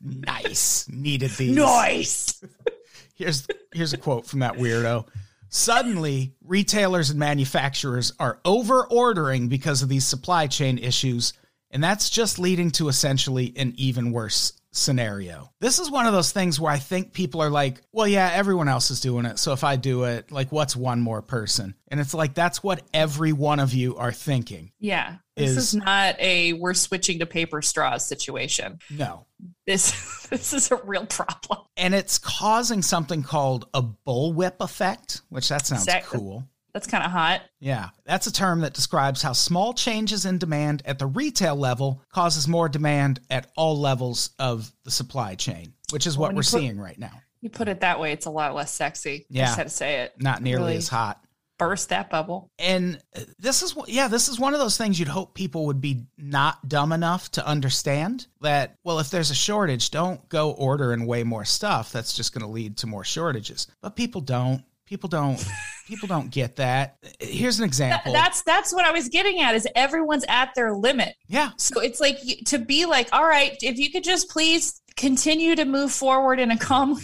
nice. 0.00 0.88
Needed 0.88 1.32
these. 1.32 1.54
nice 1.54 2.42
Here's 3.16 3.46
here's 3.72 3.92
a 3.92 3.98
quote 3.98 4.26
from 4.26 4.40
that 4.40 4.54
weirdo. 4.54 5.06
Suddenly, 5.48 6.34
retailers 6.44 7.10
and 7.10 7.18
manufacturers 7.18 8.12
are 8.18 8.40
over 8.44 8.86
ordering 8.86 9.48
because 9.48 9.82
of 9.82 9.88
these 9.88 10.04
supply 10.04 10.46
chain 10.46 10.76
issues, 10.78 11.32
and 11.70 11.82
that's 11.82 12.10
just 12.10 12.38
leading 12.38 12.70
to 12.72 12.88
essentially 12.88 13.52
an 13.56 13.72
even 13.76 14.12
worse 14.12 14.52
scenario. 14.76 15.50
This 15.60 15.78
is 15.78 15.90
one 15.90 16.06
of 16.06 16.12
those 16.12 16.32
things 16.32 16.60
where 16.60 16.72
I 16.72 16.78
think 16.78 17.12
people 17.12 17.40
are 17.42 17.50
like, 17.50 17.80
well, 17.92 18.06
yeah, 18.06 18.30
everyone 18.32 18.68
else 18.68 18.90
is 18.90 19.00
doing 19.00 19.24
it. 19.26 19.38
So 19.38 19.52
if 19.52 19.64
I 19.64 19.76
do 19.76 20.04
it, 20.04 20.30
like, 20.30 20.52
what's 20.52 20.76
one 20.76 21.00
more 21.00 21.22
person? 21.22 21.74
And 21.88 21.98
it's 22.00 22.14
like, 22.14 22.34
that's 22.34 22.62
what 22.62 22.82
every 22.94 23.32
one 23.32 23.58
of 23.60 23.72
you 23.74 23.96
are 23.96 24.12
thinking. 24.12 24.72
yeah 24.78 25.16
this 25.36 25.50
Is- 25.50 25.56
is 25.58 25.74
not 25.74 26.18
a 26.18 26.54
we're 26.54 26.72
switching 26.72 27.18
to 27.18 27.26
paper 27.26 27.60
straws 27.60 28.06
situation 28.06 28.78
No. 28.90 29.26
this 29.66 30.26
this 30.30 30.54
is 30.54 30.70
a 30.70 30.76
real 30.76 31.04
problem 31.06 31.60
And 31.76 31.94
it's 31.94 32.18
causing 32.18 32.80
something 32.82 33.22
called 33.22 33.68
a 33.74 33.82
bullwhip 33.82 34.54
effect, 34.60 35.20
which 35.28 35.48
that 35.50 35.66
sounds 35.66 35.82
Exactly. 35.82 36.18
cool. 36.18 36.44
That's 36.76 36.86
kind 36.86 37.02
of 37.04 37.10
hot 37.10 37.40
Yeah, 37.58 37.88
that's 38.04 38.26
a 38.26 38.32
term 38.32 38.60
that 38.60 38.74
describes 38.74 39.22
how 39.22 39.32
small 39.32 39.72
changes 39.72 40.26
in 40.26 40.36
demand 40.36 40.82
at 40.84 40.98
the 40.98 41.06
retail 41.06 41.56
level 41.56 42.02
causes 42.12 42.46
more 42.46 42.68
demand 42.68 43.20
at 43.30 43.50
all 43.56 43.80
levels 43.80 44.30
of 44.38 44.70
the 44.84 44.90
supply 44.90 45.34
chain, 45.36 45.72
which 45.90 46.06
is 46.06 46.18
what 46.18 46.32
we're 46.34 46.40
put- 46.42 46.46
seeing 46.46 46.78
right 46.78 46.98
now. 46.98 47.12
you 47.40 47.48
put 47.48 47.68
it 47.68 47.80
that 47.80 47.98
way 47.98 48.12
it's 48.12 48.26
a 48.26 48.30
lot 48.30 48.54
less 48.54 48.72
sexy 48.72 49.20
I 49.22 49.24
Yeah. 49.30 49.44
just 49.46 49.56
had 49.56 49.66
to 49.68 49.72
say 49.72 50.00
it 50.02 50.14
Not 50.20 50.42
nearly 50.42 50.64
Really 50.64 50.76
as 50.76 50.88
hot. 50.88 51.22
burst 51.58 51.88
that 51.88 52.10
bubble 52.10 52.50
And 52.58 53.00
this 53.38 53.62
is 53.62 53.74
what, 53.74 53.88
yeah, 53.88 54.08
this 54.08 54.28
is 54.28 54.38
one 54.38 54.52
of 54.52 54.60
those 54.60 54.76
things 54.76 54.98
you'd 54.98 55.08
hope 55.08 55.32
people 55.34 55.64
would 55.66 55.80
be 55.80 56.04
not 56.18 56.68
dumb 56.68 56.92
enough 56.92 57.30
to 57.32 57.46
understand 57.46 58.26
that, 58.42 58.76
well, 58.84 58.98
if 58.98 59.08
there's 59.10 59.30
a 59.30 59.34
shortage, 59.34 59.90
don't 59.90 60.28
go 60.28 60.50
ordering 60.50 61.06
way 61.06 61.22
more 61.24 61.46
stuff. 61.46 61.90
That's 61.92 62.14
just 62.14 62.34
going 62.34 62.44
to 62.44 62.50
lead 62.52 62.76
to 62.78 62.86
more 62.86 63.04
shortages. 63.04 63.66
But 63.80 63.96
people 63.96 64.20
don't. 64.20 64.62
People 64.86 65.08
don't. 65.08 65.44
people 65.86 66.08
don't 66.08 66.30
get 66.30 66.56
that. 66.56 66.96
Here's 67.20 67.58
an 67.58 67.64
example. 67.64 68.12
that's 68.12 68.42
that's 68.42 68.72
what 68.72 68.84
I 68.84 68.92
was 68.92 69.08
getting 69.08 69.40
at 69.40 69.54
is 69.54 69.66
everyone's 69.74 70.24
at 70.28 70.50
their 70.54 70.72
limit. 70.74 71.14
yeah. 71.28 71.50
So 71.58 71.80
it's 71.80 72.00
like 72.00 72.18
to 72.46 72.58
be 72.58 72.86
like, 72.86 73.08
all 73.12 73.26
right, 73.26 73.56
if 73.62 73.78
you 73.78 73.90
could 73.90 74.04
just 74.04 74.30
please 74.30 74.80
continue 74.96 75.54
to 75.56 75.64
move 75.64 75.92
forward 75.92 76.40
in 76.40 76.50
a 76.50 76.58
calm, 76.58 76.98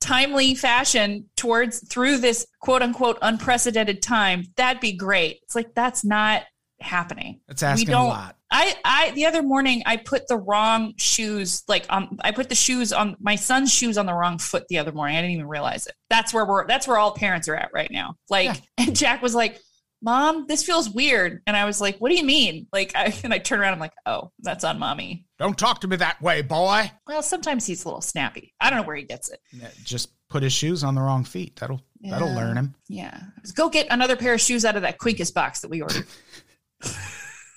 timely 0.00 0.54
fashion 0.54 1.26
towards 1.36 1.86
through 1.88 2.18
this 2.18 2.46
quote 2.60 2.82
unquote 2.82 3.18
unprecedented 3.22 4.02
time, 4.02 4.44
that'd 4.56 4.80
be 4.80 4.92
great. 4.92 5.40
It's 5.42 5.54
like 5.54 5.74
that's 5.74 6.04
not 6.04 6.42
happening. 6.80 7.40
It's 7.48 7.62
asking 7.62 7.88
a 7.88 7.92
don't- 7.92 8.08
lot. 8.08 8.36
I 8.48 8.74
I 8.84 9.10
the 9.10 9.26
other 9.26 9.42
morning 9.42 9.82
I 9.86 9.96
put 9.96 10.28
the 10.28 10.36
wrong 10.36 10.94
shoes 10.98 11.64
like 11.66 11.84
um 11.88 12.16
I 12.22 12.30
put 12.30 12.48
the 12.48 12.54
shoes 12.54 12.92
on 12.92 13.16
my 13.18 13.34
son's 13.34 13.72
shoes 13.72 13.98
on 13.98 14.06
the 14.06 14.14
wrong 14.14 14.38
foot 14.38 14.68
the 14.68 14.78
other 14.78 14.92
morning. 14.92 15.16
I 15.16 15.20
didn't 15.20 15.32
even 15.34 15.48
realize 15.48 15.88
it. 15.88 15.94
That's 16.10 16.32
where 16.32 16.46
we're 16.46 16.64
that's 16.66 16.86
where 16.86 16.96
all 16.96 17.10
parents 17.12 17.48
are 17.48 17.56
at 17.56 17.70
right 17.74 17.90
now. 17.90 18.14
Like 18.30 18.46
Yeah. 18.46 18.54
and 18.86 18.94
Jack 18.96 19.20
was 19.20 19.34
like, 19.34 19.58
"Mom, 20.00 20.46
this 20.46 20.62
feels 20.62 20.88
weird." 20.88 21.42
And 21.48 21.56
I 21.56 21.64
was 21.64 21.80
like, 21.80 21.98
"What 21.98 22.10
do 22.10 22.14
you 22.16 22.22
mean?" 22.24 22.68
Like 22.72 22.92
I 22.94 23.12
and 23.24 23.34
I 23.34 23.38
turn 23.38 23.58
around 23.58 23.72
I'm 23.72 23.80
like, 23.80 23.94
"Oh, 24.06 24.30
that's 24.38 24.62
on 24.62 24.78
mommy." 24.78 25.26
Don't 25.40 25.58
talk 25.58 25.80
to 25.80 25.88
me 25.88 25.96
that 25.96 26.22
way, 26.22 26.42
boy. 26.42 26.92
Well, 27.08 27.22
sometimes 27.22 27.66
he's 27.66 27.84
a 27.84 27.88
little 27.88 28.00
snappy. 28.00 28.54
I 28.60 28.70
don't 28.70 28.80
know 28.82 28.86
where 28.86 28.96
he 28.96 29.02
gets 29.02 29.28
it. 29.28 29.40
Yeah, 29.52 29.68
Just 29.82 30.10
put 30.28 30.42
his 30.44 30.52
shoes 30.52 30.84
on 30.84 30.94
the 30.94 31.00
wrong 31.02 31.24
feet. 31.24 31.56
That'll 31.56 31.80
that'll 32.00 32.32
learn 32.32 32.56
him. 32.56 32.76
Yeah. 32.88 33.20
Go 33.56 33.68
get 33.70 33.88
another 33.90 34.14
pair 34.16 34.34
of 34.34 34.40
shoes 34.40 34.64
out 34.64 34.76
of 34.76 34.82
that 34.82 34.98
Quincus 34.98 35.34
box 35.34 35.60
that 35.62 35.68
we 35.68 35.82
ordered. 35.82 36.06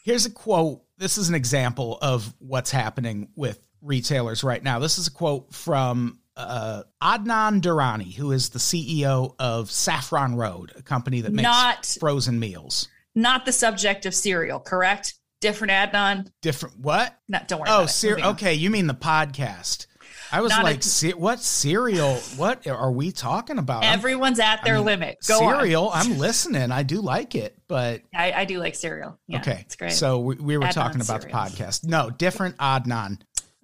Here's 0.03 0.25
a 0.25 0.31
quote. 0.31 0.81
This 0.97 1.17
is 1.17 1.29
an 1.29 1.35
example 1.35 1.97
of 2.01 2.33
what's 2.39 2.71
happening 2.71 3.29
with 3.35 3.59
retailers 3.81 4.43
right 4.43 4.61
now. 4.63 4.79
This 4.79 4.97
is 4.97 5.07
a 5.07 5.11
quote 5.11 5.53
from 5.53 6.19
uh, 6.35 6.83
Adnan 7.01 7.61
Durrani, 7.61 8.13
who 8.15 8.31
is 8.31 8.49
the 8.49 8.59
CEO 8.59 9.35
of 9.39 9.69
Saffron 9.71 10.35
Road, 10.35 10.71
a 10.77 10.81
company 10.81 11.21
that 11.21 11.31
makes 11.33 11.43
Not 11.43 11.97
frozen 11.99 12.39
meals. 12.39 12.87
not 13.15 13.45
the 13.45 13.51
subject 13.51 14.05
of 14.05 14.15
cereal, 14.15 14.59
correct? 14.59 15.15
Different 15.41 15.71
Adnan. 15.71 16.29
Different 16.41 16.79
what? 16.79 17.17
No, 17.29 17.39
don't 17.47 17.59
worry 17.61 17.69
Oh, 17.69 17.75
about 17.75 17.89
it. 17.89 17.93
ser- 17.93 18.19
okay. 18.19 18.53
You 18.53 18.69
mean 18.69 18.87
the 18.87 18.93
podcast? 18.93 19.85
I 20.31 20.41
was 20.41 20.51
Not 20.51 20.61
a- 20.61 20.63
like, 20.63 20.83
"Ce- 20.83 21.15
what 21.15 21.39
cereal? 21.39 22.15
What 22.37 22.67
are 22.67 22.91
we 22.91 23.11
talking 23.11 23.57
about? 23.57 23.83
Everyone's 23.83 24.39
at 24.39 24.63
their 24.63 24.75
I 24.75 24.77
mean, 24.77 24.85
limit. 24.85 25.17
Go 25.27 25.43
on. 25.43 25.59
cereal. 25.59 25.89
I'm 25.93 26.17
listening. 26.17 26.71
I 26.71 26.83
do 26.83 27.01
like 27.01 27.35
it, 27.35 27.57
but 27.67 28.01
I, 28.13 28.31
I 28.31 28.45
do 28.45 28.59
like 28.59 28.75
cereal. 28.75 29.17
Yeah, 29.27 29.39
okay. 29.39 29.59
it's 29.65 29.75
great. 29.75 29.91
So 29.93 30.19
we, 30.19 30.35
we 30.35 30.57
were 30.57 30.65
Adnan 30.65 30.73
talking 30.73 31.01
about 31.01 31.21
cereal. 31.23 31.37
the 31.45 31.49
podcast. 31.51 31.85
No, 31.85 32.09
different 32.09 32.57
Adnan. 32.57 33.19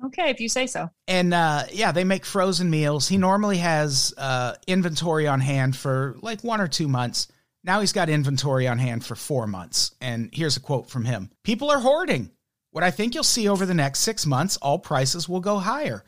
okay, 0.06 0.30
if 0.30 0.40
you 0.40 0.50
say 0.50 0.68
so. 0.68 0.90
And 1.08 1.34
uh, 1.34 1.64
yeah, 1.72 1.92
they 1.92 2.04
make 2.04 2.26
frozen 2.26 2.70
meals. 2.70 3.08
He 3.08 3.18
normally 3.18 3.58
has 3.58 4.14
uh, 4.18 4.56
inventory 4.68 5.28
on 5.28 5.42
hand 5.42 5.76
for 5.76 6.16
like 6.22 6.44
one 6.44 6.62
or 6.62 6.68
two 6.68 6.88
months. 6.88 7.28
Now 7.64 7.80
he's 7.80 7.94
got 7.94 8.10
inventory 8.10 8.68
on 8.68 8.78
hand 8.78 9.04
for 9.06 9.16
four 9.16 9.48
months. 9.48 9.96
And 10.00 10.30
here's 10.34 10.56
a 10.58 10.60
quote 10.60 10.90
from 10.90 11.06
him 11.06 11.30
People 11.44 11.70
are 11.72 11.80
hoarding. 11.80 12.32
What 12.72 12.84
I 12.84 12.92
think 12.92 13.16
you'll 13.16 13.24
see 13.24 13.48
over 13.48 13.66
the 13.66 13.74
next 13.74 14.00
six 14.00 14.26
months, 14.26 14.58
all 14.58 14.78
prices 14.78 15.30
will 15.30 15.40
go 15.40 15.58
higher. 15.60 16.04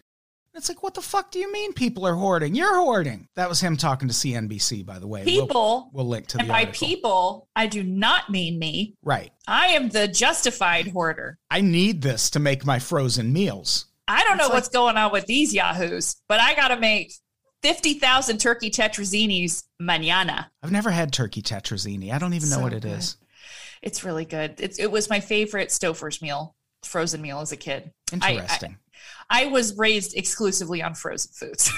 It's 0.57 0.69
like, 0.69 0.81
what 0.83 0.95
the 0.95 1.01
fuck 1.01 1.29
do 1.31 1.37
you 1.39 1.51
mean 1.51 1.71
people 1.73 2.05
are 2.07 2.15
hoarding? 2.15 2.55
You're 2.55 2.75
hoarding. 2.77 3.27
That 3.35 3.47
was 3.47 3.59
him 3.61 3.77
talking 3.77 4.07
to 4.07 4.13
CNBC, 4.13 4.85
by 4.85 4.97
the 4.99 5.07
way. 5.07 5.23
We'll- 5.23 5.45
People, 5.45 5.89
We'll, 5.93 6.07
link 6.07 6.27
to 6.27 6.37
the 6.37 6.41
and 6.41 6.49
by 6.49 6.65
article. 6.65 6.87
people, 6.87 7.47
I 7.55 7.67
do 7.67 7.83
not 7.83 8.29
mean 8.31 8.57
me. 8.57 8.95
Right. 9.03 9.31
I 9.47 9.67
am 9.67 9.89
the 9.89 10.07
justified 10.07 10.87
hoarder. 10.87 11.37
I 11.51 11.61
need 11.61 12.01
this 12.01 12.31
to 12.31 12.39
make 12.39 12.65
my 12.65 12.79
frozen 12.79 13.31
meals. 13.31 13.85
I 14.07 14.23
don't 14.23 14.37
know 14.37 14.45
like- 14.45 14.53
what's 14.53 14.69
going 14.69 14.97
on 14.97 15.11
with 15.11 15.25
these 15.27 15.53
yahoos, 15.53 16.15
but 16.27 16.39
I 16.39 16.55
got 16.55 16.69
to 16.69 16.77
make 16.79 17.13
50,000 17.63 18.37
turkey 18.39 18.71
tetrazzinis 18.71 19.63
mañana. 19.81 20.47
I've 20.63 20.71
never 20.71 20.89
had 20.91 21.11
turkey 21.13 21.41
tetrazzini. 21.41 22.11
I 22.11 22.17
don't 22.17 22.33
even 22.33 22.49
know 22.49 22.57
So 22.57 22.61
what 22.63 22.73
it 22.73 22.83
good. 22.83 22.97
is. 22.97 23.17
It's 23.81 24.03
really 24.03 24.25
good. 24.25 24.55
It's, 24.59 24.79
it 24.79 24.89
was 24.91 25.09
my 25.09 25.19
favorite 25.19 25.69
Stouffer's 25.69 26.21
meal, 26.21 26.55
frozen 26.83 27.21
meal 27.21 27.39
as 27.39 27.51
a 27.51 27.57
kid. 27.57 27.91
I- 28.13 28.17
I- 28.21 28.31
Interesting. 28.33 28.77
I 29.29 29.45
was 29.47 29.75
raised 29.77 30.15
exclusively 30.17 30.81
on 30.81 30.95
frozen 30.95 31.31
foods. 31.33 31.69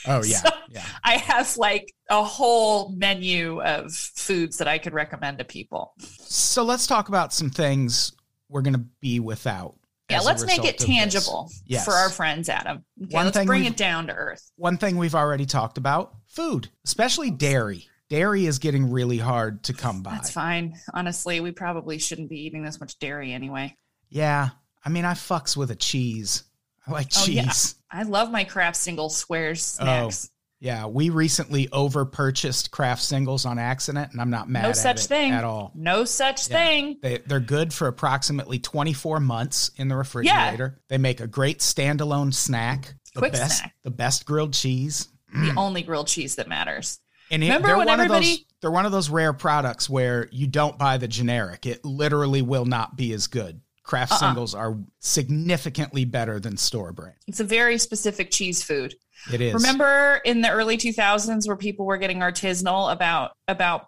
oh, 0.08 0.22
yeah. 0.24 0.38
So 0.38 0.48
yeah. 0.68 0.84
I 1.04 1.12
have 1.16 1.56
like 1.56 1.92
a 2.10 2.22
whole 2.24 2.90
menu 2.90 3.62
of 3.62 3.92
foods 3.94 4.58
that 4.58 4.66
I 4.68 4.78
could 4.78 4.92
recommend 4.94 5.38
to 5.38 5.44
people. 5.44 5.94
So 6.18 6.64
let's 6.64 6.86
talk 6.88 7.08
about 7.08 7.32
some 7.32 7.50
things 7.50 8.12
we're 8.48 8.62
going 8.62 8.74
to 8.74 8.84
be 9.00 9.20
without. 9.20 9.76
Yeah, 10.10 10.20
let's 10.20 10.44
make 10.44 10.64
it 10.64 10.78
tangible 10.78 11.50
Yes. 11.66 11.84
for 11.84 11.92
our 11.92 12.08
friends, 12.10 12.48
Adam. 12.48 12.84
Okay, 13.02 13.14
One 13.14 13.26
let's 13.26 13.36
thing 13.36 13.46
bring 13.46 13.64
it 13.66 13.76
down 13.76 14.06
to 14.08 14.14
earth. 14.14 14.50
One 14.56 14.76
thing 14.78 14.96
we've 14.96 15.14
already 15.14 15.44
talked 15.46 15.76
about 15.78 16.14
food, 16.26 16.68
especially 16.84 17.30
dairy. 17.30 17.86
Dairy 18.08 18.46
is 18.46 18.58
getting 18.58 18.90
really 18.90 19.18
hard 19.18 19.62
to 19.64 19.74
come 19.74 20.02
by. 20.02 20.12
That's 20.12 20.30
fine. 20.30 20.74
Honestly, 20.94 21.40
we 21.40 21.52
probably 21.52 21.98
shouldn't 21.98 22.30
be 22.30 22.40
eating 22.40 22.62
this 22.62 22.80
much 22.80 22.98
dairy 22.98 23.32
anyway. 23.32 23.76
Yeah. 24.10 24.50
I 24.84 24.88
mean, 24.88 25.04
I 25.04 25.12
fucks 25.14 25.56
with 25.56 25.70
a 25.70 25.76
cheese. 25.76 26.44
I 26.86 26.92
like 26.92 27.08
Oh, 27.16 27.26
yeah. 27.26 27.44
cheese. 27.44 27.74
I 27.90 28.02
love 28.04 28.30
my 28.30 28.44
Kraft 28.44 28.76
single 28.76 29.10
squares 29.10 29.76
oh, 29.80 29.84
snacks. 29.84 30.30
Yeah, 30.60 30.86
we 30.86 31.10
recently 31.10 31.68
over 31.70 32.04
purchased 32.04 32.72
Kraft 32.72 33.00
singles 33.02 33.46
on 33.46 33.60
accident, 33.60 34.10
and 34.10 34.20
I'm 34.20 34.30
not 34.30 34.48
mad 34.48 34.64
no 34.64 34.68
at 34.70 34.76
such 34.76 35.04
it 35.04 35.08
thing 35.08 35.32
at 35.32 35.44
all. 35.44 35.70
No 35.74 36.04
such 36.04 36.48
Yeah. 36.50 36.56
thing. 36.56 36.98
They, 37.00 37.18
they're 37.18 37.38
good 37.38 37.72
for 37.72 37.86
approximately 37.86 38.58
24 38.58 39.20
months 39.20 39.70
in 39.76 39.86
the 39.88 39.94
refrigerator. 39.96 40.80
They 40.88 40.98
make 40.98 41.20
a 41.20 41.28
great 41.28 41.60
standalone 41.60 42.34
snack. 42.34 42.94
The 43.14 43.20
Quick 43.20 43.32
best, 43.34 43.58
snack. 43.58 43.74
The 43.84 43.90
best 43.92 44.26
grilled 44.26 44.52
cheese. 44.52 45.08
The 45.32 45.50
mm. 45.50 45.56
only 45.56 45.82
grilled 45.82 46.08
cheese 46.08 46.34
that 46.36 46.48
matters. 46.48 46.98
And 47.30 47.44
it- 47.44 47.46
Remember 47.46 47.76
when 47.78 47.88
of 47.88 48.08
those, 48.08 48.16
everybody- 48.16 48.46
they're 48.60 48.70
one 48.72 48.86
of 48.86 48.92
those 48.92 49.10
rare 49.10 49.32
products 49.32 49.88
where 49.88 50.28
you 50.32 50.48
don't 50.48 50.76
buy 50.76 50.96
the 50.98 51.06
generic. 51.06 51.66
It 51.66 51.84
literally 51.84 52.42
will 52.42 52.64
not 52.64 52.96
be 52.96 53.12
as 53.12 53.28
good. 53.28 53.60
Kraft 53.88 54.12
Uh-uh. 54.12 54.18
singles 54.18 54.54
are 54.54 54.76
significantly 55.00 56.04
better 56.04 56.38
than 56.38 56.58
store 56.58 56.92
brand. 56.92 57.16
It's 57.26 57.40
a 57.40 57.44
very 57.44 57.78
specific 57.78 58.30
cheese 58.30 58.62
food. 58.62 58.94
It 59.32 59.40
is. 59.40 59.54
Remember 59.54 60.20
in 60.26 60.42
the 60.42 60.50
early 60.50 60.76
2000s 60.76 61.48
where 61.48 61.56
people 61.56 61.86
were 61.86 61.96
getting 61.96 62.18
artisanal 62.18 62.92
about 62.92 63.32
about 63.48 63.86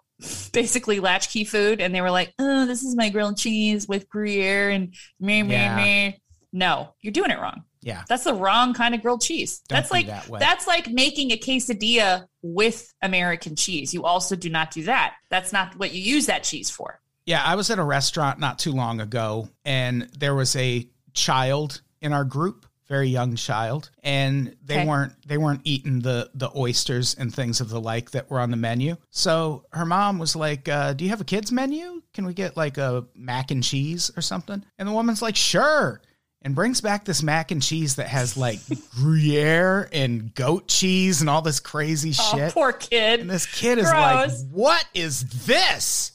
basically 0.53 0.99
latchkey 0.99 1.43
food 1.43 1.81
and 1.81 1.93
they 1.93 2.01
were 2.01 2.09
like, 2.09 2.33
"Oh, 2.39 2.65
this 2.65 2.81
is 2.81 2.95
my 2.95 3.09
grilled 3.09 3.37
cheese 3.37 3.87
with 3.87 4.09
Gruyere 4.09 4.71
and 4.71 4.95
me 5.19 5.43
me 5.43 5.69
me." 5.69 6.21
No, 6.51 6.95
you're 7.01 7.13
doing 7.13 7.29
it 7.29 7.39
wrong. 7.39 7.63
Yeah. 7.81 8.03
That's 8.09 8.23
the 8.23 8.33
wrong 8.33 8.73
kind 8.73 8.95
of 8.95 9.03
grilled 9.03 9.21
cheese. 9.21 9.61
Don't 9.67 9.77
that's 9.77 9.91
like 9.91 10.07
that 10.07 10.27
that's 10.39 10.65
like 10.65 10.89
making 10.89 11.31
a 11.31 11.37
quesadilla 11.37 12.25
with 12.41 12.91
American 13.03 13.55
cheese. 13.55 13.93
You 13.93 14.03
also 14.03 14.35
do 14.35 14.49
not 14.49 14.71
do 14.71 14.83
that. 14.85 15.13
That's 15.29 15.53
not 15.53 15.77
what 15.77 15.93
you 15.93 16.01
use 16.01 16.25
that 16.25 16.43
cheese 16.43 16.71
for. 16.71 16.99
Yeah, 17.31 17.43
I 17.45 17.55
was 17.55 17.69
at 17.69 17.79
a 17.79 17.83
restaurant 17.83 18.39
not 18.39 18.59
too 18.59 18.73
long 18.73 18.99
ago, 18.99 19.47
and 19.63 20.09
there 20.19 20.35
was 20.35 20.53
a 20.57 20.85
child 21.13 21.81
in 22.01 22.11
our 22.11 22.25
group, 22.25 22.65
very 22.89 23.07
young 23.07 23.35
child, 23.37 23.89
and 24.03 24.53
they 24.65 24.79
Okay. 24.79 24.85
weren't 24.87 25.13
they 25.25 25.37
weren't 25.37 25.61
eating 25.63 26.01
the 26.01 26.29
the 26.33 26.49
oysters 26.57 27.13
and 27.17 27.33
things 27.33 27.61
of 27.61 27.69
the 27.69 27.79
like 27.79 28.11
that 28.11 28.29
were 28.29 28.39
on 28.41 28.51
the 28.51 28.57
menu. 28.57 28.97
So 29.11 29.63
her 29.71 29.85
mom 29.85 30.19
was 30.19 30.35
like, 30.35 30.67
uh, 30.67 30.91
"Do 30.91 31.05
you 31.05 31.09
have 31.11 31.21
a 31.21 31.23
kids 31.23 31.53
menu? 31.53 32.01
Can 32.13 32.25
we 32.25 32.33
get 32.33 32.57
like 32.57 32.77
a 32.77 33.05
mac 33.15 33.49
and 33.51 33.63
cheese 33.63 34.11
or 34.17 34.21
something?" 34.21 34.65
And 34.77 34.89
the 34.89 34.93
woman's 34.93 35.21
like, 35.21 35.37
"Sure." 35.37 36.01
And 36.41 36.53
brings 36.55 36.81
back 36.81 37.05
this 37.05 37.21
mac 37.23 37.51
and 37.51 37.61
cheese 37.63 37.95
that 37.95 38.07
has 38.07 38.35
like 38.35 38.59
Gruyere 38.95 39.87
and 39.93 40.33
goat 40.35 40.67
cheese 40.67 41.21
and 41.21 41.29
all 41.29 41.41
this 41.43 41.59
crazy 41.61 42.13
Oh, 42.19 42.35
shit. 42.35 42.53
poor 42.53 42.73
kid. 42.73 43.19
And 43.21 43.29
this 43.29 43.45
kid 43.45 43.77
is 43.77 43.85
like, 43.85 44.31
"What 44.51 44.83
is 44.93 45.23
this?" 45.45 46.11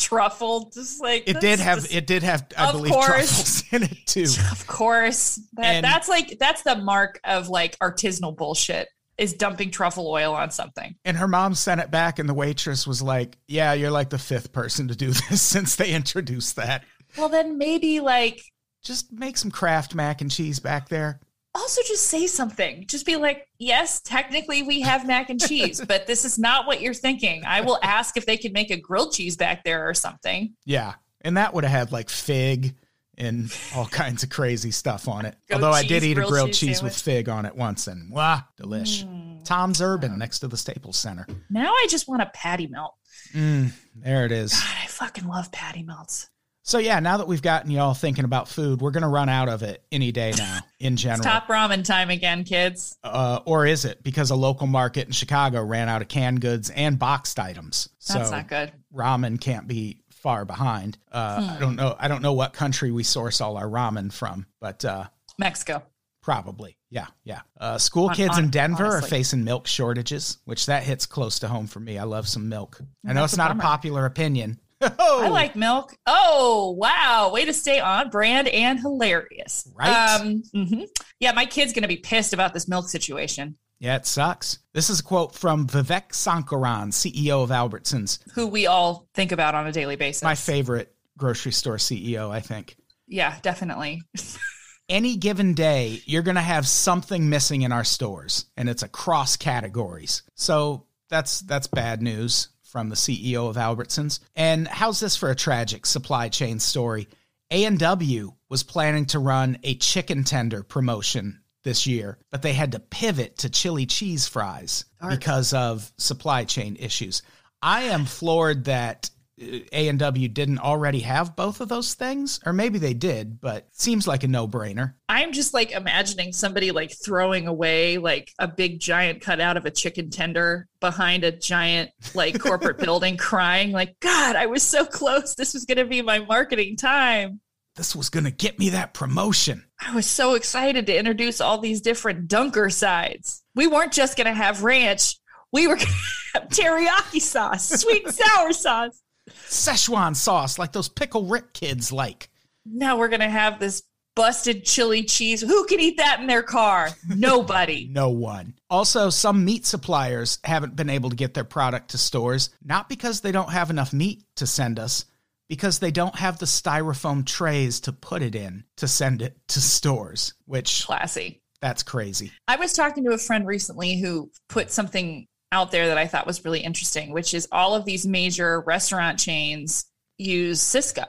Truffle. 0.00 0.70
Just 0.74 1.00
like 1.02 1.24
It 1.28 1.40
did 1.40 1.60
have 1.60 1.78
is- 1.78 1.94
it 1.94 2.06
did 2.06 2.22
have 2.22 2.46
I 2.56 2.72
believe 2.72 2.92
course. 2.92 3.06
truffles 3.08 3.64
in 3.72 3.82
it 3.84 4.06
too. 4.06 4.26
Of 4.50 4.66
course. 4.66 5.40
That, 5.54 5.64
And- 5.76 5.84
that's 5.84 6.08
like 6.08 6.36
that's 6.40 6.62
the 6.62 6.76
mark 6.76 7.20
of 7.24 7.48
like 7.48 7.78
artisanal 7.78 8.36
bullshit 8.36 8.88
is 9.18 9.34
dumping 9.34 9.70
truffle 9.70 10.08
oil 10.08 10.32
on 10.34 10.50
something. 10.50 10.94
And 11.04 11.16
her 11.18 11.28
mom 11.28 11.54
sent 11.54 11.80
it 11.80 11.90
back 11.90 12.18
and 12.18 12.26
the 12.28 12.32
waitress 12.34 12.86
was 12.86 13.02
like, 13.02 13.36
"Yeah, 13.48 13.74
you're 13.74 13.90
like 13.90 14.08
the 14.08 14.18
fifth 14.18 14.50
person 14.52 14.88
to 14.88 14.96
do 14.96 15.08
this 15.30 15.42
since 15.42 15.76
they 15.76 15.92
introduced 15.92 16.56
that. 16.56 16.84
Well, 17.18 17.28
then 17.28 17.58
maybe 17.58 18.00
like 18.00 18.40
Just 18.82 19.12
make 19.12 19.36
some 19.36 19.50
Kraft 19.50 19.94
mac 19.94 20.20
and 20.22 20.30
cheese 20.30 20.58
back 20.58 20.88
there." 20.88 21.20
Also 21.54 21.82
just 21.86 22.06
say 22.06 22.26
something. 22.26 22.86
Just 22.86 23.06
be 23.06 23.16
like, 23.16 23.48
yes, 23.58 24.00
technically 24.00 24.62
we 24.62 24.80
have 24.80 25.06
mac 25.06 25.30
and 25.30 25.40
cheese, 25.40 25.82
but 25.88 26.06
this 26.06 26.24
is 26.24 26.38
not 26.38 26.66
what 26.66 26.80
you're 26.80 26.94
thinking. 26.94 27.44
I 27.44 27.60
will 27.60 27.78
ask 27.82 28.16
if 28.16 28.26
they 28.26 28.36
could 28.36 28.52
make 28.52 28.70
a 28.70 28.76
grilled 28.76 29.12
cheese 29.12 29.36
back 29.36 29.64
there 29.64 29.88
or 29.88 29.94
something. 29.94 30.54
Yeah. 30.64 30.94
And 31.22 31.36
that 31.36 31.52
would 31.52 31.64
have 31.64 31.72
had 31.72 31.92
like 31.92 32.08
fig 32.08 32.74
and 33.18 33.54
all 33.74 33.86
kinds 33.88 34.22
of 34.22 34.30
crazy 34.30 34.70
stuff 34.70 35.08
on 35.08 35.26
it. 35.26 35.36
Although 35.52 35.72
I 35.72 35.82
did 35.82 36.02
cheese, 36.02 36.04
eat 36.04 36.12
a 36.12 36.14
grilled 36.16 36.30
grilled 36.30 36.48
cheese 36.48 36.58
cheese, 36.58 36.82
with 36.82 36.96
fig 36.96 37.28
on 37.28 37.44
it 37.44 37.54
once 37.54 37.86
and 37.86 38.10
wow, 38.10 38.42
delish. 38.60 39.04
Mm. 39.04 39.44
Tom's 39.44 39.80
Urban 39.80 40.18
next 40.18 40.40
to 40.40 40.48
the 40.48 40.56
Staples 40.56 40.96
Center. 40.96 41.26
Now 41.48 41.70
I 41.70 41.86
just 41.90 42.08
want 42.08 42.22
a 42.22 42.30
patty 42.34 42.66
melt. 42.66 42.94
Mm, 43.34 43.72
there 43.94 44.24
it 44.24 44.32
is. 44.32 44.52
God, 44.52 44.76
I 44.82 44.86
fucking 44.86 45.26
love 45.26 45.52
patty 45.52 45.82
melts. 45.82 46.28
So 46.70 46.78
yeah, 46.78 47.00
now 47.00 47.16
that 47.16 47.26
we've 47.26 47.42
gotten 47.42 47.68
y'all 47.72 47.94
thinking 47.94 48.24
about 48.24 48.46
food, 48.46 48.80
we're 48.80 48.92
gonna 48.92 49.08
run 49.08 49.28
out 49.28 49.48
of 49.48 49.64
it 49.64 49.82
any 49.90 50.12
day 50.12 50.32
now 50.38 50.60
in 50.78 50.96
general. 50.96 51.24
top 51.24 51.48
ramen 51.48 51.84
time 51.84 52.10
again, 52.10 52.44
kids. 52.44 52.96
uh, 53.02 53.40
or 53.44 53.66
is 53.66 53.84
it 53.84 54.04
because 54.04 54.30
a 54.30 54.36
local 54.36 54.68
market 54.68 55.04
in 55.08 55.12
Chicago 55.12 55.64
ran 55.64 55.88
out 55.88 56.00
of 56.00 56.06
canned 56.06 56.40
goods 56.40 56.70
and 56.70 56.96
boxed 56.96 57.40
items? 57.40 57.88
That's 58.06 58.28
so 58.28 58.36
not 58.36 58.46
good. 58.46 58.70
ramen 58.94 59.40
can't 59.40 59.66
be 59.66 60.02
far 60.12 60.44
behind. 60.44 60.96
Uh, 61.10 61.42
Hmm. 61.42 61.50
I 61.50 61.58
don't 61.58 61.74
know. 61.74 61.96
I 61.98 62.06
don't 62.06 62.22
know 62.22 62.34
what 62.34 62.52
country 62.52 62.92
we 62.92 63.02
source 63.02 63.40
all 63.40 63.56
our 63.56 63.66
ramen 63.66 64.12
from, 64.12 64.46
but 64.60 64.84
uh, 64.84 65.06
Mexico. 65.38 65.82
probably, 66.22 66.76
yeah, 66.88 67.06
yeah. 67.24 67.40
Uh, 67.58 67.78
school 67.78 68.06
Hon- 68.06 68.14
kids 68.14 68.34
hon- 68.36 68.44
in 68.44 68.50
Denver 68.50 68.86
are 68.86 69.02
facing 69.02 69.42
milk 69.42 69.66
shortages, 69.66 70.38
which 70.44 70.66
that 70.66 70.84
hits 70.84 71.04
close 71.04 71.40
to 71.40 71.48
home 71.48 71.66
for 71.66 71.80
me. 71.80 71.98
I 71.98 72.04
love 72.04 72.28
some 72.28 72.48
milk. 72.48 72.80
I 73.04 73.12
know 73.12 73.22
That's 73.22 73.32
it's 73.32 73.38
not 73.38 73.50
a 73.50 73.56
popular 73.56 74.06
opinion. 74.06 74.60
I 74.80 75.28
like 75.28 75.56
milk. 75.56 75.94
Oh, 76.06 76.74
wow. 76.78 77.30
Way 77.32 77.44
to 77.44 77.52
stay 77.52 77.80
on 77.80 78.08
brand 78.10 78.48
and 78.48 78.78
hilarious. 78.78 79.68
Right? 79.74 80.20
Um, 80.20 80.42
mhm. 80.54 80.86
Yeah, 81.18 81.32
my 81.32 81.46
kid's 81.46 81.72
going 81.72 81.82
to 81.82 81.88
be 81.88 81.96
pissed 81.98 82.32
about 82.32 82.54
this 82.54 82.66
milk 82.68 82.88
situation. 82.88 83.56
Yeah, 83.78 83.96
it 83.96 84.06
sucks. 84.06 84.58
This 84.74 84.90
is 84.90 85.00
a 85.00 85.02
quote 85.02 85.34
from 85.34 85.66
Vivek 85.66 86.10
Sankaran, 86.10 86.92
CEO 86.92 87.42
of 87.42 87.50
Albertsons, 87.50 88.18
Who 88.34 88.46
we 88.46 88.66
all 88.66 89.08
think 89.14 89.32
about 89.32 89.54
on 89.54 89.66
a 89.66 89.72
daily 89.72 89.96
basis. 89.96 90.22
my 90.22 90.34
favorite 90.34 90.94
grocery 91.16 91.52
store 91.52 91.76
CEO, 91.76 92.30
I 92.30 92.40
think. 92.40 92.76
Yeah, 93.06 93.36
definitely. 93.42 94.02
any 94.90 95.16
given 95.16 95.54
day, 95.54 96.00
you're 96.04 96.22
going 96.22 96.34
to 96.36 96.42
have 96.42 96.66
something 96.68 97.28
missing 97.28 97.62
in 97.62 97.72
our 97.72 97.84
stores, 97.84 98.46
and 98.56 98.68
it's 98.68 98.82
across 98.82 99.36
categories. 99.36 100.22
So 100.34 100.86
that's 101.08 101.40
that's 101.40 101.66
bad 101.66 102.02
news 102.02 102.48
from 102.70 102.88
the 102.88 102.96
CEO 102.96 103.48
of 103.48 103.56
Albertsons. 103.56 104.20
And 104.36 104.68
how's 104.68 105.00
this 105.00 105.16
for 105.16 105.30
a 105.30 105.36
tragic 105.36 105.86
supply 105.86 106.28
chain 106.28 106.60
story? 106.60 107.08
A&W 107.50 108.32
was 108.48 108.62
planning 108.62 109.06
to 109.06 109.18
run 109.18 109.58
a 109.64 109.74
chicken 109.74 110.24
tender 110.24 110.62
promotion 110.62 111.40
this 111.64 111.86
year, 111.86 112.18
but 112.30 112.42
they 112.42 112.52
had 112.52 112.72
to 112.72 112.78
pivot 112.78 113.38
to 113.38 113.50
chili 113.50 113.86
cheese 113.86 114.26
fries 114.26 114.84
Dark. 115.00 115.12
because 115.12 115.52
of 115.52 115.92
supply 115.98 116.44
chain 116.44 116.76
issues. 116.78 117.22
I 117.60 117.82
am 117.84 118.04
floored 118.06 118.64
that 118.64 119.10
A 119.40 119.88
and 119.88 119.98
W 119.98 120.28
didn't 120.28 120.58
already 120.58 121.00
have 121.00 121.36
both 121.36 121.60
of 121.60 121.68
those 121.68 121.94
things, 121.94 122.40
or 122.44 122.52
maybe 122.52 122.78
they 122.78 122.94
did, 122.94 123.40
but 123.40 123.68
seems 123.72 124.06
like 124.06 124.22
a 124.22 124.28
no 124.28 124.46
brainer. 124.46 124.94
I'm 125.08 125.32
just 125.32 125.54
like 125.54 125.72
imagining 125.72 126.32
somebody 126.32 126.70
like 126.70 126.92
throwing 127.04 127.46
away 127.46 127.98
like 127.98 128.30
a 128.38 128.46
big 128.48 128.80
giant 128.80 129.20
cutout 129.20 129.56
of 129.56 129.66
a 129.66 129.70
chicken 129.70 130.10
tender 130.10 130.68
behind 130.80 131.24
a 131.24 131.32
giant 131.32 131.90
like 132.14 132.38
corporate 132.38 132.78
building, 132.84 133.16
crying 133.16 133.72
like, 133.72 133.98
"God, 134.00 134.36
I 134.36 134.46
was 134.46 134.62
so 134.62 134.84
close. 134.84 135.34
This 135.34 135.54
was 135.54 135.64
going 135.64 135.78
to 135.78 135.86
be 135.86 136.02
my 136.02 136.18
marketing 136.20 136.76
time." 136.76 137.40
This 137.76 137.94
was 137.96 138.10
gonna 138.10 138.32
get 138.32 138.58
me 138.58 138.70
that 138.70 138.94
promotion. 138.94 139.64
I 139.80 139.94
was 139.94 140.06
so 140.06 140.34
excited 140.34 140.86
to 140.86 140.98
introduce 140.98 141.40
all 141.40 141.58
these 141.58 141.80
different 141.80 142.28
dunker 142.28 142.68
sides. 142.68 143.42
We 143.54 143.66
weren't 143.66 143.92
just 143.92 144.16
going 144.16 144.26
to 144.26 144.34
have 144.34 144.62
ranch. 144.62 145.16
We 145.52 145.66
were 145.66 145.76
going 145.76 145.86
to 146.34 146.40
have 146.40 146.48
teriyaki 146.48 147.20
sauce, 147.20 147.68
sweet 147.80 148.04
and 148.04 148.14
sour 148.14 148.52
sauce. 148.52 149.00
Szechuan 149.48 150.14
sauce, 150.16 150.58
like 150.58 150.72
those 150.72 150.88
pickle 150.88 151.26
Rick 151.26 151.52
kids 151.52 151.92
like. 151.92 152.30
Now 152.64 152.98
we're 152.98 153.08
going 153.08 153.20
to 153.20 153.28
have 153.28 153.58
this 153.58 153.82
busted 154.16 154.64
chili 154.64 155.04
cheese. 155.04 155.40
Who 155.40 155.64
can 155.66 155.80
eat 155.80 155.96
that 155.96 156.20
in 156.20 156.26
their 156.26 156.42
car? 156.42 156.90
Nobody. 157.08 157.88
No 157.92 158.10
one. 158.10 158.54
Also, 158.68 159.08
some 159.10 159.44
meat 159.44 159.64
suppliers 159.66 160.38
haven't 160.44 160.76
been 160.76 160.90
able 160.90 161.10
to 161.10 161.16
get 161.16 161.34
their 161.34 161.44
product 161.44 161.90
to 161.90 161.98
stores, 161.98 162.50
not 162.62 162.88
because 162.88 163.20
they 163.20 163.32
don't 163.32 163.50
have 163.50 163.70
enough 163.70 163.92
meat 163.92 164.24
to 164.36 164.46
send 164.46 164.78
us, 164.78 165.06
because 165.48 165.78
they 165.78 165.90
don't 165.90 166.16
have 166.16 166.38
the 166.38 166.46
styrofoam 166.46 167.24
trays 167.24 167.80
to 167.80 167.92
put 167.92 168.22
it 168.22 168.34
in 168.34 168.64
to 168.76 168.86
send 168.86 169.22
it 169.22 169.36
to 169.48 169.60
stores, 169.60 170.34
which 170.44 170.84
Classy. 170.86 171.40
that's 171.60 171.82
crazy. 171.82 172.30
I 172.46 172.56
was 172.56 172.72
talking 172.72 173.04
to 173.04 173.12
a 173.12 173.18
friend 173.18 173.46
recently 173.46 173.98
who 174.00 174.30
put 174.48 174.70
something 174.70 175.26
out 175.52 175.70
there 175.70 175.88
that 175.88 175.98
I 175.98 176.06
thought 176.06 176.26
was 176.26 176.44
really 176.44 176.60
interesting, 176.60 177.12
which 177.12 177.34
is 177.34 177.48
all 177.50 177.74
of 177.74 177.84
these 177.84 178.06
major 178.06 178.60
restaurant 178.60 179.18
chains 179.18 179.86
use 180.18 180.60
Sysco. 180.60 181.06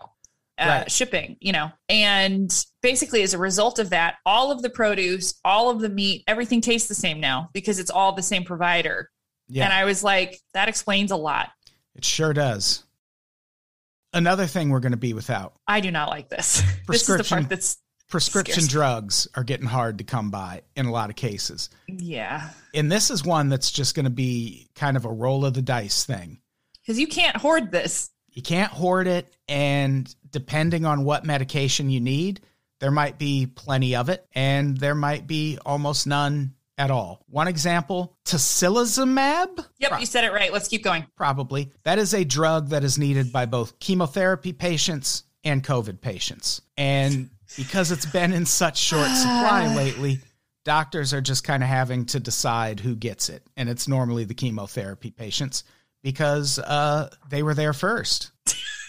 Uh, 0.60 0.82
Right. 0.82 0.92
shipping, 0.92 1.38
you 1.40 1.52
know, 1.54 1.72
and 1.90 2.66
basically 2.84 3.24
as 3.24 3.34
a 3.34 3.38
result 3.40 3.80
of 3.80 3.90
that, 3.92 4.18
all 4.28 4.52
of 4.52 4.62
the 4.62 4.70
produce, 4.70 5.34
all 5.44 5.72
of 5.72 5.80
the 5.80 5.90
meat, 5.90 6.24
everything 6.28 6.62
tastes 6.62 6.88
the 6.88 6.94
same 6.94 7.20
now 7.20 7.50
because 7.52 7.80
it's 7.80 7.90
all 7.90 8.12
the 8.12 8.22
same 8.22 8.44
provider. 8.44 9.10
Yeah. 9.48 9.64
And 9.64 9.74
I 9.74 9.86
was 9.86 10.04
like, 10.04 10.40
that 10.54 10.70
explains 10.70 11.10
a 11.10 11.16
lot. 11.16 11.50
It 11.96 12.06
sure 12.06 12.32
does. 12.34 12.84
Another 14.14 14.46
thing 14.46 14.70
we're 14.70 14.82
going 14.82 14.92
to 14.92 14.98
be 14.98 15.14
without 15.16 15.54
I 15.68 15.80
do 15.80 15.90
not 15.90 16.10
like 16.10 16.30
this. 16.30 16.62
This 16.88 17.10
is 17.10 17.18
the 17.18 17.24
part 17.24 17.50
that's 17.50 17.78
prescription 18.12 18.54
Scarce. 18.64 18.68
drugs 18.72 19.28
are 19.36 19.44
getting 19.44 19.66
hard 19.66 19.98
to 19.98 20.04
come 20.04 20.30
by 20.30 20.62
in 20.76 20.86
a 20.86 20.92
lot 20.92 21.10
of 21.10 21.16
cases. 21.16 21.70
yeah, 21.88 22.50
And 22.74 22.92
this 22.92 23.10
is 23.10 23.24
one 23.26 23.50
that's 23.50 23.72
just 23.72 23.96
going 23.96 24.04
to 24.04 24.10
be 24.12 24.70
kind 24.76 24.96
of 24.98 25.06
a 25.06 25.10
roll 25.10 25.46
of 25.46 25.54
the 25.54 25.62
dice 25.62 26.06
thing. 26.06 26.40
because 26.82 27.00
you 27.00 27.08
can't 27.08 27.38
hoard 27.38 27.72
this. 27.72 28.12
You 28.30 28.42
can't 28.42 28.72
hoard 28.72 29.08
it. 29.08 29.34
And 29.48 30.14
depending 30.30 30.86
on 30.86 31.04
what 31.04 31.26
medication 31.26 31.90
you 31.90 32.00
need, 32.00 32.42
there 32.80 32.92
might 32.92 33.18
be 33.18 33.46
plenty 33.48 33.96
of 33.96 34.10
it 34.10 34.26
and 34.34 34.78
there 34.78 34.96
might 34.96 35.28
be 35.28 35.58
almost 35.66 36.08
none 36.08 36.54
at 36.78 36.90
all. 36.90 37.24
One 37.28 37.48
example 37.48 38.16
tocilizumab. 38.26 39.66
Yep, 39.80 40.00
you 40.00 40.06
said 40.06 40.24
it 40.24 40.32
right. 40.32 40.52
Let's 40.52 40.68
keep 40.68 40.84
going. 40.84 41.06
Probably. 41.16 41.72
That 41.84 42.00
is 42.00 42.14
a 42.14 42.24
drug 42.24 42.70
that 42.70 42.84
is 42.84 42.98
needed 42.98 43.32
by 43.32 43.46
both 43.46 43.80
chemotherapy 43.80 44.54
patients 44.54 45.24
and 45.44 45.64
COVID 45.64 46.02
patients. 46.02 46.62
And 46.78 47.30
because 47.58 47.92
it's 47.92 48.06
been 48.06 48.34
in 48.34 48.46
such 48.46 48.78
short 48.78 49.10
supply 49.10 49.74
lately, 49.76 50.20
doctors 50.64 51.14
are 51.14 51.22
just 51.22 51.44
kind 51.44 51.64
of 51.64 51.70
having 51.70 52.06
to 52.08 52.20
decide 52.20 52.80
who 52.80 52.96
gets 52.96 53.30
it. 53.30 53.44
And 53.58 53.70
it's 53.70 53.88
normally 53.88 54.24
the 54.24 54.34
chemotherapy 54.34 55.12
patients 55.12 55.64
because 56.04 56.60
uh, 56.60 57.10
they 57.30 57.44
were 57.44 57.54
there 57.54 57.74
first. 57.74 58.32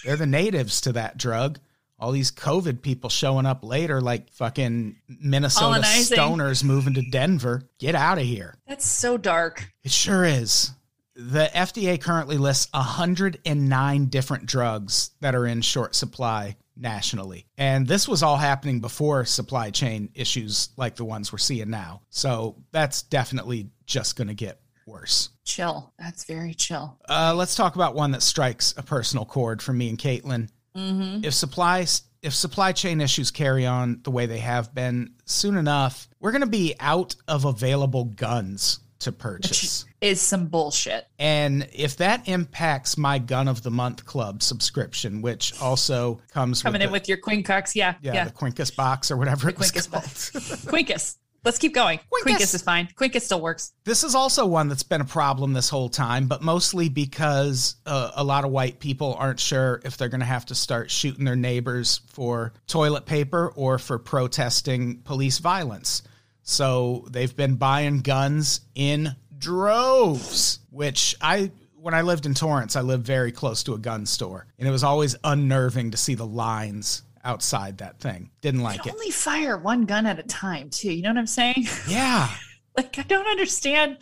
They're 0.04 0.16
the 0.16 0.26
natives 0.26 0.80
to 0.82 0.92
that 0.92 1.16
drug. 1.16 1.58
All 1.98 2.10
these 2.10 2.32
COVID 2.32 2.82
people 2.82 3.08
showing 3.10 3.46
up 3.46 3.62
later, 3.62 4.00
like 4.00 4.32
fucking 4.32 4.96
Minnesota 5.08 5.66
Colonizing. 5.66 6.18
stoners 6.18 6.64
moving 6.64 6.94
to 6.94 7.02
Denver. 7.02 7.62
Get 7.78 7.94
out 7.94 8.18
of 8.18 8.24
here. 8.24 8.56
That's 8.66 8.86
so 8.86 9.16
dark. 9.16 9.70
It 9.84 9.92
sure 9.92 10.24
is. 10.24 10.72
The 11.14 11.48
FDA 11.54 12.00
currently 12.00 12.38
lists 12.38 12.72
109 12.72 14.06
different 14.06 14.46
drugs 14.46 15.10
that 15.20 15.36
are 15.36 15.46
in 15.46 15.60
short 15.60 15.94
supply 15.94 16.56
nationally. 16.76 17.46
And 17.58 17.86
this 17.86 18.08
was 18.08 18.22
all 18.22 18.36
happening 18.36 18.80
before 18.80 19.24
supply 19.24 19.70
chain 19.70 20.10
issues 20.14 20.70
like 20.76 20.96
the 20.96 21.04
ones 21.04 21.32
we're 21.32 21.38
seeing 21.38 21.70
now. 21.70 22.02
So 22.10 22.56
that's 22.70 23.02
definitely 23.02 23.70
just 23.86 24.16
going 24.16 24.28
to 24.28 24.34
get 24.34 24.60
worse. 24.86 25.30
Chill. 25.44 25.92
That's 25.98 26.24
very 26.24 26.54
chill. 26.54 26.98
Uh, 27.08 27.34
let's 27.36 27.54
talk 27.54 27.74
about 27.74 27.94
one 27.94 28.12
that 28.12 28.22
strikes 28.22 28.74
a 28.76 28.82
personal 28.82 29.24
chord 29.24 29.62
for 29.62 29.72
me 29.72 29.88
and 29.88 29.98
Caitlin. 29.98 30.48
Mm-hmm. 30.76 31.24
If 31.24 31.34
supply 31.34 31.86
if 32.22 32.34
supply 32.34 32.72
chain 32.72 33.00
issues 33.00 33.30
carry 33.30 33.66
on 33.66 34.00
the 34.04 34.10
way 34.10 34.26
they 34.26 34.38
have 34.38 34.72
been, 34.74 35.12
soon 35.24 35.56
enough, 35.56 36.08
we're 36.20 36.30
going 36.30 36.42
to 36.42 36.46
be 36.46 36.74
out 36.78 37.16
of 37.26 37.44
available 37.44 38.04
guns 38.04 38.78
to 39.02 39.12
purchase. 39.12 39.84
Is 40.00 40.20
some 40.20 40.46
bullshit. 40.46 41.06
And 41.18 41.68
if 41.72 41.96
that 41.98 42.26
impacts 42.28 42.98
my 42.98 43.18
Gun 43.18 43.46
of 43.48 43.62
the 43.62 43.70
Month 43.70 44.04
Club 44.04 44.42
subscription, 44.42 45.22
which 45.22 45.60
also 45.60 46.20
comes 46.32 46.62
Coming 46.62 46.80
with 46.80 46.82
in 46.82 46.88
the, 46.88 46.92
with 46.92 47.08
your 47.08 47.18
Quincox. 47.18 47.74
Yeah. 47.74 47.94
yeah, 48.02 48.14
Yeah. 48.14 48.24
the 48.24 48.30
Quincus 48.32 48.74
box 48.74 49.10
or 49.10 49.16
whatever 49.16 49.48
it 49.48 49.58
was 49.58 49.70
Quincus 49.70 49.90
called. 49.90 50.02
box. 50.04 50.30
Quinkus. 50.66 51.16
Let's 51.44 51.58
keep 51.58 51.74
going. 51.74 51.98
Quinkus. 51.98 52.36
Quinkus 52.36 52.54
is 52.54 52.62
fine. 52.62 52.86
Quinkus 52.96 53.22
still 53.22 53.40
works. 53.40 53.72
this 53.84 54.04
is 54.04 54.14
also 54.14 54.46
one 54.46 54.68
that's 54.68 54.84
been 54.84 55.00
a 55.00 55.04
problem 55.04 55.52
this 55.52 55.68
whole 55.68 55.88
time, 55.88 56.28
but 56.28 56.40
mostly 56.40 56.88
because 56.88 57.74
uh, 57.84 58.12
a 58.14 58.22
lot 58.22 58.44
of 58.44 58.52
white 58.52 58.78
people 58.78 59.14
aren't 59.18 59.40
sure 59.40 59.80
if 59.84 59.96
they're 59.96 60.08
going 60.08 60.20
to 60.20 60.26
have 60.26 60.46
to 60.46 60.54
start 60.54 60.88
shooting 60.88 61.24
their 61.24 61.34
neighbors 61.34 62.00
for 62.06 62.52
toilet 62.68 63.06
paper 63.06 63.48
or 63.56 63.78
for 63.80 63.98
protesting 63.98 64.98
police 64.98 65.38
violence. 65.38 66.02
So 66.42 67.06
they've 67.10 67.34
been 67.34 67.54
buying 67.56 68.00
guns 68.00 68.60
in 68.74 69.14
droves, 69.38 70.58
which 70.70 71.14
I 71.20 71.50
when 71.80 71.94
I 71.94 72.02
lived 72.02 72.26
in 72.26 72.34
Torrance, 72.34 72.76
I 72.76 72.80
lived 72.82 73.04
very 73.04 73.32
close 73.32 73.64
to 73.64 73.74
a 73.74 73.78
gun 73.78 74.06
store, 74.06 74.46
and 74.58 74.68
it 74.68 74.70
was 74.70 74.84
always 74.84 75.16
unnerving 75.24 75.90
to 75.90 75.96
see 75.96 76.14
the 76.14 76.26
lines 76.26 77.02
outside 77.24 77.78
that 77.78 77.98
thing. 77.98 78.30
Didn't 78.40 78.62
like 78.62 78.86
it. 78.86 78.92
Only 78.92 79.10
fire 79.10 79.56
one 79.58 79.84
gun 79.84 80.06
at 80.06 80.18
a 80.18 80.22
time, 80.24 80.70
too. 80.70 80.92
You 80.92 81.02
know 81.02 81.10
what 81.10 81.18
I'm 81.18 81.26
saying? 81.26 81.66
Yeah. 81.88 82.28
like, 82.76 82.98
I 82.98 83.02
don't 83.02 83.26
understand. 83.26 83.98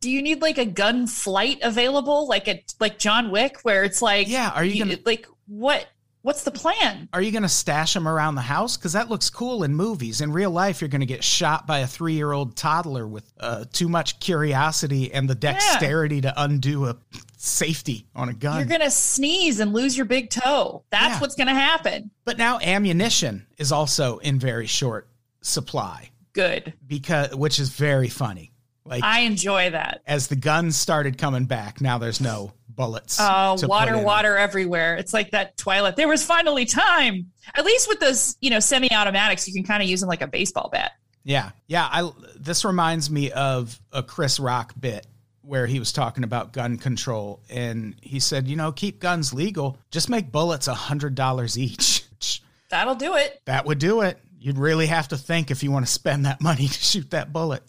Do 0.00 0.10
you 0.10 0.22
need 0.22 0.42
like 0.42 0.58
a 0.58 0.64
gun 0.64 1.06
flight 1.06 1.60
available, 1.62 2.26
like 2.28 2.48
a 2.48 2.64
like 2.80 2.98
John 2.98 3.30
Wick, 3.30 3.58
where 3.62 3.84
it's 3.84 4.02
like, 4.02 4.28
Yeah, 4.28 4.50
are 4.54 4.64
you 4.64 4.84
gonna- 4.84 4.98
like 5.06 5.26
what? 5.46 5.86
What's 6.24 6.42
the 6.42 6.50
plan? 6.50 7.10
Are 7.12 7.20
you 7.20 7.30
going 7.32 7.42
to 7.42 7.50
stash 7.50 7.92
them 7.92 8.08
around 8.08 8.34
the 8.36 8.40
house? 8.40 8.78
Because 8.78 8.94
that 8.94 9.10
looks 9.10 9.28
cool 9.28 9.62
in 9.62 9.74
movies. 9.74 10.22
In 10.22 10.32
real 10.32 10.50
life, 10.50 10.80
you're 10.80 10.88
going 10.88 11.02
to 11.02 11.06
get 11.06 11.22
shot 11.22 11.66
by 11.66 11.80
a 11.80 11.86
three 11.86 12.14
year 12.14 12.32
old 12.32 12.56
toddler 12.56 13.06
with 13.06 13.30
uh, 13.38 13.66
too 13.70 13.90
much 13.90 14.18
curiosity 14.20 15.12
and 15.12 15.28
the 15.28 15.34
dexterity 15.34 16.22
to 16.22 16.32
undo 16.42 16.86
a 16.86 16.96
safety 17.36 18.06
on 18.14 18.30
a 18.30 18.32
gun. 18.32 18.56
You're 18.56 18.66
gonna 18.78 18.90
sneeze 18.90 19.60
and 19.60 19.74
lose 19.74 19.94
your 19.98 20.06
big 20.06 20.30
toe. 20.30 20.82
That's 20.90 21.16
Yeah. 21.16 21.20
what's 21.20 21.34
gonna 21.34 21.52
happen. 21.54 22.10
but 22.24 22.38
now 22.38 22.58
ammunition 22.58 23.46
is 23.58 23.70
also 23.70 24.16
in 24.16 24.38
very 24.38 24.66
short 24.66 25.10
supply, 25.42 26.08
Good. 26.32 26.72
because 26.86 27.34
which 27.34 27.60
is 27.60 27.68
very 27.68 28.08
funny. 28.08 28.50
Like 28.86 29.02
I 29.04 29.20
enjoy 29.20 29.70
that. 29.70 30.00
as 30.06 30.28
the 30.28 30.36
guns 30.36 30.76
started 30.76 31.18
coming 31.18 31.44
back, 31.44 31.82
now 31.82 31.98
there's 31.98 32.20
no 32.20 32.52
bullets. 32.76 33.18
Oh, 33.20 33.56
to 33.58 33.66
water, 33.66 33.98
water 33.98 34.36
everywhere. 34.36 34.96
It's 34.96 35.12
like 35.12 35.30
that 35.32 35.56
Twilight. 35.56 35.96
There 35.96 36.08
was 36.08 36.24
finally 36.24 36.64
time. 36.64 37.30
At 37.54 37.64
least 37.64 37.88
with 37.88 38.00
those, 38.00 38.36
you 38.40 38.50
know, 38.50 38.60
semi-automatics, 38.60 39.46
you 39.46 39.54
can 39.54 39.64
kind 39.64 39.82
of 39.82 39.88
use 39.88 40.00
them 40.00 40.08
like 40.08 40.22
a 40.22 40.26
baseball 40.26 40.68
bat. 40.70 40.92
Yeah, 41.24 41.50
yeah. 41.66 41.88
I 41.90 42.10
this 42.38 42.64
reminds 42.64 43.10
me 43.10 43.30
of 43.32 43.80
a 43.92 44.02
Chris 44.02 44.38
Rock 44.38 44.74
bit 44.78 45.06
where 45.40 45.66
he 45.66 45.78
was 45.78 45.92
talking 45.92 46.24
about 46.24 46.52
gun 46.52 46.76
control, 46.76 47.40
and 47.50 47.96
he 48.00 48.20
said, 48.20 48.46
you 48.46 48.56
know, 48.56 48.72
keep 48.72 49.00
guns 49.00 49.32
legal, 49.32 49.78
just 49.90 50.08
make 50.08 50.30
bullets 50.30 50.68
a 50.68 50.74
hundred 50.74 51.14
dollars 51.14 51.58
each. 51.58 52.04
That'll 52.70 52.94
do 52.94 53.14
it. 53.16 53.40
That 53.44 53.66
would 53.66 53.78
do 53.78 54.02
it. 54.02 54.18
You'd 54.38 54.58
really 54.58 54.86
have 54.86 55.08
to 55.08 55.16
think 55.16 55.50
if 55.50 55.62
you 55.62 55.70
want 55.70 55.86
to 55.86 55.92
spend 55.92 56.26
that 56.26 56.40
money 56.42 56.68
to 56.68 56.82
shoot 56.82 57.10
that 57.10 57.32
bullet. 57.32 57.62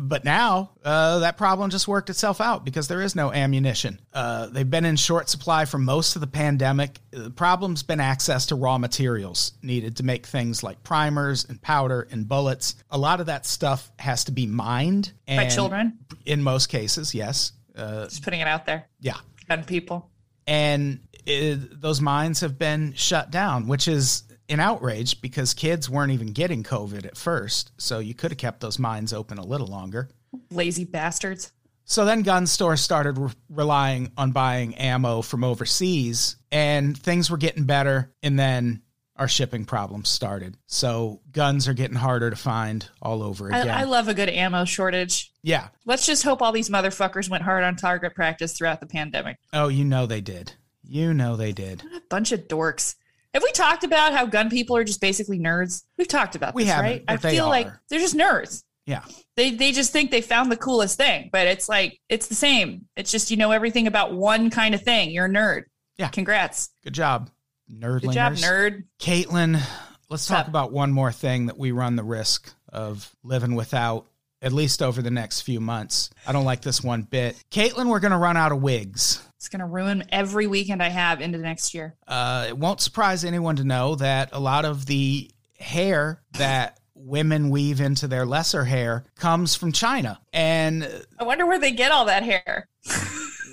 But 0.00 0.24
now 0.24 0.72
uh, 0.84 1.20
that 1.20 1.38
problem 1.38 1.70
just 1.70 1.88
worked 1.88 2.10
itself 2.10 2.40
out 2.40 2.64
because 2.64 2.88
there 2.88 3.00
is 3.00 3.16
no 3.16 3.32
ammunition. 3.32 4.00
Uh, 4.12 4.46
they've 4.48 4.68
been 4.68 4.84
in 4.84 4.96
short 4.96 5.30
supply 5.30 5.64
for 5.64 5.78
most 5.78 6.14
of 6.14 6.20
the 6.20 6.26
pandemic. 6.26 6.98
The 7.10 7.30
problem's 7.30 7.82
been 7.82 8.00
access 8.00 8.46
to 8.46 8.54
raw 8.54 8.76
materials 8.76 9.52
needed 9.62 9.96
to 9.96 10.02
make 10.02 10.26
things 10.26 10.62
like 10.62 10.82
primers 10.82 11.46
and 11.46 11.60
powder 11.62 12.06
and 12.10 12.28
bullets. 12.28 12.76
A 12.90 12.98
lot 12.98 13.20
of 13.20 13.26
that 13.26 13.46
stuff 13.46 13.90
has 13.98 14.24
to 14.24 14.32
be 14.32 14.46
mined 14.46 15.12
and 15.26 15.38
By 15.48 15.54
children. 15.54 15.98
In 16.26 16.42
most 16.42 16.66
cases, 16.68 17.14
yes. 17.14 17.52
Uh, 17.74 18.04
Just 18.04 18.22
putting 18.22 18.40
it 18.40 18.48
out 18.48 18.66
there. 18.66 18.86
yeah 19.00 19.16
And 19.48 19.66
people. 19.66 20.10
and 20.46 21.00
it, 21.24 21.80
those 21.80 22.00
mines 22.00 22.40
have 22.40 22.58
been 22.58 22.92
shut 22.94 23.30
down, 23.30 23.68
which 23.68 23.86
is 23.88 24.22
an 24.48 24.60
outrage 24.60 25.20
because 25.20 25.54
kids 25.54 25.88
weren't 25.90 26.12
even 26.12 26.28
getting 26.32 26.62
COVID 26.62 27.04
at 27.06 27.16
first. 27.16 27.72
So 27.78 27.98
you 27.98 28.14
could 28.14 28.30
have 28.30 28.38
kept 28.38 28.60
those 28.60 28.78
mines 28.78 29.12
open 29.12 29.38
a 29.38 29.44
little 29.44 29.66
longer. 29.66 30.08
Lazy 30.50 30.84
bastards. 30.84 31.52
So 31.84 32.04
then 32.04 32.22
gun 32.22 32.46
stores 32.46 32.80
started 32.82 33.16
re- 33.16 33.30
relying 33.48 34.12
on 34.18 34.32
buying 34.32 34.74
ammo 34.74 35.22
from 35.22 35.42
overseas, 35.42 36.36
and 36.52 36.96
things 36.96 37.30
were 37.30 37.38
getting 37.38 37.64
better. 37.64 38.12
And 38.22 38.38
then 38.38 38.82
our 39.16 39.26
shipping 39.26 39.64
problems 39.64 40.08
started. 40.10 40.56
So 40.66 41.22
guns 41.32 41.66
are 41.66 41.74
getting 41.74 41.96
harder 41.96 42.30
to 42.30 42.36
find 42.36 42.86
all 43.02 43.22
over 43.22 43.48
again. 43.48 43.68
I, 43.70 43.80
I 43.80 43.84
love 43.84 44.06
a 44.08 44.14
good 44.14 44.28
ammo 44.28 44.64
shortage. 44.64 45.32
yeah. 45.42 45.68
Let's 45.86 46.06
just 46.06 46.22
hope 46.22 46.40
all 46.42 46.52
these 46.52 46.68
motherfuckers 46.70 47.28
went 47.30 47.42
hard 47.42 47.64
on 47.64 47.74
target 47.76 48.14
practice 48.14 48.52
throughout 48.52 48.80
the 48.80 48.86
pandemic. 48.86 49.38
Oh, 49.52 49.68
you 49.68 49.84
know 49.84 50.06
they 50.06 50.20
did. 50.20 50.52
You 50.84 51.14
know 51.14 51.36
they 51.36 51.52
did. 51.52 51.82
What 51.82 51.96
a 51.96 52.02
bunch 52.08 52.32
of 52.32 52.48
dorks. 52.48 52.94
Have 53.38 53.44
we 53.44 53.52
talked 53.52 53.84
about 53.84 54.12
how 54.12 54.26
gun 54.26 54.50
people 54.50 54.76
are 54.76 54.82
just 54.82 55.00
basically 55.00 55.38
nerds? 55.38 55.84
We've 55.96 56.08
talked 56.08 56.34
about 56.34 56.56
We 56.56 56.64
this, 56.64 56.74
right? 56.76 57.04
I 57.06 57.18
feel 57.18 57.46
like 57.46 57.68
they're 57.88 58.00
just 58.00 58.16
nerds. 58.16 58.64
Yeah. 58.84 59.04
They 59.36 59.52
they 59.52 59.70
just 59.70 59.92
think 59.92 60.10
they 60.10 60.22
found 60.22 60.50
the 60.50 60.56
coolest 60.56 60.96
thing, 60.96 61.30
but 61.30 61.46
it's 61.46 61.68
like 61.68 62.00
it's 62.08 62.26
the 62.26 62.34
same. 62.34 62.86
It's 62.96 63.12
just 63.12 63.30
you 63.30 63.36
know 63.36 63.52
everything 63.52 63.86
about 63.86 64.12
one 64.12 64.50
kind 64.50 64.74
of 64.74 64.82
thing. 64.82 65.12
You're 65.12 65.26
a 65.26 65.28
nerd. 65.28 65.66
Yeah. 65.98 66.08
Congrats. 66.08 66.70
Good 66.82 66.94
job, 66.94 67.30
nerd. 67.72 68.00
Good 68.00 68.10
job, 68.10 68.32
nerd. 68.32 68.86
Caitlin, 68.98 69.62
let's 70.10 70.26
talk 70.26 70.40
up? 70.40 70.48
about 70.48 70.72
one 70.72 70.90
more 70.90 71.12
thing 71.12 71.46
that 71.46 71.56
we 71.56 71.70
run 71.70 71.94
the 71.94 72.02
risk 72.02 72.52
of 72.72 73.14
living 73.22 73.54
without, 73.54 74.08
at 74.42 74.52
least 74.52 74.82
over 74.82 75.02
the 75.02 75.10
next 75.10 75.42
few 75.42 75.60
months. 75.60 76.10
I 76.26 76.32
don't 76.32 76.44
like 76.44 76.62
this 76.62 76.82
one 76.82 77.02
bit. 77.02 77.42
Caitlin, 77.50 77.88
we're 77.88 78.00
going 78.00 78.12
to 78.12 78.18
run 78.18 78.36
out 78.36 78.52
of 78.52 78.62
wigs. 78.62 79.24
It's 79.36 79.48
gonna 79.48 79.68
ruin 79.68 80.02
every 80.10 80.48
weekend 80.48 80.82
I 80.82 80.88
have 80.88 81.20
into 81.20 81.38
the 81.38 81.44
next 81.44 81.72
year. 81.72 81.94
Uh, 82.08 82.46
it 82.48 82.58
won't 82.58 82.80
surprise 82.80 83.24
anyone 83.24 83.54
to 83.56 83.64
know 83.64 83.94
that 83.94 84.30
a 84.32 84.40
lot 84.40 84.64
of 84.64 84.84
the 84.86 85.30
hair 85.60 86.20
that 86.32 86.80
women 86.96 87.48
weave 87.48 87.80
into 87.80 88.08
their 88.08 88.26
lesser 88.26 88.64
hair 88.64 89.04
comes 89.14 89.54
from 89.54 89.70
China. 89.70 90.18
And 90.32 90.88
I 91.20 91.22
wonder 91.22 91.46
where 91.46 91.60
they 91.60 91.70
get 91.70 91.92
all 91.92 92.06
that 92.06 92.24
hair. 92.24 92.68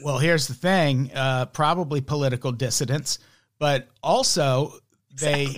Well, 0.03 0.19
here's 0.19 0.45
the 0.45 0.53
thing 0.53 1.09
uh, 1.15 1.47
probably 1.47 1.99
political 1.99 2.51
dissidents, 2.51 3.17
but 3.57 3.87
also 4.03 4.73
they 5.19 5.57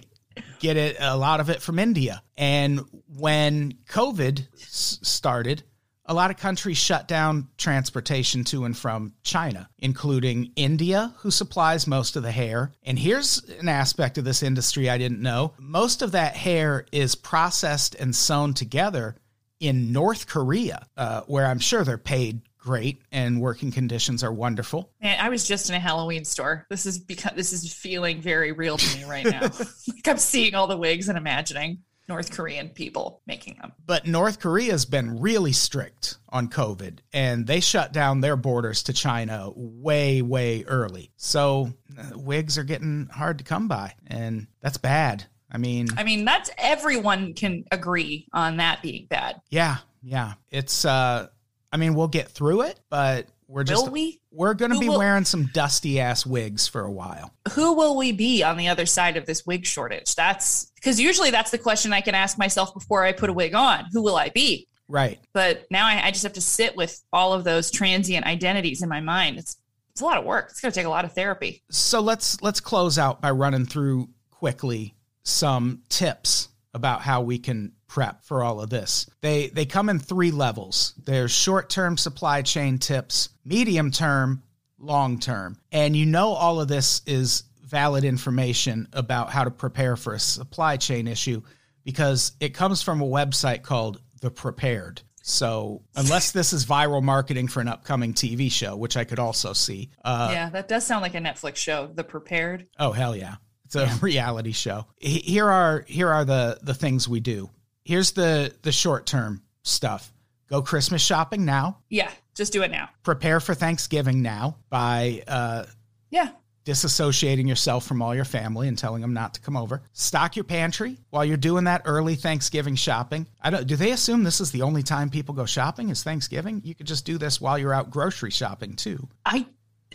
get 0.59 0.77
it 0.77 0.97
a 0.99 1.17
lot 1.17 1.39
of 1.39 1.49
it 1.49 1.61
from 1.61 1.79
India. 1.79 2.21
And 2.37 2.81
when 3.07 3.73
COVID 3.89 4.47
s- 4.53 4.99
started, 5.01 5.63
a 6.05 6.13
lot 6.13 6.31
of 6.31 6.37
countries 6.37 6.77
shut 6.77 7.07
down 7.07 7.49
transportation 7.57 8.43
to 8.45 8.63
and 8.65 8.77
from 8.77 9.13
China, 9.23 9.69
including 9.79 10.53
India, 10.55 11.13
who 11.17 11.31
supplies 11.31 11.85
most 11.85 12.15
of 12.15 12.23
the 12.23 12.31
hair. 12.31 12.71
And 12.83 12.97
here's 12.97 13.39
an 13.59 13.67
aspect 13.67 14.17
of 14.17 14.23
this 14.23 14.41
industry 14.41 14.89
I 14.89 14.97
didn't 14.97 15.21
know 15.21 15.53
most 15.59 16.01
of 16.01 16.13
that 16.13 16.35
hair 16.35 16.85
is 16.91 17.15
processed 17.15 17.95
and 17.95 18.15
sewn 18.15 18.53
together 18.53 19.17
in 19.59 19.91
North 19.91 20.27
Korea, 20.27 20.85
uh, 20.95 21.21
where 21.27 21.47
I'm 21.47 21.59
sure 21.59 21.83
they're 21.83 21.97
paid 21.97 22.41
great 22.67 23.01
and 23.13 23.39
working 23.39 23.71
conditions 23.71 24.25
are 24.25 24.33
wonderful. 24.33 24.91
Man, 25.01 25.17
I 25.21 25.29
was 25.29 25.47
just 25.47 25.69
in 25.69 25.75
a 25.75 25.79
Halloween 25.79 26.25
store. 26.25 26.65
This 26.69 26.85
is 26.85 26.99
because 26.99 27.31
this 27.33 27.53
is 27.53 27.73
feeling 27.73 28.19
very 28.19 28.51
real 28.51 28.77
to 28.77 28.97
me 28.97 29.05
right 29.05 29.23
now. 29.23 29.39
like 29.87 30.05
I'm 30.05 30.17
seeing 30.17 30.53
all 30.53 30.67
the 30.67 30.75
wigs 30.75 31.07
and 31.07 31.17
imagining 31.17 31.77
North 32.09 32.29
Korean 32.29 32.67
people 32.67 33.21
making 33.25 33.55
them. 33.61 33.71
But 33.85 34.05
North 34.05 34.41
Korea's 34.41 34.83
been 34.83 35.21
really 35.21 35.53
strict 35.53 36.17
on 36.27 36.49
COVID 36.49 36.99
and 37.13 37.47
they 37.47 37.61
shut 37.61 37.93
down 37.93 38.19
their 38.19 38.35
borders 38.35 38.83
to 38.83 38.93
China 38.93 39.49
way, 39.55 40.21
way 40.21 40.65
early. 40.67 41.13
So 41.15 41.71
uh, 41.97 42.17
wigs 42.17 42.57
are 42.57 42.65
getting 42.65 43.07
hard 43.13 43.37
to 43.37 43.45
come 43.45 43.69
by, 43.69 43.93
and 44.07 44.47
that's 44.59 44.77
bad. 44.77 45.23
I 45.49 45.57
mean, 45.57 45.87
I 45.95 46.03
mean, 46.03 46.25
that's 46.25 46.49
everyone 46.57 47.33
can 47.33 47.63
agree 47.71 48.27
on 48.33 48.57
that 48.57 48.81
being 48.81 49.07
bad. 49.09 49.39
yeah, 49.49 49.77
yeah. 50.03 50.33
It's, 50.49 50.83
uh, 50.83 51.27
I 51.71 51.77
mean, 51.77 51.93
we'll 51.95 52.07
get 52.07 52.29
through 52.29 52.61
it, 52.61 52.79
but 52.89 53.27
we're 53.47 53.63
just, 53.63 53.85
Will 53.85 53.91
we? 53.91 54.21
we're 54.31 54.53
going 54.53 54.71
to 54.71 54.79
be 54.79 54.89
will- 54.89 54.97
wearing 54.97 55.25
some 55.25 55.49
dusty 55.53 55.99
ass 55.99 56.25
wigs 56.25 56.67
for 56.67 56.81
a 56.81 56.91
while. 56.91 57.33
Who 57.53 57.73
will 57.73 57.95
we 57.95 58.11
be 58.11 58.43
on 58.43 58.57
the 58.57 58.67
other 58.67 58.85
side 58.85 59.17
of 59.17 59.25
this 59.25 59.45
wig 59.45 59.65
shortage? 59.65 60.15
That's 60.15 60.71
because 60.75 60.99
usually 60.99 61.31
that's 61.31 61.51
the 61.51 61.57
question 61.57 61.93
I 61.93 62.01
can 62.01 62.15
ask 62.15 62.37
myself 62.37 62.73
before 62.73 63.03
I 63.03 63.11
put 63.11 63.29
a 63.29 63.33
wig 63.33 63.55
on. 63.55 63.85
Who 63.93 64.01
will 64.01 64.15
I 64.15 64.29
be? 64.29 64.67
Right. 64.89 65.19
But 65.33 65.65
now 65.69 65.85
I, 65.87 66.07
I 66.07 66.11
just 66.11 66.23
have 66.23 66.33
to 66.33 66.41
sit 66.41 66.75
with 66.75 67.01
all 67.11 67.33
of 67.33 67.43
those 67.43 67.71
transient 67.71 68.25
identities 68.25 68.81
in 68.81 68.89
my 68.89 69.01
mind. 69.01 69.37
It's 69.37 69.57
it's 69.91 70.01
a 70.01 70.05
lot 70.05 70.17
of 70.17 70.25
work. 70.25 70.47
It's 70.51 70.61
going 70.61 70.71
to 70.71 70.75
take 70.79 70.85
a 70.85 70.89
lot 70.89 71.05
of 71.05 71.13
therapy. 71.13 71.63
so 71.71 71.99
let's 72.01 72.41
let's 72.41 72.59
close 72.59 72.97
out 72.99 73.19
by 73.21 73.31
running 73.31 73.65
through 73.65 74.09
quickly 74.29 74.93
some 75.23 75.81
tips 75.89 76.49
about 76.77 77.01
how 77.01 77.21
we 77.21 77.39
can 77.39 77.73
prep 77.87 78.23
for 78.23 78.43
all 78.43 78.61
of 78.61 78.69
this. 78.69 79.09
They 79.21 79.47
they 79.47 79.65
come 79.65 79.89
in 79.89 79.99
three 79.99 80.31
levels. 80.31 80.93
There's 81.03 81.31
short-term 81.31 81.97
supply 81.97 82.43
chain 82.43 82.77
tips, 82.77 83.29
medium-term, 83.43 84.43
long-term. 84.79 85.57
And 85.71 85.95
you 85.95 86.05
know 86.05 86.29
all 86.29 86.61
of 86.61 86.67
this 86.67 87.01
is 87.05 87.43
valid 87.65 88.05
information 88.05 88.87
about 88.93 89.31
how 89.31 89.43
to 89.43 89.51
prepare 89.51 89.97
for 89.97 90.13
a 90.13 90.19
supply 90.19 90.77
chain 90.77 91.07
issue 91.07 91.41
because 91.83 92.33
it 92.39 92.53
comes 92.53 92.81
from 92.81 93.01
a 93.01 93.05
website 93.05 93.63
called 93.63 93.99
The 94.21 94.31
Prepared. 94.31 95.01
So, 95.23 95.81
unless 95.93 96.31
this 96.31 96.53
is 96.53 96.65
viral 96.65 97.03
marketing 97.03 97.49
for 97.49 97.59
an 97.59 97.67
upcoming 97.67 98.13
TV 98.13 98.49
show, 98.49 98.77
which 98.77 98.95
I 98.95 99.03
could 99.03 99.19
also 99.19 99.51
see, 99.51 99.89
uh, 100.05 100.29
yeah, 100.31 100.49
that 100.51 100.69
does 100.69 100.85
sound 100.85 101.01
like 101.01 101.15
a 101.15 101.19
Netflix 101.19 101.57
show. 101.57 101.89
The 101.93 102.05
Prepared. 102.05 102.67
Oh 102.79 102.93
hell 102.93 103.13
yeah. 103.13 103.35
It's 103.67 103.75
a 103.75 103.87
reality 104.01 104.53
show. 104.53 104.85
Here 104.97 105.47
are 105.49 105.83
here 105.87 106.09
are 106.09 106.25
the 106.25 106.59
the 106.61 106.73
things 106.73 107.07
we 107.07 107.19
do. 107.19 107.49
Here's 107.83 108.11
the 108.11 108.53
the 108.61 108.71
short-term 108.71 109.43
stuff. 109.63 110.13
Go 110.49 110.61
Christmas 110.61 111.01
shopping 111.01 111.43
now. 111.45 111.79
Yeah, 111.89 112.09
just 112.33 112.53
do 112.53 112.63
it 112.63 112.71
now. 112.71 112.89
Prepare 113.03 113.39
for 113.41 113.53
Thanksgiving 113.53 114.21
now 114.21 114.57
by 114.69 115.23
uh 115.27 115.65
Yeah, 116.09 116.29
disassociating 116.65 117.47
yourself 117.47 117.85
from 117.85 118.01
all 118.01 118.15
your 118.15 118.25
family 118.25 118.69
and 118.69 118.77
telling 118.77 119.01
them 119.01 119.13
not 119.13 119.33
to 119.33 119.41
come 119.41 119.57
over. 119.57 119.81
Stock 119.91 120.37
your 120.37 120.45
pantry 120.45 120.97
while 121.09 121.25
you're 121.25 121.35
doing 121.35 121.65
that 121.65 121.81
early 121.85 122.15
Thanksgiving 122.15 122.75
shopping. 122.75 123.27
I 123.41 123.49
don't 123.49 123.67
do 123.67 123.75
they 123.75 123.91
assume 123.91 124.23
this 124.23 124.39
is 124.39 124.51
the 124.51 124.61
only 124.61 124.83
time 124.83 125.09
people 125.09 125.35
go 125.35 125.45
shopping 125.45 125.89
is 125.89 126.03
Thanksgiving? 126.03 126.61
You 126.63 126.75
could 126.75 126.87
just 126.87 127.05
do 127.05 127.17
this 127.17 127.41
while 127.41 127.57
you're 127.57 127.73
out 127.73 127.91
grocery 127.91 128.31
shopping 128.31 128.75
too. 128.75 129.09
I 129.25 129.45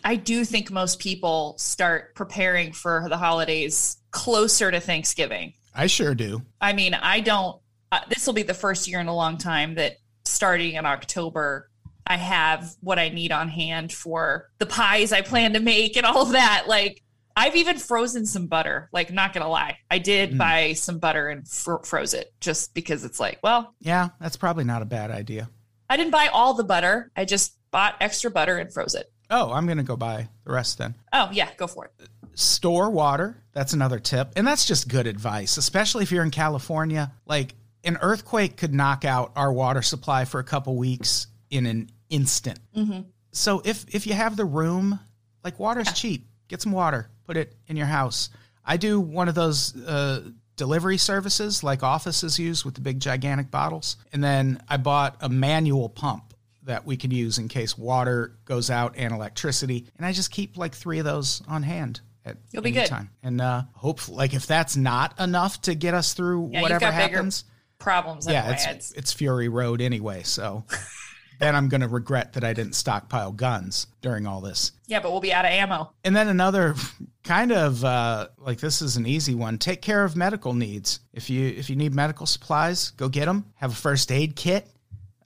I 0.05 0.17
do 0.17 0.45
think 0.45 0.71
most 0.71 0.99
people 0.99 1.55
start 1.59 2.15
preparing 2.15 2.73
for 2.73 3.07
the 3.09 3.17
holidays 3.17 3.99
closer 4.11 4.71
to 4.71 4.81
Thanksgiving. 4.81 5.55
I 5.75 5.87
sure 5.87 6.15
do. 6.15 6.43
I 6.61 6.73
mean, 6.73 6.95
I 6.95 7.21
don't. 7.21 7.61
Uh, 7.91 8.01
this 8.09 8.27
will 8.27 8.35
be 8.35 8.43
the 8.43 8.55
first 8.55 8.89
year 8.89 9.01
in 9.01 9.07
a 9.09 9.15
long 9.15 9.39
time 9.39 9.75
that 9.77 9.97
starting 10.25 10.75
in 10.75 10.87
October, 10.87 11.69
I 12.07 12.17
have 12.17 12.75
what 12.81 12.99
I 12.99 13.11
need 13.11 13.33
on 13.33 13.49
hand 13.49 13.93
for 13.93 14.49
the 14.59 14.67
pies 14.67 15.13
I 15.13 15.21
plan 15.21 15.53
to 15.55 15.61
make 15.61 15.97
and 15.97 16.07
all 16.07 16.23
of 16.23 16.33
that. 16.33 16.65
Like, 16.69 17.03
I've 17.37 17.57
even 17.57 17.79
frozen 17.79 18.27
some 18.27 18.47
butter. 18.47 18.89
Like, 18.93 19.13
not 19.13 19.33
gonna 19.33 19.49
lie, 19.49 19.79
I 19.91 19.99
did 19.99 20.33
Mm. 20.33 20.39
buy 20.39 20.73
some 20.75 20.99
butter 20.99 21.29
and 21.29 21.47
fr- 21.49 21.83
froze 21.85 22.13
it 22.15 22.33
just 22.41 22.75
because 22.75 23.05
it's 23.05 23.21
like, 23.21 23.39
well, 23.43 23.75
Yeah, 23.81 24.11
that's 24.21 24.37
probably 24.37 24.65
not 24.65 24.83
a 24.83 24.87
bad 24.87 25.11
idea. 25.11 25.49
I 25.89 25.97
didn't 25.97 26.11
buy 26.13 26.29
all 26.29 26.55
the 26.55 26.65
butter. 26.65 27.11
I 27.17 27.25
just 27.25 27.57
bought 27.71 27.97
extra 28.01 28.31
butter 28.31 28.59
and 28.59 28.73
froze 28.73 28.95
it. 28.95 29.11
Oh, 29.31 29.53
I'm 29.53 29.67
going 29.67 29.79
to 29.79 29.85
go 29.85 29.97
buy 29.97 30.29
the 30.45 30.53
rest 30.53 30.79
then. 30.79 30.95
Oh 31.13 31.31
yeah, 31.33 31.49
go 31.57 31.67
for 31.67 31.87
it. 31.87 31.93
store 32.35 32.91
water. 32.91 33.37
That's 33.53 33.73
another 33.73 33.99
tip. 33.99 34.33
And 34.37 34.47
that's 34.47 34.65
just 34.67 34.89
good 34.89 35.07
advice, 35.07 35.57
especially 35.57 36.03
if 36.03 36.13
you're 36.13 36.25
in 36.25 36.31
California. 36.31 37.13
Like 37.27 37.55
an 37.85 37.99
earthquake 38.01 38.57
could 38.57 38.73
knock 38.73 39.05
out 39.05 39.33
our 39.37 39.53
water 39.53 39.83
supply 39.83 40.25
for 40.25 40.39
a 40.41 40.45
couple 40.45 40.77
weeks 40.77 41.27
in 41.51 41.67
an 41.67 41.91
instant. 42.11 42.59
Mm-hmm. 42.77 43.01
So 43.33 43.63
if 43.65 43.85
if 43.95 44.07
you 44.07 44.15
have 44.15 44.37
the 44.37 44.45
room, 44.45 44.99
like 45.45 45.59
water's 45.59 45.93
cheap. 45.93 46.27
Get 46.49 46.61
some 46.61 46.73
water, 46.73 47.09
put 47.25 47.37
it 47.39 47.55
in 47.67 47.77
your 47.77 47.87
house. 47.87 48.29
I 48.65 48.77
do 48.77 49.01
one 49.01 49.29
of 49.29 49.35
those 49.35 49.75
uh, 49.77 50.21
delivery 50.57 50.99
services 50.99 51.65
like 51.65 51.83
offices 51.83 52.39
use 52.39 52.65
with 52.65 52.75
the 52.75 52.81
big 52.83 53.01
gigantic 53.01 53.51
bottles. 53.51 53.97
And 54.13 54.23
then 54.23 54.63
I 54.69 54.77
bought 54.77 55.17
a 55.21 55.29
manual 55.31 55.89
pump 55.89 56.32
that 56.65 56.87
we 56.87 56.97
can 56.97 57.11
use 57.11 57.39
in 57.39 57.49
case 57.49 57.77
water 57.77 58.37
goes 58.45 58.71
out 58.71 58.95
and 58.97 59.13
electricity. 59.13 59.87
And 59.97 60.07
I 60.07 60.13
just 60.13 60.31
keep 60.31 60.57
like 60.57 60.75
three 60.75 60.99
of 60.99 61.05
those 61.05 61.43
on 61.49 61.63
hand 61.63 62.01
at 62.25 62.37
You'll 62.53 62.63
be 62.63 62.71
good. 62.71 62.87
time. 62.87 63.11
And 63.23 63.41
uh, 63.41 63.63
hope 63.75 64.09
like 64.09 64.33
if 64.35 64.47
that's 64.47 64.77
not 64.77 65.19
enough 65.21 65.61
to 65.63 65.75
get 65.75 65.95
us 65.95 66.15
through 66.15 66.51
Yeah, 66.53 66.63
whatever 66.63 66.91
happens, 66.91 67.45
Problems. 67.79 68.27
yeah, 68.29 68.53
it's, 68.53 68.65
It's- 68.65 68.93
it's 68.97 69.13
Fury 69.13 69.49
Road 69.49 69.81
anyway. 69.81 70.23
So 70.23 70.65
then 71.41 71.57
I'm 71.57 71.69
going 71.69 71.81
to 71.81 71.89
regret 71.89 72.35
that 72.35 72.45
I 72.45 72.53
didn't 72.53 72.75
stockpile 72.75 73.33
guns 73.33 73.89
during 74.03 74.25
all 74.29 74.41
this. 74.41 74.71
yeah, 74.87 75.01
but 75.01 75.11
we'll 75.11 75.21
be 75.21 75.33
out 75.33 75.45
of 75.45 75.51
ammo. 75.51 75.93
And 76.05 76.15
then 76.15 76.29
another 76.29 76.77
kind 77.25 77.51
of 77.51 77.85
uh, 77.85 78.29
like 78.39 78.61
this 78.61 78.83
is 78.83 78.97
an 78.97 79.07
easy 79.07 79.35
one. 79.35 79.59
Take 79.59 79.83
care 79.83 80.05
of 80.05 80.15
medical 80.15 80.55
needs. 80.55 81.01
If 81.13 81.29
you 81.29 81.45
if 81.49 81.69
you 81.71 81.75
need 81.75 81.93
medical 81.93 82.27
supplies, 82.27 82.91
go 82.93 83.09
get 83.09 83.25
them. 83.27 83.47
Have 83.57 83.73
a 83.73 83.75
first 83.77 84.13
aid 84.13 84.37
kit. 84.37 84.69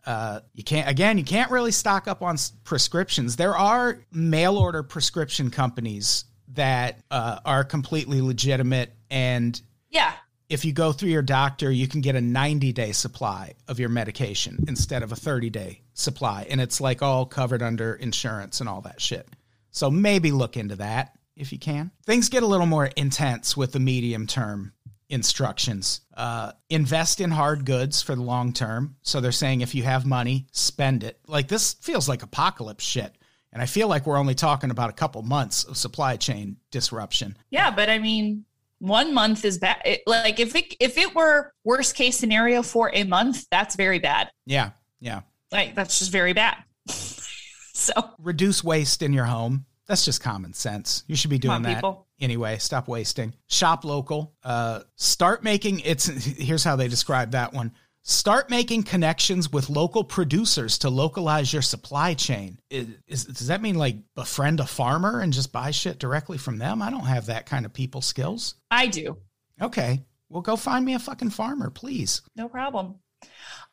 Uh, 0.07 0.41
you 0.55 0.63
can't 0.63 0.89
again. 0.89 1.19
You 1.19 1.25
can't 1.25 1.51
really 1.51 1.73
stock 1.73 2.07
up 2.07 2.23
on 2.23 2.37
prescriptions. 2.65 3.37
There 3.37 3.57
are 3.57 3.99
mail 4.13 4.57
order 4.57 4.83
prescription 4.83 5.51
companies 5.51 6.25
that 6.55 7.01
uh, 7.11 7.41
are 7.45 7.65
completely 7.65 8.21
legitimate 8.21 8.95
and 9.11 9.61
Yeah, 9.91 10.13
if 10.49 10.65
you 10.65 10.73
go 10.73 10.93
through 10.93 11.11
your 11.11 11.23
doctor, 11.23 11.71
you 11.71 11.89
can 11.89 12.01
get 12.01 12.15
a 12.15 12.21
90 12.21 12.73
day 12.73 12.93
supply 12.93 13.55
of 13.69 13.79
your 13.81 13.89
medication 13.89 14.65
instead 14.69 15.03
of 15.03 15.13
a 15.13 15.17
30 15.17 15.51
day 15.51 15.83
supply. 15.95 16.47
And 16.49 16.61
it's 16.61 16.81
like 16.81 17.03
all 17.03 17.27
covered 17.27 17.63
under 17.63 17.95
insurance 17.95 18.61
and 18.61 18.69
all 18.69 18.83
that 18.83 19.01
shit. 19.01 19.29
So 19.71 19.91
maybe 19.91 20.31
look 20.31 20.57
into 20.57 20.77
that 20.77 21.19
if 21.37 21.53
you 21.53 21.59
can. 21.59 21.91
Things 22.05 22.29
get 22.29 22.43
a 22.43 22.47
little 22.47 22.67
more 22.67 22.87
intense 22.87 23.57
with 23.57 23.73
the 23.73 23.81
medium 23.81 24.27
term 24.27 24.73
instructions. 25.09 26.01
Uh, 26.17 26.53
invest 26.71 27.21
in 27.21 27.31
hard 27.31 27.65
goods 27.65 28.03
for 28.03 28.15
the 28.15 28.23
long 28.23 28.53
term. 28.53 28.97
So 29.03 29.21
they're 29.21 29.33
saying 29.33 29.61
if 29.61 29.75
you 29.75 29.83
have 29.85 30.07
money, 30.07 30.47
spend 30.53 31.05
it. 31.05 31.19
Like 31.27 31.49
this 31.49 31.75
feels 31.75 32.09
like 32.09 32.23
apocalypse 32.23 32.85
shit. 32.85 33.17
And 33.53 33.63
I 33.63 33.67
feel 33.67 33.89
like 33.89 34.07
we're 34.07 34.19
only 34.19 34.35
talking 34.35 34.71
about 34.71 34.91
a 34.91 34.93
couple 34.93 35.23
months 35.23 35.65
of 35.65 35.77
supply 35.77 36.17
chain 36.17 36.57
disruption. 36.71 37.37
Yeah, 37.51 37.71
but 37.71 37.89
I 37.89 37.99
mean, 37.99 38.45
one 38.81 39.15
month 39.15 39.45
is 39.45 39.59
bad. 39.59 39.81
It, 39.85 40.03
like 40.07 40.39
if 40.41 40.55
it 40.55 40.75
if 40.81 40.99
it 40.99 41.15
were 41.15 41.53
worst 41.65 41.95
case 41.95 42.19
scenario 42.19 42.63
for 42.63 42.91
a 42.93 43.05
month, 43.05 43.47
that's 43.51 43.77
very 43.77 43.99
bad. 43.99 44.31
Yeah, 44.45 44.73
yeah. 45.01 45.21
Like 45.53 45.75
that's 45.75 45.99
just 45.99 46.11
very 46.11 46.33
bad. 46.33 46.57
so 46.89 47.93
reduce 48.19 48.63
waste 48.63 49.03
in 49.03 49.13
your 49.13 49.25
home. 49.25 49.65
That's 49.87 50.05
just 50.05 50.21
common 50.21 50.53
sense. 50.53 51.05
You 51.07 51.15
should 51.15 51.31
be 51.31 51.39
doing 51.39 51.55
on, 51.55 51.63
that 51.63 51.77
people. 51.77 52.07
anyway. 52.21 52.59
Stop 52.59 52.89
wasting. 52.89 53.35
Shop 53.47 53.85
local. 53.85 54.35
Uh, 54.43 54.81
start 54.97 55.45
making. 55.45 55.81
It's 55.81 56.07
here's 56.07 56.65
how 56.65 56.77
they 56.77 56.89
describe 56.89 57.33
that 57.33 57.53
one. 57.53 57.73
Start 58.03 58.51
making 58.51 58.85
connections 58.85 59.53
with 59.53 59.69
local 59.69 60.05
producers 60.05 60.79
to 60.79 60.91
localize 60.91 61.53
your 61.53 61.63
supply 61.63 62.15
chain. 62.15 62.59
Is, 62.71 62.87
is, 63.09 63.25
does 63.25 63.49
that 63.49 63.61
mean 63.61 63.75
like 63.75 63.97
befriend 64.15 64.61
a 64.61 64.67
farmer 64.67 65.21
and 65.21 65.33
just 65.33 65.53
buy 65.53 65.73
shit 65.73 65.99
directly 65.99 66.39
from 66.39 66.59
them? 66.59 66.83
I 66.83 66.91
don't 66.91 67.07
have 67.07 67.27
that 67.27 67.47
kind 67.47 67.67
of 67.67 67.73
people 67.73 68.03
skills. 68.03 68.55
I 68.71 68.87
do. 68.87 69.17
Okay. 69.61 70.05
Well, 70.29 70.43
go 70.43 70.57
find 70.57 70.85
me 70.85 70.95
a 70.95 71.01
fucking 71.01 71.31
farmer, 71.31 71.71
please. 71.71 72.23
No 72.37 72.49
problem. 72.49 72.97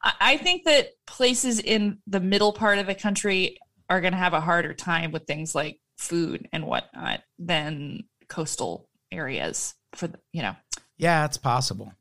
I, 0.02 0.14
I 0.20 0.38
think 0.38 0.64
that 0.66 0.90
places 1.06 1.60
in 1.60 2.00
the 2.08 2.20
middle 2.20 2.54
part 2.54 2.80
of 2.80 2.88
the 2.88 2.96
country 2.96 3.58
are 3.90 4.02
going 4.02 4.14
to 4.14 4.20
have 4.20 4.34
a 4.34 4.42
harder 4.42 4.74
time 4.74 5.12
with 5.12 5.26
things 5.26 5.54
like 5.54 5.80
food 6.04 6.48
and 6.54 6.66
whatnot 6.66 7.22
than 7.40 8.04
coastal 8.28 8.88
areas 9.12 9.76
for 9.94 10.08
the, 10.08 10.20
you 10.32 10.42
know 10.42 10.56
Yeah, 10.98 11.26
it's 11.26 11.38
possible. 11.38 11.94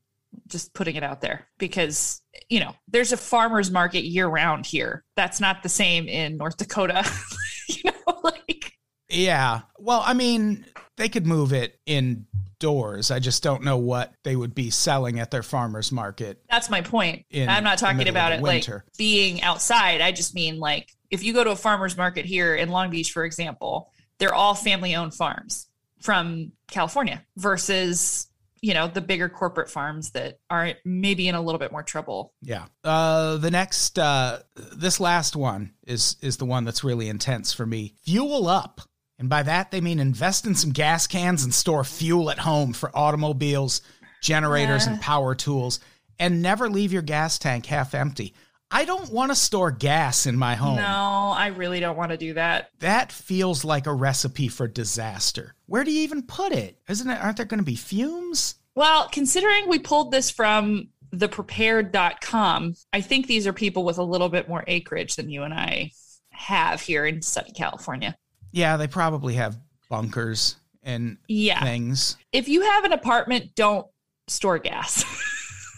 just 0.49 0.73
putting 0.75 0.97
it 0.97 1.03
out 1.03 1.21
there 1.21 1.47
because 1.59 2.23
you 2.49 2.61
know 2.61 2.75
there's 2.89 3.13
a 3.13 3.17
farmers 3.17 3.71
market 3.71 4.05
year 4.05 4.27
round 4.27 4.67
here 4.67 5.05
that's 5.17 5.41
not 5.41 5.63
the 5.63 5.69
same 5.69 6.09
in 6.09 6.37
north 6.37 6.57
dakota 6.57 7.05
you 7.69 7.91
know 7.91 8.21
like 8.25 8.73
Yeah. 9.09 9.61
Well, 9.79 10.03
I 10.07 10.15
mean, 10.15 10.65
they 10.97 11.09
could 11.11 11.27
move 11.27 11.53
it 11.53 11.79
indoors. 11.85 13.11
I 13.11 13.19
just 13.19 13.43
don't 13.43 13.63
know 13.63 13.77
what 13.77 14.15
they 14.25 14.37
would 14.37 14.55
be 14.55 14.71
selling 14.71 15.19
at 15.21 15.31
their 15.31 15.43
farmers 15.43 15.93
market. 15.93 16.43
that's 16.49 16.71
my 16.71 16.81
point 16.81 17.25
In 17.31 17.49
i'm 17.49 17.65
not 17.65 17.77
talking 17.79 18.09
about 18.09 18.33
it 18.33 18.37
the 18.39 18.43
like 18.45 18.67
being 18.97 19.43
outside 19.43 20.01
i 20.01 20.13
just 20.13 20.35
mean 20.35 20.59
like 20.59 20.89
if 21.11 21.23
you 21.23 21.33
go 21.35 21.45
to 21.45 21.51
a 21.51 21.57
farmers 21.57 21.97
market 21.97 22.25
here 22.25 22.55
in 22.55 22.71
long 22.71 22.89
beach 22.91 23.13
for 23.13 23.25
example 23.25 23.92
they're 24.23 24.35
all 24.35 24.55
family 24.55 24.95
owned 24.95 25.13
farms 25.15 25.69
from 26.01 26.53
california 26.69 27.23
versus 27.37 28.29
you 28.61 28.73
know 28.73 28.87
the 28.87 29.01
bigger 29.01 29.29
corporate 29.29 29.69
farms 29.69 30.13
that 30.13 30.39
are 30.49 30.75
maybe 30.85 31.27
in 31.27 31.35
a 31.35 31.43
little 31.43 31.59
bit 31.59 31.73
more 31.73 31.83
trouble 31.83 32.33
Yeah. 32.43 32.67
Uh, 32.85 33.37
the 33.37 33.51
next, 33.51 33.99
uh, 33.99 34.39
this 34.55 35.01
last 35.01 35.35
one 35.35 35.73
is 35.85 36.17
is 36.23 36.37
the 36.37 36.45
one 36.45 36.65
that's 36.65 36.85
really 36.85 37.09
intense 37.09 37.53
for 37.53 37.67
me. 37.67 37.95
Fuel 38.05 38.47
up, 38.47 38.81
and 39.19 39.29
by 39.29 39.43
that 39.43 39.73
they 39.73 39.81
mean 39.81 39.99
invest 39.99 40.47
in 40.47 40.55
some 40.55 40.71
gas 40.71 41.09
cans 41.09 41.43
and 41.43 41.53
store 41.53 41.83
fuel 41.83 42.31
at 42.31 42.39
home 42.39 42.73
for 42.73 42.97
automobiles, 42.97 43.83
generators, 44.23 44.87
and 44.87 45.01
power 45.01 45.35
tools, 45.35 45.81
and 46.21 46.41
never 46.41 46.71
leave 46.71 46.93
your 46.93 47.03
gas 47.03 47.41
tank 47.41 47.67
half 47.67 47.95
empty. 47.95 48.33
I 48.73 48.85
don't 48.85 49.11
want 49.11 49.31
to 49.31 49.35
store 49.37 49.71
gas 49.71 50.27
in 50.27 50.37
my 50.37 50.55
home. 50.55 50.77
no 50.77 51.33
i 51.37 51.49
really 51.49 51.79
don't 51.81 51.97
want 51.97 52.11
to 52.11 52.17
do 52.17 52.35
that 52.35 52.71
That 52.81 53.13
feels 53.13 53.65
like 53.65 53.87
a 53.87 53.93
recipe 53.93 54.49
for 54.49 54.67
disaster. 54.67 55.55
Where 55.67 55.85
do 55.85 55.91
you 55.93 56.03
even 56.03 56.23
put 56.23 56.53
it? 56.53 56.79
Isn't 56.89 57.09
it? 57.11 57.21
Aren't 57.23 57.37
there 57.37 57.47
going 57.47 57.61
to 57.61 57.65
be 57.65 57.77
fumes? 57.77 58.57
Well, 58.75 59.09
considering 59.11 59.69
we 59.69 59.79
pulled 59.79 60.11
this 60.11 60.31
from 60.31 60.89
theprepared.com, 61.15 62.75
I 62.93 63.01
think 63.01 63.27
these 63.27 63.47
are 63.47 63.53
people 63.53 63.85
with 63.85 63.99
a 63.99 64.03
little 64.03 64.29
bit 64.29 64.49
more 64.49 64.65
acreage 64.67 65.17
than 65.17 65.31
you 65.31 65.43
and 65.43 65.55
I 65.55 65.91
have 66.31 66.81
here 66.81 67.07
in 67.07 67.23
Southern 67.23 67.55
California. 67.55 68.17
Yeah, 68.51 68.77
they 68.77 68.87
probably 68.87 69.35
have 69.35 69.59
bunkers 69.89 70.57
and 70.83 71.19
Yeah. 71.29 71.63
things. 71.63 72.17
If 72.33 72.49
you 72.49 72.63
have 72.63 72.85
an 72.85 72.93
apartment, 72.93 73.55
don't 73.55 73.87
store 74.29 74.59
gas. 74.59 75.05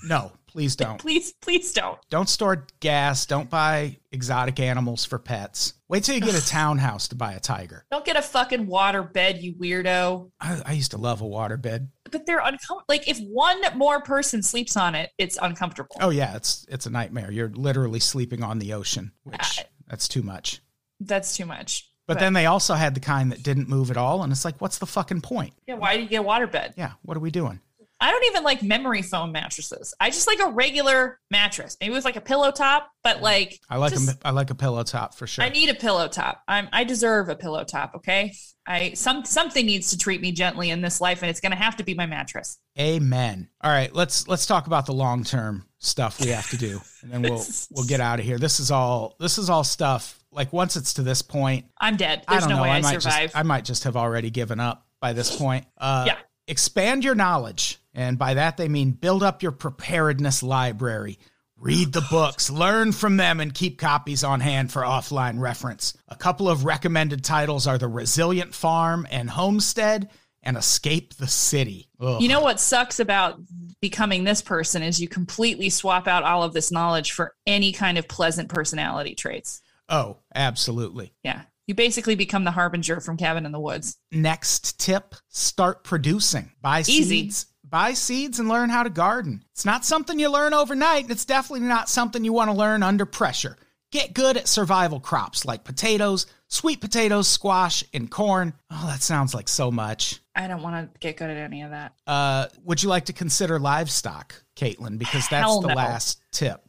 No, 0.07 0.33
please 0.55 0.77
don't. 0.77 0.99
please, 0.99 1.33
please 1.43 1.73
don't. 1.73 1.99
Don't 2.11 2.29
store 2.29 2.67
gas. 2.81 3.27
Don't 3.27 3.51
buy 3.51 3.99
exotic 4.13 4.61
animals 4.61 5.05
for 5.05 5.19
pets. 5.19 5.75
Wait 5.89 6.05
till 6.05 6.15
you 6.15 6.21
get 6.21 6.35
a 6.35 6.47
townhouse 6.47 7.09
to 7.09 7.17
buy 7.17 7.33
a 7.33 7.41
tiger. 7.41 7.85
Don't 7.91 8.05
get 8.05 8.17
a 8.17 8.23
fucking 8.23 8.67
water 8.67 9.03
bed, 9.03 9.43
you 9.43 9.55
weirdo. 9.55 10.31
I, 10.41 10.63
I 10.65 10.73
used 10.73 10.93
to 10.93 10.97
love 10.97 11.21
a 11.21 11.25
waterbed. 11.25 11.89
But 12.11 12.25
they're 12.25 12.39
uncomfortable. 12.39 12.85
Like 12.89 13.09
if 13.09 13.19
one 13.19 13.61
more 13.77 14.01
person 14.01 14.43
sleeps 14.43 14.77
on 14.77 14.95
it, 14.95 15.11
it's 15.19 15.37
uncomfortable. 15.43 15.97
Oh 16.01 16.11
yeah, 16.11 16.37
it's 16.37 16.65
it's 16.69 16.87
a 16.87 16.91
nightmare. 16.91 17.31
You're 17.33 17.51
literally 17.51 18.01
sleeping 18.01 18.43
on 18.45 18.61
the 18.61 18.73
ocean, 18.75 19.11
which 19.25 19.59
Uh, 19.59 19.65
that's 19.89 20.07
too 20.07 20.23
much. 20.23 20.61
That's 21.01 21.37
too 21.37 21.45
much. 21.47 21.91
But 22.07 22.19
then 22.21 22.35
they 22.35 22.45
also 22.47 22.75
had 22.75 22.95
the 22.95 23.01
kind 23.01 23.33
that 23.33 23.43
didn't 23.43 23.67
move 23.69 23.91
at 23.91 23.97
all, 23.97 24.23
and 24.23 24.31
it's 24.31 24.45
like, 24.45 24.61
what's 24.61 24.77
the 24.79 24.85
fucking 24.87 25.23
point? 25.23 25.55
yeah, 25.67 25.75
why 25.75 25.97
do 25.97 26.03
you 26.03 26.09
get 26.09 26.19
a 26.19 26.23
water 26.23 26.47
bed? 26.47 26.75
Yeah, 26.77 26.93
what 27.03 27.17
are 27.17 27.21
we 27.21 27.31
doing? 27.31 27.61
I 28.05 28.11
don't 28.11 28.25
even 28.27 28.45
like 28.45 28.63
memory 28.63 29.01
foam 29.01 29.33
mattresses. 29.33 29.95
I 29.99 30.11
just 30.11 30.27
like 30.27 30.39
a 30.41 30.51
regular 30.53 31.19
mattress, 31.31 31.77
maybe 31.81 31.95
with 31.95 32.05
like 32.05 32.17
a 32.17 32.21
pillow 32.21 32.51
top, 32.51 32.91
but 33.03 33.23
like 33.23 33.59
I 33.71 33.79
like 33.79 33.93
just- 33.93 34.11
a 34.23 34.27
I 34.27 34.31
like 34.31 34.51
a 34.51 34.55
pillow 34.55 34.83
top 34.83 35.15
for 35.15 35.27
sure. 35.27 35.43
I 35.43 35.49
need 35.49 35.71
a 35.71 35.75
pillow 35.75 36.07
top. 36.09 36.43
I'm 36.47 36.69
I 36.73 36.85
deserve 36.85 37.31
a 37.31 37.35
pillow 37.37 37.65
top. 37.65 37.95
Okay, 37.97 38.35
I 38.67 38.93
some 38.93 39.25
something 39.25 39.65
needs 39.65 39.91
to 39.91 39.99
treat 39.99 40.21
me 40.21 40.33
gently 40.33 40.69
in 40.69 40.83
this 40.83 41.01
life, 41.01 41.23
and 41.23 41.31
it's 41.31 41.41
gonna 41.41 41.57
have 41.57 41.77
to 41.79 41.83
be 41.85 41.95
my 41.95 42.05
mattress. 42.05 42.59
Amen. 42.79 43.49
All 43.63 43.71
right, 43.71 43.95
let's 43.95 44.29
let's 44.29 44.45
talk 44.45 44.67
about 44.67 44.85
the 44.85 44.93
long 44.93 45.25
term 45.25 45.65
stuff 45.79 46.21
we 46.21 46.29
have 46.29 46.51
to 46.51 46.59
do, 46.59 46.81
and 47.03 47.11
then 47.11 47.23
we'll 47.23 47.43
we'll 47.71 47.87
get 47.87 48.01
out 48.01 48.19
of 48.21 48.27
here. 48.27 48.37
This 48.39 48.61
is 48.61 48.71
all 48.71 49.17
this 49.19 49.39
is 49.39 49.49
all 49.49 49.65
stuff. 49.65 50.21
Like 50.31 50.53
once 50.53 50.77
it's 50.77 50.95
to 50.95 51.03
this 51.03 51.23
point, 51.23 51.67
I'm 51.79 51.97
dead. 51.97 52.25
I 52.29 52.41
don't 52.41 52.51
no 52.51 52.57
know. 52.57 52.63
way 52.65 52.71
I 52.71 52.79
I, 52.79 52.81
might 52.83 53.01
survive. 53.03 53.23
just 53.23 53.37
I 53.37 53.43
might 53.45 53.65
just 53.65 53.85
have 53.85 53.97
already 53.97 54.29
given 54.31 54.61
up 54.61 54.87
by 55.01 55.15
this 55.15 55.35
point. 55.35 55.65
Uh, 55.79 56.05
Yeah. 56.07 56.17
Expand 56.47 57.05
your 57.05 57.15
knowledge, 57.15 57.79
and 57.95 58.19
by 58.19 58.35
that 58.35 58.57
they 58.57 58.69
mean 58.69 58.91
build 58.93 59.23
up 59.23 59.43
your 59.43 59.53
preparedness 59.53 60.43
library. 60.43 61.19
Read 61.57 61.93
the 61.93 62.05
books, 62.11 62.51
learn 62.51 62.93
from 62.93 63.17
them, 63.17 63.41
and 63.41 63.55
keep 63.55 63.79
copies 63.79 64.23
on 64.25 64.41
hand 64.41 64.71
for 64.73 64.83
offline 64.83 65.39
reference. 65.41 65.97
A 66.09 66.17
couple 66.17 66.49
of 66.49 66.65
recommended 66.65 67.25
titles 67.25 67.67
are 67.67 67.79
The 67.79 67.89
Resilient 67.89 68.55
Farm 68.55 69.07
and 69.11 69.31
Homestead, 69.31 70.11
and 70.43 70.57
Escape 70.59 71.15
the 71.15 71.27
City. 71.27 71.89
Ugh. 72.01 72.21
you 72.21 72.29
know 72.29 72.41
what 72.41 72.61
sucks 72.61 73.01
about 73.01 73.41
becoming 73.81 74.25
this 74.25 74.43
person 74.43 74.83
is 74.83 75.01
you 75.01 75.09
completely 75.09 75.71
swap 75.71 76.07
out 76.07 76.23
all 76.23 76.43
of 76.43 76.53
this 76.53 76.71
knowledge 76.71 77.13
for 77.13 77.35
any 77.47 77.73
kind 77.73 77.97
of 77.99 78.07
pleasant 78.09 78.49
personality 78.49 79.15
traits. 79.15 79.63
Oh, 79.89 80.19
absolutely. 80.35 81.15
Yeah. 81.23 81.43
You 81.67 81.75
basically 81.75 82.15
become 82.15 82.45
the 82.45 82.51
harbinger 82.51 83.01
from 83.01 83.17
Cabin 83.17 83.47
in 83.47 83.53
the 83.53 83.61
Woods. 83.61 83.97
Next 84.13 84.79
tip 84.79 85.15
start 85.29 85.83
producing. 85.83 86.53
Buy 86.61 86.81
Easy. 86.81 87.03
seeds. 87.05 87.47
Buy 87.75 87.95
seeds 87.95 88.39
and 88.39 88.49
learn 88.49 88.71
how 88.71 88.85
to 88.85 88.89
garden. 88.89 89.43
It's 89.51 89.65
not 89.65 89.85
something 89.85 90.17
you 90.21 90.31
learn 90.31 90.55
overnight. 90.55 91.03
and 91.03 91.11
It's 91.11 91.25
definitely 91.25 91.67
not 91.67 91.89
something 91.89 92.25
you 92.25 92.33
want 92.33 92.49
to 92.49 92.57
learn 92.57 92.85
under 92.85 93.05
pressure. 93.05 93.57
Get 93.91 94.15
good 94.15 94.37
at 94.37 94.47
survival 94.47 95.01
crops 95.01 95.45
like 95.45 95.65
potatoes, 95.65 96.27
sweet 96.47 96.81
potatoes, 96.81 97.27
squash, 97.27 97.83
and 97.93 98.09
corn. 98.09 98.53
Oh, 98.71 98.87
that 98.87 99.03
sounds 99.03 99.35
like 99.35 99.49
so 99.49 99.73
much. 99.73 100.21
I 100.37 100.47
don't 100.47 100.63
want 100.63 100.93
to 100.93 100.99
get 101.01 101.17
good 101.17 101.31
at 101.31 101.37
any 101.37 101.63
of 101.63 101.71
that. 101.71 101.95
Uh, 102.07 102.47
would 102.63 102.81
you 102.81 102.89
like 102.89 103.07
to 103.07 103.13
consider 103.13 103.59
livestock, 103.59 104.41
Caitlin? 104.55 104.97
Because 104.97 105.27
that's 105.29 105.43
Hell 105.43 105.61
the 105.61 105.67
no. 105.67 105.75
last 105.75 106.23
tip. 106.31 106.63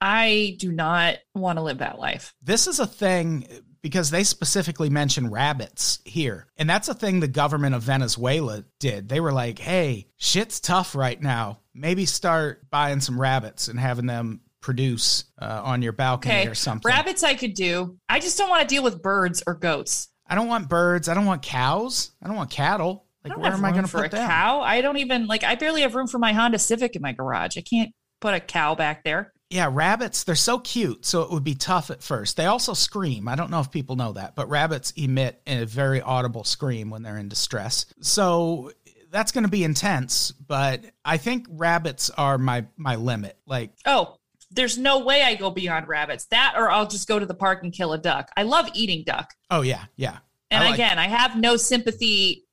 I 0.00 0.54
do 0.60 0.70
not 0.70 1.16
want 1.34 1.58
to 1.58 1.62
live 1.64 1.78
that 1.78 1.98
life. 1.98 2.36
This 2.40 2.68
is 2.68 2.78
a 2.78 2.86
thing 2.86 3.48
because 3.82 4.10
they 4.10 4.24
specifically 4.24 4.88
mention 4.88 5.30
rabbits 5.30 5.98
here. 6.04 6.46
And 6.56 6.70
that's 6.70 6.88
a 6.88 6.94
thing 6.94 7.20
the 7.20 7.28
government 7.28 7.74
of 7.74 7.82
Venezuela 7.82 8.64
did. 8.78 9.08
They 9.08 9.20
were 9.20 9.32
like, 9.32 9.58
hey, 9.58 10.06
shit's 10.16 10.60
tough 10.60 10.94
right 10.94 11.20
now. 11.20 11.58
Maybe 11.74 12.06
start 12.06 12.70
buying 12.70 13.00
some 13.00 13.20
rabbits 13.20 13.68
and 13.68 13.78
having 13.78 14.06
them 14.06 14.40
produce 14.60 15.24
uh, 15.40 15.60
on 15.64 15.82
your 15.82 15.92
balcony 15.92 16.34
Okay. 16.34 16.48
or 16.48 16.54
something. 16.54 16.88
Rabbits 16.88 17.22
I 17.24 17.34
could 17.34 17.54
do. 17.54 17.98
I 18.08 18.20
just 18.20 18.38
don't 18.38 18.48
want 18.48 18.62
to 18.62 18.72
deal 18.72 18.82
with 18.84 19.02
birds 19.02 19.42
or 19.46 19.54
goats. 19.54 20.08
I 20.26 20.34
don't 20.36 20.48
want 20.48 20.68
birds. 20.68 21.08
I 21.08 21.14
don't 21.14 21.26
want 21.26 21.42
cows. 21.42 22.12
I 22.22 22.28
don't 22.28 22.36
want 22.36 22.50
cattle. 22.50 23.06
Like, 23.24 23.36
where 23.36 23.52
am 23.52 23.64
I 23.64 23.70
going 23.70 23.84
to 23.84 23.90
put 23.90 24.06
a 24.06 24.16
cow. 24.16 24.60
I 24.62 24.80
don't 24.80 24.98
even 24.98 25.26
like. 25.26 25.44
I 25.44 25.54
barely 25.54 25.82
have 25.82 25.94
room 25.94 26.08
for 26.08 26.18
my 26.18 26.32
Honda 26.32 26.58
Civic 26.58 26.96
in 26.96 27.02
my 27.02 27.12
garage. 27.12 27.56
I 27.56 27.60
can't 27.60 27.92
put 28.20 28.34
a 28.34 28.40
cow 28.40 28.74
back 28.74 29.04
there. 29.04 29.32
Yeah, 29.52 29.68
rabbits, 29.70 30.24
they're 30.24 30.34
so 30.34 30.58
cute, 30.58 31.04
so 31.04 31.22
it 31.22 31.30
would 31.30 31.44
be 31.44 31.54
tough 31.54 31.90
at 31.90 32.02
first. 32.02 32.36
They 32.36 32.46
also 32.46 32.72
scream. 32.72 33.28
I 33.28 33.34
don't 33.36 33.50
know 33.50 33.60
if 33.60 33.70
people 33.70 33.96
know 33.96 34.12
that, 34.14 34.34
but 34.34 34.48
rabbits 34.48 34.92
emit 34.96 35.40
a 35.46 35.64
very 35.64 36.00
audible 36.00 36.44
scream 36.44 36.88
when 36.90 37.02
they're 37.02 37.18
in 37.18 37.28
distress. 37.28 37.86
So 38.00 38.72
that's 39.10 39.30
going 39.30 39.44
to 39.44 39.50
be 39.50 39.62
intense, 39.62 40.30
but 40.30 40.84
I 41.04 41.18
think 41.18 41.46
rabbits 41.50 42.08
are 42.10 42.38
my 42.38 42.64
my 42.76 42.96
limit. 42.96 43.36
Like, 43.46 43.72
Oh, 43.84 44.16
there's 44.50 44.78
no 44.78 45.00
way 45.00 45.22
I 45.22 45.34
go 45.34 45.50
beyond 45.50 45.86
rabbits. 45.88 46.24
That 46.26 46.54
or 46.56 46.70
I'll 46.70 46.86
just 46.88 47.06
go 47.08 47.18
to 47.18 47.26
the 47.26 47.34
park 47.34 47.62
and 47.62 47.72
kill 47.72 47.92
a 47.92 47.98
duck. 47.98 48.30
I 48.36 48.42
love 48.44 48.68
eating 48.74 49.04
duck. 49.06 49.30
oh 49.50 49.60
yeah, 49.60 49.84
yeah. 49.96 50.18
And 50.50 50.62
I 50.62 50.66
like- 50.68 50.74
again, 50.74 50.98
I 50.98 51.08
have 51.08 51.36
no 51.36 51.56
sympathy. 51.56 52.44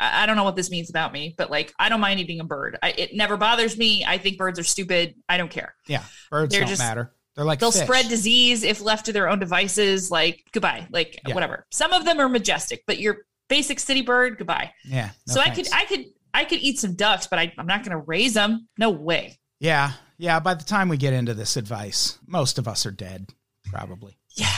I 0.00 0.22
I 0.22 0.26
don't 0.26 0.36
know 0.36 0.44
what 0.44 0.56
this 0.56 0.70
means 0.70 0.90
about 0.90 1.12
me, 1.12 1.34
but 1.38 1.50
like, 1.50 1.72
I 1.78 1.88
don't 1.88 2.00
mind 2.00 2.18
eating 2.20 2.40
a 2.40 2.44
bird. 2.44 2.78
I, 2.82 2.90
it 2.96 3.14
never 3.14 3.36
bothers 3.36 3.76
me. 3.78 4.04
I 4.04 4.18
think 4.18 4.38
birds 4.38 4.58
are 4.58 4.64
stupid. 4.64 5.14
I 5.28 5.36
don't 5.36 5.50
care. 5.50 5.74
Yeah, 5.86 6.02
birds 6.30 6.50
They're 6.52 6.60
don't 6.62 6.70
just- 6.70 6.80
matter. 6.82 7.12
They're 7.36 7.44
like 7.44 7.60
They'll 7.60 7.70
fish. 7.70 7.82
spread 7.82 8.08
disease 8.08 8.64
if 8.64 8.80
left 8.80 9.06
to 9.06 9.12
their 9.12 9.28
own 9.28 9.38
devices. 9.38 10.10
Like, 10.10 10.42
goodbye. 10.52 10.88
Like, 10.90 11.20
Yeah. 11.26 11.34
whatever. 11.34 11.64
Some 11.70 11.92
of 11.92 12.04
them 12.04 12.18
are 12.18 12.28
majestic, 12.28 12.82
but 12.88 12.98
your 12.98 13.18
basic 13.48 13.78
city 13.78 14.02
bird, 14.02 14.36
goodbye. 14.36 14.72
Yeah. 14.84 15.10
no 15.28 15.34
so 15.34 15.40
I 15.40 15.50
could, 15.50 15.68
I 15.72 15.84
could, 15.84 16.04
I 16.34 16.44
could 16.44 16.58
eat 16.58 16.80
some 16.80 16.96
ducks, 16.96 17.28
but 17.28 17.38
I, 17.38 17.52
I'm 17.56 17.66
not 17.68 17.84
going 17.84 17.92
to 17.96 18.04
raise 18.04 18.34
them. 18.34 18.68
No 18.78 18.90
way. 18.90 19.38
Yeah, 19.60 19.92
yeah. 20.18 20.40
By 20.40 20.54
the 20.54 20.64
time 20.64 20.88
we 20.88 20.96
get 20.96 21.12
into 21.12 21.32
this 21.32 21.56
advice, 21.56 22.18
most 22.26 22.58
of 22.58 22.66
us 22.66 22.84
are 22.84 22.90
dead, 22.90 23.28
probably. 23.66 24.18
Yeah, 24.36 24.48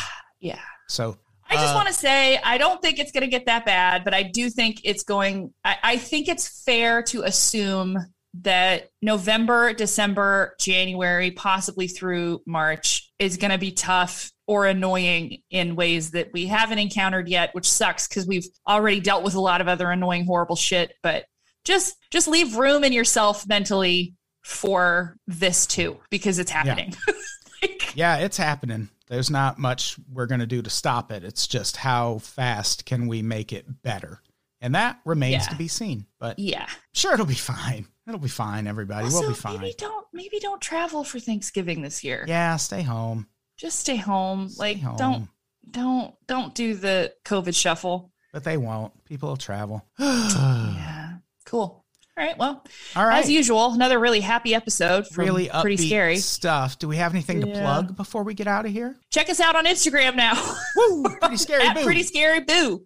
yeah. 0.41 0.61
So 0.89 1.19
I 1.53 1.61
just 1.61 1.73
Uh, 1.73 1.77
want 1.77 1.89
to 1.89 1.95
say 1.95 2.39
I 2.43 2.59
don't 2.59 2.81
think 2.81 2.99
it's 2.99 3.13
going 3.13 3.23
to 3.23 3.29
get 3.29 3.47
that 3.47 3.65
bad, 3.65 4.05
but 4.05 4.15
I 4.15 4.23
do 4.23 4.49
think 4.51 4.81
it's 4.85 5.03
going. 5.05 5.53
I, 5.65 5.77
I 5.83 5.97
think 5.99 6.29
it's 6.29 6.63
fair 6.65 7.03
to 7.05 7.23
assume 7.23 7.99
that 8.41 8.89
November, 9.03 9.75
December, 9.75 10.55
January, 10.59 11.31
possibly 11.33 11.87
through 11.87 12.41
March 12.47 13.13
is 13.19 13.37
going 13.37 13.51
to 13.51 13.59
be 13.59 13.73
tough 13.73 14.31
or 14.47 14.67
annoying 14.67 15.43
in 15.51 15.77
ways 15.77 16.13
that 16.13 16.33
we 16.33 16.47
haven't 16.47 16.79
encountered 16.79 17.29
yet, 17.29 17.55
which 17.55 17.71
sucks 17.71 18.09
because 18.09 18.27
we've 18.27 18.47
already 18.67 19.01
dealt 19.01 19.23
with 19.23 19.35
a 19.35 19.41
lot 19.41 19.61
of 19.61 19.69
other 19.69 19.91
annoying, 19.91 20.25
horrible 20.25 20.57
shit. 20.57 20.95
But 21.03 21.27
just 21.65 21.95
just 22.11 22.27
leave 22.27 22.57
room 22.57 22.85
in 22.85 22.93
yourself 22.93 23.47
mentally 23.47 24.15
for 24.43 25.17
this 25.27 25.67
too, 25.67 26.01
because 26.11 26.39
it's 26.39 26.51
happening. 26.51 26.95
Like, 27.63 27.95
yeah, 27.95 28.17
it's 28.17 28.37
happening. 28.37 28.89
There's 29.13 29.31
not 29.31 29.59
much 29.59 29.97
we're 30.11 30.25
going 30.25 30.41
to 30.41 30.47
do 30.47 30.63
to 30.63 30.71
stop 30.71 31.13
it. 31.13 31.23
It's 31.23 31.47
just 31.47 31.77
how 31.77 32.17
fast 32.21 32.87
can 32.87 33.07
we 33.09 33.21
make 33.21 33.53
it 33.53 33.67
better, 33.83 34.23
and 34.63 34.75
that 34.75 35.01
remains 35.05 35.45
Yeah. 35.45 35.49
to 35.51 35.57
be 35.57 35.69
seen. 35.69 36.07
But 36.19 36.39
yeah. 36.39 36.67
sure, 36.95 37.13
it'll 37.13 37.27
be 37.27 37.35
fine. 37.35 37.87
It'll 38.09 38.19
be 38.19 38.29
fine. 38.29 38.67
Everybody, 38.67 39.05
Also, 39.05 39.21
we'll 39.21 39.29
be 39.31 39.35
fine. 39.35 39.61
maybe 39.61 39.75
don't 39.77 40.07
maybe 40.15 40.39
don't 40.41 40.63
travel 40.63 41.05
for 41.05 41.21
Thanksgiving 41.21 41.83
this 41.83 42.03
year. 42.03 42.25
Yeah, 42.27 42.57
stay 42.57 42.81
home. 42.81 43.27
Just 43.59 43.81
stay 43.81 43.97
home. 43.97 44.49
Stay 44.49 44.59
like 44.61 44.81
home. 44.81 44.97
don't 44.97 45.29
don't 45.71 46.15
don't 46.27 46.55
do 46.55 46.75
the 46.75 47.13
COVID 47.27 47.55
shuffle. 47.55 48.11
But 48.33 48.45
they 48.45 48.57
won't. 48.57 49.05
People 49.05 49.29
will 49.29 49.37
travel. 49.37 49.87
Yeah. 49.99 51.17
Cool. 51.45 51.82
All 52.19 52.25
right. 52.27 52.37
Well, 52.37 52.63
All 52.95 53.07
right. 53.07 53.23
as 53.25 53.31
usual, 53.31 53.73
another 53.73 53.99
really 53.99 54.21
happy 54.21 54.55
episode. 54.55 55.07
From 55.09 55.25
really 55.25 55.49
pretty 55.63 55.79
scary. 55.89 56.19
stuff. 56.19 56.79
Do 56.79 56.87
we 56.89 56.97
have 56.99 57.13
anything 57.15 57.41
to 57.41 57.49
Yeah. 57.49 57.61
plug 57.63 57.97
before 57.97 58.23
we 58.23 58.35
get 58.35 58.47
out 58.47 58.67
of 58.67 58.73
here? 58.73 58.99
Check 59.11 59.31
us 59.31 59.41
out 59.41 59.57
on 59.57 59.65
Instagram 59.65 60.15
now. 60.17 60.35
Woo! 60.77 61.05
Pretty 61.21 61.39
scary. 61.39 61.67
at 61.67 61.75
boo. 61.77 61.85
Pretty 61.85 62.03
Scary 62.03 62.41
Boo. 62.41 62.85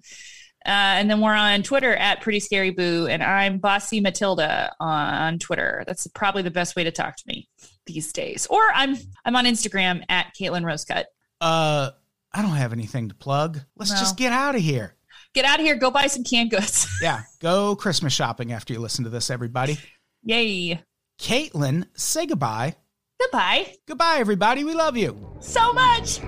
Uh, 0.64 0.70
and 0.98 1.08
then 1.10 1.20
we're 1.20 1.34
on 1.34 1.62
Twitter 1.62 1.94
at 1.94 2.20
Pretty 2.20 2.40
Scary 2.40 2.70
Boo, 2.70 3.06
and 3.06 3.22
I'm 3.22 3.58
Bossy 3.58 4.00
Matilda 4.00 4.72
on 4.80 5.38
Twitter. 5.38 5.84
That's 5.86 6.08
probably 6.08 6.42
the 6.42 6.50
best 6.50 6.74
way 6.74 6.82
to 6.82 6.90
talk 6.90 7.14
to 7.16 7.22
me 7.28 7.48
these 7.86 8.12
days. 8.12 8.46
Or 8.50 8.60
I'm 8.74 8.96
I'm 9.24 9.36
on 9.36 9.44
Instagram 9.44 10.02
at 10.08 10.32
Caitlin 10.40 10.62
Rosecut. 10.64 11.04
Uh, 11.40 11.90
I 12.32 12.42
don't 12.42 12.50
have 12.56 12.72
anything 12.72 13.08
to 13.10 13.14
plug. 13.14 13.60
Let's 13.76 13.92
No. 13.92 13.98
just 13.98 14.16
get 14.16 14.32
out 14.32 14.56
of 14.56 14.60
here. 14.60 14.95
Get 15.36 15.44
out 15.44 15.60
of 15.60 15.66
here. 15.66 15.76
Go 15.76 15.90
buy 15.90 16.06
some 16.06 16.24
canned 16.24 16.50
goods. 16.50 16.88
Yeah, 17.02 17.20
go 17.40 17.76
Christmas 17.76 18.14
shopping 18.14 18.52
after 18.52 18.72
you 18.72 18.78
listen 18.80 19.04
to 19.04 19.10
this, 19.10 19.28
everybody. 19.28 19.76
Yay. 20.22 20.82
Caitlin, 21.20 21.84
say 21.94 22.24
goodbye. 22.24 22.74
Goodbye. 23.20 23.74
Goodbye, 23.86 24.16
everybody. 24.16 24.64
We 24.64 24.72
love 24.72 24.96
you. 24.96 25.36
So 25.40 25.74
much. 25.74 26.20